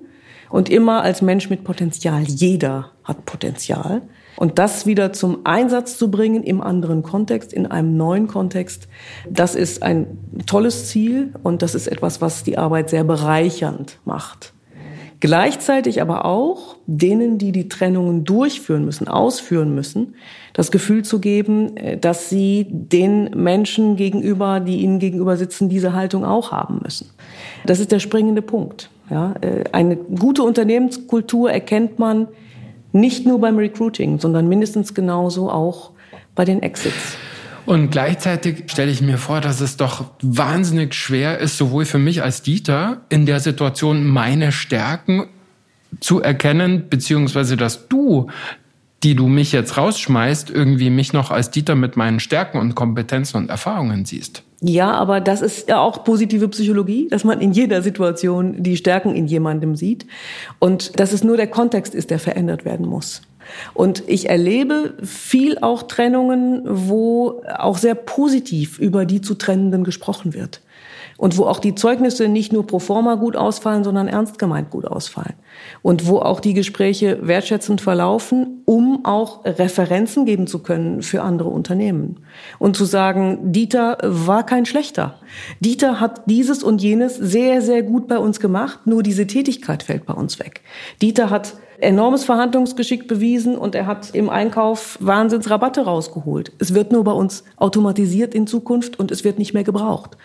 und 0.52 0.70
immer 0.70 1.02
als 1.02 1.22
Mensch 1.22 1.50
mit 1.50 1.64
Potenzial. 1.64 2.24
Jeder 2.24 2.92
hat 3.04 3.26
Potenzial. 3.26 4.02
Und 4.38 4.60
das 4.60 4.86
wieder 4.86 5.14
zum 5.14 5.46
Einsatz 5.46 5.98
zu 5.98 6.10
bringen 6.10 6.44
im 6.44 6.62
anderen 6.62 7.04
Kontext, 7.04 7.54
in 7.54 7.68
einem 7.68 7.96
neuen 7.96 8.28
Kontext, 8.28 8.88
das 9.30 9.56
ist 9.56 9.84
ein 9.84 10.18
tolles 10.46 10.88
Ziel 10.88 11.34
und 11.44 11.62
das 11.62 11.76
ist 11.76 11.88
etwas, 11.88 12.22
was 12.22 12.44
die 12.44 12.58
Arbeit 12.58 12.90
sehr 12.90 13.04
bereichernd 13.04 14.00
macht. 14.06 14.54
Gleichzeitig 15.20 16.02
aber 16.02 16.26
auch 16.26 16.78
denen, 16.88 17.38
die 17.38 17.52
die 17.52 17.70
Trennungen 17.70 18.24
durchführen 18.24 18.84
müssen, 18.86 19.08
ausführen 19.08 19.76
müssen, 19.76 20.16
das 20.54 20.72
Gefühl 20.72 21.06
zu 21.06 21.20
geben, 21.20 21.78
äh, 21.78 21.98
dass 21.98 22.30
sie 22.30 22.66
den 22.68 23.30
Menschen 23.36 23.96
gegenüber, 23.98 24.60
die 24.60 24.78
ihnen 24.78 24.98
gegenüber 24.98 25.38
sitzen, 25.38 25.70
diese 25.70 25.94
Haltung 25.94 26.26
auch 26.26 26.52
haben 26.52 26.80
müssen. 26.82 27.12
Das 27.68 27.80
ist 27.80 27.92
der 27.92 28.00
springende 28.00 28.42
Punkt. 28.42 28.90
Ja, 29.12 29.36
äh, 29.42 29.66
eine 29.74 29.98
gute 29.98 30.42
Unternehmenskultur 30.42 31.52
erkennt 31.52 32.00
man 32.00 32.28
nicht 32.94 33.26
nur 33.26 33.40
beim 33.42 33.58
Recruiting, 33.58 34.20
sondern 34.20 34.48
mindestens 34.48 34.94
genauso 34.94 35.52
auch 35.52 35.92
bei 36.34 36.46
den 36.46 36.64
Exits. 36.64 37.18
Und 37.66 37.92
gleichzeitig 37.92 38.64
stelle 38.72 38.90
ich 38.90 39.02
mir 39.02 39.18
vor, 39.18 39.42
dass 39.42 39.62
es 39.62 39.78
doch 39.78 40.06
wahnsinnig 40.22 40.96
schwer 40.96 41.40
ist, 41.40 41.58
sowohl 41.58 41.86
für 41.86 42.00
mich 42.00 42.24
als 42.24 42.42
Dieter 42.42 43.02
in 43.10 43.26
der 43.26 43.40
Situation 43.40 44.08
meine 44.08 44.52
Stärken 44.52 45.28
zu 46.00 46.22
erkennen, 46.22 46.88
beziehungsweise 46.90 47.58
dass 47.58 47.88
du, 47.90 48.30
die 49.04 49.16
du 49.16 49.28
mich 49.28 49.52
jetzt 49.52 49.78
rausschmeißt, 49.78 50.50
irgendwie 50.50 50.90
mich 50.90 51.12
noch 51.12 51.32
als 51.32 51.52
Dieter 51.52 51.76
mit 51.76 51.98
meinen 51.98 52.20
Stärken 52.20 52.60
und 52.60 52.76
Kompetenzen 52.76 53.38
und 53.38 53.50
Erfahrungen 53.50 54.06
siehst. 54.06 54.44
Ja, 54.64 54.92
aber 54.92 55.22
das 55.22 55.42
ist 55.42 55.70
ja 55.70 55.80
auch 55.80 56.04
positive 56.04 56.48
Psychologie, 56.50 57.08
dass 57.10 57.24
man 57.24 57.42
in 57.42 57.52
jeder 57.52 57.82
Situation 57.82 58.62
die 58.62 58.78
Stärken 58.78 59.16
in 59.16 59.26
jemandem 59.26 59.76
sieht 59.76 60.06
und 60.60 61.00
dass 61.00 61.14
es 61.14 61.24
nur 61.24 61.36
der 61.36 61.48
Kontext 61.48 61.96
ist, 61.96 62.12
der 62.12 62.20
verändert 62.20 62.64
werden 62.64 62.86
muss. 62.86 63.24
Und 63.74 64.04
ich 64.08 64.30
erlebe 64.30 64.94
viel 65.04 65.58
auch 65.60 65.84
Trennungen, 65.84 66.62
wo 66.66 67.42
auch 67.58 67.80
sehr 67.80 67.96
positiv 67.96 68.78
über 68.78 69.06
die 69.06 69.22
zu 69.22 69.34
Trennenden 69.34 69.84
gesprochen 69.84 70.36
wird. 70.36 70.62
Und 71.22 71.38
wo 71.38 71.46
auch 71.46 71.60
die 71.60 71.76
Zeugnisse 71.76 72.28
nicht 72.28 72.52
nur 72.52 72.66
pro 72.66 72.80
forma 72.80 73.14
gut 73.14 73.36
ausfallen, 73.36 73.84
sondern 73.84 74.08
ernst 74.08 74.40
gemeint 74.40 74.72
gut 74.72 74.88
ausfallen. 74.88 75.36
Und 75.84 76.08
wo 76.08 76.18
auch 76.18 76.40
die 76.40 76.56
Gespräche 76.56 77.20
wertschätzend 77.22 77.80
verlaufen 77.80 78.62
um 78.72 79.04
auch 79.04 79.44
Referenzen 79.44 80.26
geben 80.26 80.48
zu 80.48 80.60
können 80.60 81.02
für 81.02 81.24
andere 81.24 81.50
Unternehmen. 81.50 82.22
Und 82.58 82.78
zu 82.78 82.86
sagen, 82.86 83.52
Dieter 83.52 83.98
war 84.02 84.46
kein 84.46 84.66
schlechter. 84.66 85.20
Dieter 85.60 86.00
hat 86.00 86.22
dieses 86.28 86.64
und 86.64 86.82
jenes 86.82 87.18
sehr, 87.18 87.62
sehr 87.62 87.84
gut 87.84 88.08
bei 88.08 88.18
uns 88.18 88.40
gemacht, 88.40 88.88
nur 88.88 89.04
diese 89.04 89.28
Tätigkeit 89.28 89.84
fällt 89.84 90.06
bei 90.06 90.14
uns 90.14 90.40
weg. 90.40 90.62
Dieter 91.02 91.30
hat 91.30 91.56
enormes 91.82 92.24
Verhandlungsgeschick 92.24 93.08
bewiesen 93.08 93.58
und 93.58 93.76
er 93.76 93.86
hat 93.86 94.14
im 94.14 94.30
Einkauf 94.30 94.98
Wahnsinnsrabatte 95.02 95.82
rausgeholt. 95.82 96.52
Es 96.60 96.74
wird 96.74 96.92
nur 96.92 97.04
bei 97.04 97.12
uns 97.12 97.44
automatisiert 97.58 98.34
in 98.34 98.48
Zukunft 98.48 99.00
und 99.00 99.12
es 99.12 99.24
wird 99.24 99.40
nicht 99.40 99.54
mehr 99.54 99.64
gebraucht. 99.64 100.18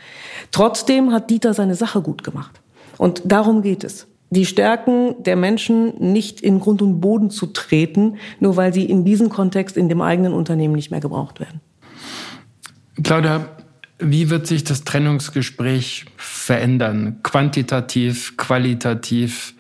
Trotzdem 0.52 1.12
hat 1.12 1.30
Dieter 1.30 1.54
seine 1.54 1.74
Sache 1.74 2.02
gut 2.02 2.22
gemacht. 2.22 2.60
Und 2.98 3.22
darum 3.24 3.62
geht 3.62 3.84
es 3.84 4.06
die 4.30 4.46
Stärken 4.46 5.22
der 5.22 5.36
Menschen 5.36 5.94
nicht 5.98 6.40
in 6.40 6.60
Grund 6.60 6.82
und 6.82 7.00
Boden 7.00 7.30
zu 7.30 7.46
treten, 7.46 8.16
nur 8.40 8.56
weil 8.56 8.74
sie 8.74 8.84
in 8.84 9.04
diesem 9.04 9.28
Kontext 9.28 9.76
in 9.76 9.88
dem 9.88 10.00
eigenen 10.00 10.32
Unternehmen 10.32 10.74
nicht 10.74 10.90
mehr 10.90 11.00
gebraucht 11.00 11.38
werden. 11.40 11.60
Claudia, 13.02 13.48
wie 13.98 14.28
wird 14.30 14.46
sich 14.46 14.64
das 14.64 14.84
Trennungsgespräch 14.84 16.06
verändern? 16.16 17.20
Quantitativ, 17.22 18.36
qualitativ? 18.36 19.54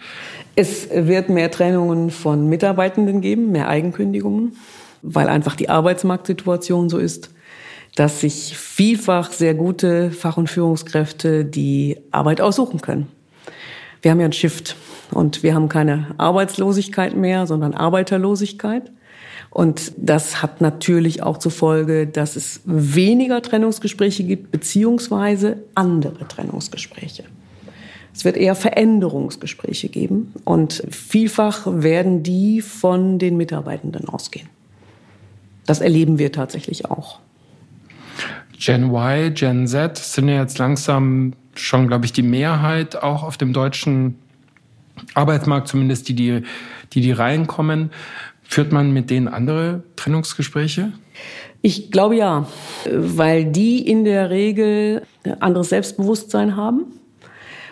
Es 0.56 0.88
wird 0.90 1.28
mehr 1.28 1.50
Trennungen 1.50 2.10
von 2.10 2.48
Mitarbeitenden 2.48 3.20
geben, 3.20 3.52
mehr 3.52 3.68
Eigenkündigungen, 3.68 4.56
weil 5.02 5.28
einfach 5.28 5.54
die 5.54 5.68
Arbeitsmarktsituation 5.68 6.88
so 6.88 6.98
ist, 6.98 7.30
dass 7.94 8.20
sich 8.20 8.56
vielfach 8.56 9.30
sehr 9.30 9.54
gute 9.54 10.10
Fach- 10.10 10.36
und 10.36 10.50
Führungskräfte 10.50 11.44
die 11.44 11.98
Arbeit 12.10 12.40
aussuchen 12.40 12.80
können 12.80 13.08
wir 14.06 14.12
haben 14.12 14.20
ja 14.20 14.26
ein 14.26 14.32
Shift 14.32 14.76
und 15.10 15.42
wir 15.42 15.52
haben 15.54 15.68
keine 15.68 16.14
Arbeitslosigkeit 16.16 17.16
mehr, 17.16 17.46
sondern 17.48 17.74
Arbeiterlosigkeit. 17.74 18.92
Und 19.50 19.92
das 19.96 20.42
hat 20.42 20.60
natürlich 20.60 21.24
auch 21.24 21.38
zur 21.38 21.50
Folge, 21.50 22.06
dass 22.06 22.36
es 22.36 22.60
weniger 22.64 23.42
Trennungsgespräche 23.42 24.22
gibt, 24.22 24.52
beziehungsweise 24.52 25.64
andere 25.74 26.28
Trennungsgespräche. 26.28 27.24
Es 28.16 28.24
wird 28.24 28.38
eher 28.38 28.54
Veränderungsgespräche 28.54 29.90
geben 29.90 30.32
und 30.44 30.82
vielfach 30.88 31.66
werden 31.66 32.22
die 32.22 32.62
von 32.62 33.18
den 33.18 33.36
Mitarbeitenden 33.36 34.08
ausgehen. 34.08 34.48
Das 35.66 35.82
erleben 35.82 36.18
wir 36.18 36.32
tatsächlich 36.32 36.86
auch. 36.86 37.20
Gen 38.58 38.84
Y, 38.84 39.34
Gen 39.34 39.66
Z 39.66 39.98
sind 39.98 40.30
ja 40.30 40.40
jetzt 40.40 40.56
langsam 40.56 41.34
schon, 41.54 41.88
glaube 41.88 42.06
ich, 42.06 42.12
die 42.14 42.22
Mehrheit 42.22 42.96
auch 42.96 43.22
auf 43.22 43.36
dem 43.36 43.52
deutschen 43.52 44.16
Arbeitsmarkt, 45.12 45.68
zumindest 45.68 46.08
die, 46.08 46.14
die, 46.14 46.42
die, 46.94 47.02
die 47.02 47.12
reinkommen. 47.12 47.90
Führt 48.44 48.72
man 48.72 48.92
mit 48.92 49.10
denen 49.10 49.28
andere 49.28 49.82
Trennungsgespräche? 49.96 50.92
Ich 51.60 51.90
glaube 51.90 52.16
ja, 52.16 52.46
weil 52.90 53.44
die 53.44 53.86
in 53.86 54.04
der 54.04 54.30
Regel 54.30 55.02
anderes 55.40 55.68
Selbstbewusstsein 55.68 56.56
haben. 56.56 56.86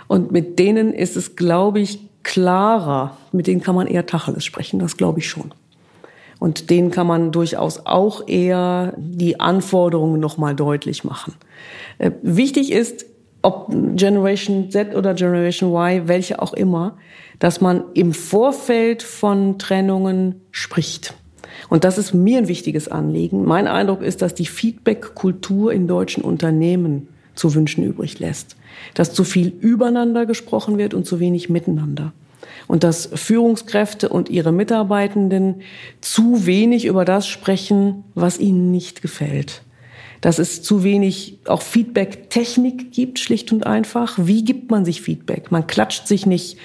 Und 0.09 0.33
mit 0.33 0.59
denen 0.59 0.93
ist 0.93 1.17
es, 1.17 1.37
glaube 1.37 1.81
ich, 1.81 2.01
klarer. 2.23 3.17
Mit 3.33 3.47
denen 3.47 3.63
kann 3.63 3.75
man 3.75 3.87
eher 3.87 4.07
Tacheles 4.07 4.45
sprechen, 4.45 4.79
das 4.79 4.97
glaube 4.97 5.21
ich 5.21 5.29
schon. 5.29 5.53
Und 6.41 6.69
denen 6.71 6.91
kann 6.91 7.07
man 7.07 7.33
durchaus 7.33 7.87
auch 7.87 8.27
eher 8.27 8.95
die 8.97 9.41
Anforderungen 9.41 10.21
nochmal 10.21 10.55
deutlich 10.55 11.05
machen. 11.05 11.35
Äh, 11.99 12.11
wichtig 12.23 12.73
ist, 12.73 13.07
ob 13.41 13.69
Generation 13.95 14.71
Z 14.71 14.95
oder 14.95 15.15
Generation 15.15 15.71
Y, 15.71 16.09
welche 16.09 16.41
auch 16.41 16.55
immer, 16.55 16.97
dass 17.39 17.61
man 17.61 17.85
im 17.95 18.13
Vorfeld 18.13 19.03
von 19.03 19.59
Trennungen 19.59 20.41
spricht. 20.51 21.15
Und 21.69 21.85
das 21.85 21.99
ist 21.99 22.15
mir 22.15 22.39
ein 22.39 22.49
wichtiges 22.49 22.89
Anliegen. 22.89 23.45
Mein 23.45 23.67
Eindruck 23.67 24.03
ist, 24.03 24.23
dass 24.23 24.35
die 24.35 24.47
Feedback-Kultur 24.47 25.73
in 25.73 25.87
deutschen 25.87 26.25
Unternehmen 26.25 27.09
zu 27.35 27.55
wünschen 27.55 27.85
übrig 27.85 28.19
lässt. 28.19 28.57
Dass 28.93 29.13
zu 29.13 29.25
viel 29.25 29.49
übereinander 29.61 30.27
gesprochen 30.27 30.79
wird 30.79 30.95
und 30.95 31.07
zu 31.07 31.21
wenig 31.21 31.49
miteinander. 31.49 32.13
Und 32.67 32.85
dass 32.85 33.09
Führungskräfte 33.15 34.09
und 34.09 34.29
ihre 34.29 34.53
Mitarbeitenden 34.53 35.63
zu 36.01 36.47
wenig 36.47 36.85
über 36.85 37.05
das 37.05 37.27
sprechen, 37.27 38.05
was 38.15 38.39
ihnen 38.39 38.71
nicht 38.71 39.03
gefällt 39.03 39.63
dass 40.25 40.39
es 40.39 40.63
zu 40.63 40.83
wenig 40.83 41.39
auch 41.45 41.61
Feedback-Technik 41.61 42.93
gibt, 42.93 43.19
schlicht 43.19 43.53
und 43.53 43.67
einfach. 43.67 44.15
Wie 44.17 44.43
gibt 44.43 44.71
man 44.71 44.87
sich 44.87 45.03
Feedback? 45.03 45.53
Man 45.53 45.67
klatscht 45.67 46.07
sich 46.07 46.25
nicht 46.25 46.57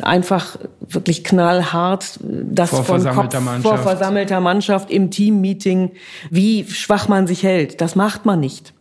einfach 0.00 0.56
wirklich 0.80 1.22
knallhart 1.22 2.18
das 2.22 2.70
vor 2.70 2.84
von 2.84 3.04
Kopf 3.04 3.38
Mannschaft. 3.38 3.62
vor 3.62 3.76
versammelter 3.76 4.40
Mannschaft 4.40 4.90
im 4.90 5.10
Teammeeting, 5.10 5.90
wie 6.30 6.64
schwach 6.64 7.06
man 7.06 7.26
sich 7.26 7.42
hält. 7.42 7.82
Das 7.82 7.96
macht 7.96 8.24
man 8.24 8.40
nicht. 8.40 8.72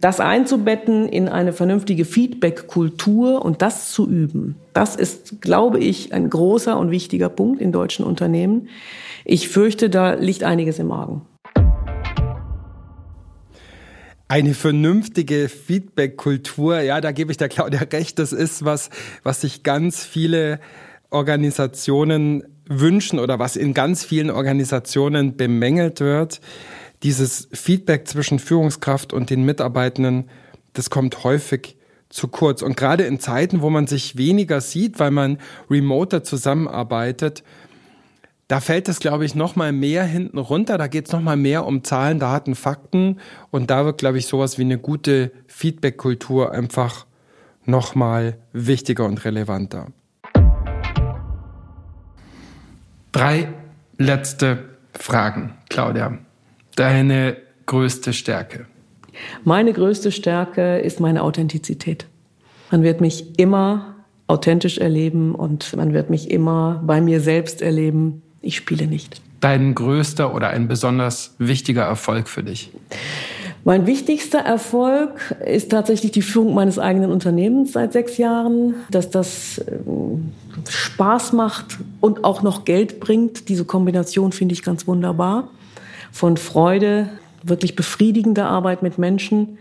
Das 0.00 0.20
einzubetten 0.20 1.08
in 1.08 1.28
eine 1.28 1.52
vernünftige 1.52 2.04
Feedback-Kultur 2.04 3.44
und 3.44 3.62
das 3.62 3.92
zu 3.92 4.08
üben, 4.08 4.56
das 4.72 4.96
ist, 4.96 5.40
glaube 5.42 5.78
ich, 5.78 6.12
ein 6.12 6.30
großer 6.30 6.78
und 6.78 6.90
wichtiger 6.90 7.28
Punkt 7.28 7.60
in 7.60 7.72
deutschen 7.72 8.04
Unternehmen. 8.04 8.68
Ich 9.24 9.48
fürchte, 9.48 9.90
da 9.90 10.14
liegt 10.14 10.44
einiges 10.44 10.78
im 10.78 10.92
Argen. 10.92 11.22
Eine 14.28 14.54
vernünftige 14.54 15.48
Feedback-Kultur, 15.48 16.80
ja, 16.80 17.00
da 17.00 17.10
gebe 17.10 17.32
ich 17.32 17.36
der 17.36 17.48
Claudia 17.48 17.80
recht, 17.80 18.20
das 18.20 18.32
ist 18.32 18.64
was, 18.64 18.90
was 19.24 19.40
sich 19.40 19.64
ganz 19.64 20.04
viele 20.04 20.60
Organisationen 21.10 22.44
wünschen 22.68 23.18
oder 23.18 23.40
was 23.40 23.56
in 23.56 23.74
ganz 23.74 24.04
vielen 24.04 24.30
Organisationen 24.30 25.36
bemängelt 25.36 25.98
wird. 25.98 26.40
Dieses 27.02 27.48
Feedback 27.52 28.06
zwischen 28.06 28.38
Führungskraft 28.38 29.12
und 29.12 29.30
den 29.30 29.44
Mitarbeitenden, 29.44 30.28
das 30.74 30.90
kommt 30.90 31.24
häufig 31.24 31.76
zu 32.10 32.28
kurz. 32.28 32.60
Und 32.60 32.76
gerade 32.76 33.04
in 33.04 33.20
Zeiten, 33.20 33.62
wo 33.62 33.70
man 33.70 33.86
sich 33.86 34.16
weniger 34.16 34.60
sieht, 34.60 34.98
weil 34.98 35.10
man 35.10 35.38
remoter 35.70 36.22
zusammenarbeitet, 36.22 37.42
da 38.48 38.58
fällt 38.60 38.88
es, 38.88 38.98
glaube 38.98 39.24
ich, 39.24 39.36
noch 39.36 39.54
mal 39.54 39.72
mehr 39.72 40.02
hinten 40.02 40.38
runter. 40.38 40.76
Da 40.76 40.88
geht 40.88 41.06
es 41.06 41.12
noch 41.12 41.20
mal 41.20 41.36
mehr 41.36 41.64
um 41.64 41.84
Zahlen, 41.84 42.18
Daten, 42.18 42.56
Fakten. 42.56 43.20
Und 43.52 43.70
da 43.70 43.84
wird, 43.84 43.98
glaube 43.98 44.18
ich, 44.18 44.26
sowas 44.26 44.58
wie 44.58 44.62
eine 44.62 44.76
gute 44.76 45.30
Feedback-Kultur 45.46 46.50
einfach 46.50 47.06
noch 47.64 47.94
mal 47.94 48.38
wichtiger 48.52 49.04
und 49.04 49.24
relevanter. 49.24 49.86
Drei 53.12 53.48
letzte 53.98 54.70
Fragen, 54.94 55.54
Claudia. 55.68 56.18
Deine 56.80 57.36
größte 57.66 58.14
Stärke? 58.14 58.64
Meine 59.44 59.74
größte 59.74 60.10
Stärke 60.10 60.78
ist 60.78 60.98
meine 60.98 61.22
Authentizität. 61.22 62.06
Man 62.70 62.82
wird 62.82 63.02
mich 63.02 63.38
immer 63.38 63.96
authentisch 64.28 64.78
erleben 64.78 65.34
und 65.34 65.76
man 65.76 65.92
wird 65.92 66.08
mich 66.08 66.30
immer 66.30 66.82
bei 66.86 67.02
mir 67.02 67.20
selbst 67.20 67.60
erleben, 67.60 68.22
ich 68.40 68.56
spiele 68.56 68.86
nicht. 68.86 69.20
Dein 69.40 69.74
größter 69.74 70.34
oder 70.34 70.48
ein 70.48 70.68
besonders 70.68 71.34
wichtiger 71.36 71.82
Erfolg 71.82 72.28
für 72.28 72.42
dich? 72.42 72.70
Mein 73.64 73.86
wichtigster 73.86 74.38
Erfolg 74.38 75.34
ist 75.44 75.70
tatsächlich 75.70 76.12
die 76.12 76.22
Führung 76.22 76.54
meines 76.54 76.78
eigenen 76.78 77.12
Unternehmens 77.12 77.72
seit 77.72 77.92
sechs 77.92 78.16
Jahren, 78.16 78.74
dass 78.90 79.10
das 79.10 79.62
ähm, 79.68 80.32
Spaß 80.66 81.34
macht 81.34 81.76
und 82.00 82.24
auch 82.24 82.40
noch 82.40 82.64
Geld 82.64 83.00
bringt. 83.00 83.50
Diese 83.50 83.66
Kombination 83.66 84.32
finde 84.32 84.54
ich 84.54 84.62
ganz 84.62 84.86
wunderbar. 84.86 85.50
Von 86.12 86.36
Freude, 86.36 87.08
wirklich 87.42 87.76
befriedigender 87.76 88.46
Arbeit 88.46 88.82
mit 88.82 88.98
Menschen, 88.98 89.58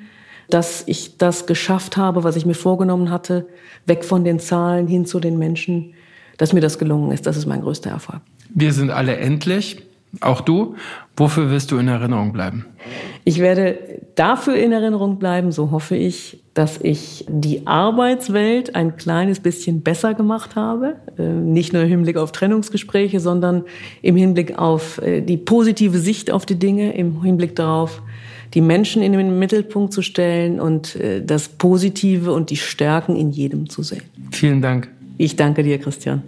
dass 0.49 0.83
ich 0.87 1.17
das 1.17 1.45
geschafft 1.45 1.95
habe, 1.97 2.23
was 2.23 2.35
ich 2.35 2.45
mir 2.45 2.55
vorgenommen 2.55 3.11
hatte, 3.11 3.47
weg 3.85 4.03
von 4.03 4.23
den 4.23 4.39
Zahlen 4.39 4.87
hin 4.87 5.05
zu 5.05 5.19
den 5.19 5.37
Menschen, 5.37 5.93
dass 6.37 6.53
mir 6.53 6.61
das 6.61 6.79
gelungen 6.79 7.11
ist. 7.11 7.27
Das 7.27 7.37
ist 7.37 7.45
mein 7.45 7.61
größter 7.61 7.91
Erfolg. 7.91 8.21
Wir 8.49 8.73
sind 8.73 8.89
alle 8.89 9.17
endlich, 9.17 9.83
auch 10.21 10.41
du. 10.41 10.75
Wofür 11.15 11.51
wirst 11.51 11.71
du 11.71 11.77
in 11.77 11.87
Erinnerung 11.87 12.31
bleiben? 12.31 12.65
Ich 13.25 13.39
werde 13.39 13.77
dafür 14.15 14.55
in 14.55 14.71
Erinnerung 14.71 15.19
bleiben, 15.19 15.51
so 15.51 15.71
hoffe 15.71 15.95
ich, 15.95 16.43
dass 16.53 16.79
ich 16.81 17.25
die 17.29 17.67
Arbeitswelt 17.67 18.75
ein 18.75 18.97
kleines 18.97 19.39
bisschen 19.39 19.81
besser 19.81 20.13
gemacht 20.13 20.55
habe. 20.55 20.95
Äh, 21.17 21.23
nicht 21.23 21.73
nur 21.73 21.83
im 21.83 21.89
Hinblick 21.89 22.17
auf 22.17 22.31
Trennungsgespräche, 22.31 23.19
sondern 23.19 23.63
im 24.01 24.15
Hinblick 24.15 24.57
auf 24.57 25.01
äh, 25.01 25.21
die 25.21 25.37
positive 25.37 25.99
Sicht 25.99 26.31
auf 26.31 26.45
die 26.45 26.57
Dinge, 26.57 26.93
im 26.93 27.21
Hinblick 27.23 27.55
darauf, 27.55 28.01
die 28.53 28.61
Menschen 28.61 29.01
in 29.01 29.13
den 29.13 29.37
Mittelpunkt 29.37 29.93
zu 29.93 30.01
stellen 30.01 30.59
und 30.59 30.95
äh, 30.95 31.23
das 31.23 31.49
Positive 31.49 32.33
und 32.33 32.49
die 32.49 32.57
Stärken 32.57 33.15
in 33.15 33.31
jedem 33.31 33.69
zu 33.69 33.83
sehen. 33.83 34.03
Vielen 34.31 34.61
Dank. 34.61 34.89
Ich 35.17 35.35
danke 35.35 35.63
dir, 35.63 35.77
Christian. 35.77 36.23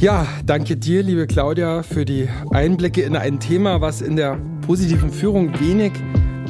Ja, 0.00 0.26
danke 0.46 0.78
dir, 0.78 1.02
liebe 1.02 1.26
Claudia, 1.26 1.82
für 1.82 2.06
die 2.06 2.26
Einblicke 2.52 3.02
in 3.02 3.16
ein 3.16 3.38
Thema, 3.38 3.82
was 3.82 4.00
in 4.00 4.16
der 4.16 4.40
positiven 4.66 5.12
Führung 5.12 5.60
wenig 5.60 5.92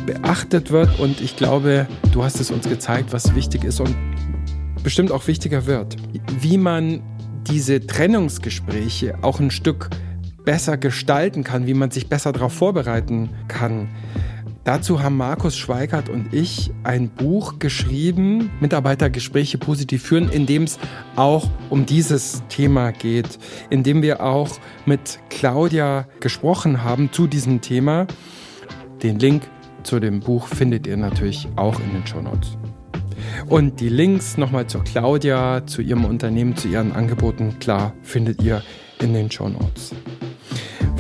beachtet 0.07 0.70
wird. 0.70 1.01
Und 1.01 1.20
ich 1.20 1.34
glaube, 1.34 1.88
du 2.12 2.22
hast 2.22 2.38
es 2.38 2.53
uns 2.53 2.68
gezeigt, 2.68 3.12
was 3.12 3.34
wichtig 3.34 3.64
ist 3.64 3.80
und 3.80 3.96
bestimmt 4.84 5.11
auch 5.11 5.26
wichtiger 5.26 5.66
wird. 5.66 5.96
Wie 6.38 6.59
man 6.59 7.03
diese 7.48 7.84
Trennungsgespräche 7.84 9.18
auch 9.22 9.40
ein 9.40 9.51
Stück 9.51 9.90
besser 10.44 10.76
gestalten 10.76 11.42
kann, 11.42 11.66
wie 11.66 11.74
man 11.74 11.90
sich 11.90 12.09
besser 12.09 12.30
darauf 12.30 12.53
vorbereiten 12.53 13.30
kann. 13.48 13.88
Dazu 14.64 15.02
haben 15.02 15.16
Markus 15.16 15.56
Schweigert 15.56 16.11
und 16.11 16.34
ich 16.34 16.70
ein 16.82 17.08
Buch 17.08 17.58
geschrieben, 17.58 18.50
Mitarbeitergespräche 18.61 19.56
positiv 19.56 20.02
führen, 20.02 20.28
in 20.28 20.44
dem 20.44 20.64
es 20.64 20.78
auch 21.16 21.48
um 21.70 21.86
dieses 21.86 22.42
Thema 22.48 22.92
geht, 22.92 23.38
in 23.70 23.82
dem 23.82 24.02
wir 24.02 24.22
auch 24.22 24.50
mit 24.84 25.18
Claudia 25.30 26.06
gesprochen 26.20 26.84
haben 26.84 27.11
zu 27.11 27.26
diesem 27.26 27.62
Thema. 27.62 28.06
Den 29.02 29.18
Link 29.18 29.48
zu 29.82 29.98
dem 29.98 30.20
Buch 30.20 30.46
findet 30.46 30.86
ihr 30.86 30.98
natürlich 30.98 31.48
auch 31.56 31.80
in 31.80 31.94
den 31.94 32.06
Show 32.06 32.20
Notes. 32.20 32.58
Und 33.48 33.80
die 33.80 33.88
Links 33.88 34.36
nochmal 34.36 34.66
zur 34.66 34.84
Claudia, 34.84 35.66
zu 35.66 35.80
ihrem 35.80 36.04
Unternehmen, 36.04 36.54
zu 36.54 36.68
ihren 36.68 36.92
Angeboten, 36.92 37.58
klar, 37.61 37.94
findet 38.02 38.42
ihr 38.42 38.62
in 39.00 39.14
den 39.14 39.30
Show 39.30 39.48
Notes. 39.48 39.94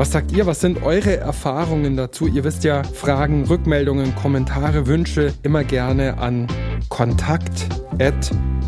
Was 0.00 0.12
sagt 0.12 0.32
ihr? 0.32 0.46
Was 0.46 0.62
sind 0.62 0.82
eure 0.82 1.18
Erfahrungen 1.18 1.94
dazu? 1.94 2.26
Ihr 2.26 2.42
wisst 2.42 2.64
ja, 2.64 2.82
Fragen, 2.84 3.44
Rückmeldungen, 3.44 4.14
Kommentare, 4.14 4.86
Wünsche 4.86 5.34
immer 5.42 5.62
gerne 5.62 6.16
an 6.16 6.46
kontakt 6.88 7.66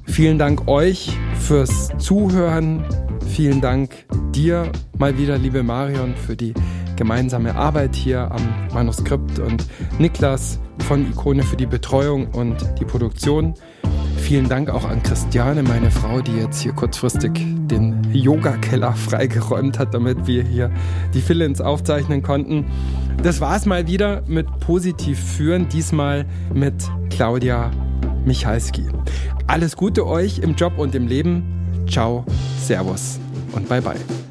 Vielen 0.07 0.39
Dank 0.39 0.67
euch 0.67 1.15
fürs 1.39 1.89
Zuhören. 1.99 2.83
Vielen 3.27 3.61
Dank 3.61 3.91
dir 4.31 4.71
mal 4.97 5.19
wieder, 5.19 5.37
liebe 5.37 5.61
Marion, 5.61 6.15
für 6.15 6.35
die 6.35 6.55
gemeinsame 6.95 7.53
Arbeit 7.53 7.95
hier 7.95 8.31
am 8.31 8.41
Manuskript 8.73 9.37
und 9.37 9.67
Niklas 9.99 10.59
von 10.79 11.07
Ikone 11.07 11.43
für 11.43 11.57
die 11.57 11.67
Betreuung 11.67 12.31
und 12.31 12.57
die 12.79 12.85
Produktion. 12.85 13.53
Vielen 14.22 14.47
Dank 14.47 14.70
auch 14.70 14.86
an 14.86 15.01
Christiane, 15.01 15.63
meine 15.63 15.89
Frau, 15.89 16.22
die 16.22 16.36
jetzt 16.36 16.61
hier 16.61 16.74
kurzfristig 16.74 17.32
den 17.36 17.99
Yoga-Keller 18.13 18.93
freigeräumt 18.93 19.80
hat, 19.80 19.93
damit 19.93 20.28
wir 20.28 20.43
hier 20.43 20.72
die 21.13 21.22
Fillins 21.22 21.61
aufzeichnen 21.61 22.22
konnten. 22.22 22.65
Das 23.24 23.41
war 23.41 23.55
es 23.55 23.65
mal 23.65 23.88
wieder 23.88 24.22
mit 24.28 24.47
Positiv 24.59 25.20
führen, 25.20 25.67
diesmal 25.67 26.26
mit 26.53 26.76
Claudia 27.09 27.72
Michalski. 28.26 28.86
Alles 29.47 29.76
Gute 29.76 30.05
euch 30.05 30.39
im 30.39 30.55
Job 30.55 30.78
und 30.78 30.93
im 30.93 31.07
Leben. 31.07 31.43
Ciao, 31.89 32.24
Servus 32.61 33.20
und 33.53 33.67
bye 33.67 33.82
bye. 33.82 34.28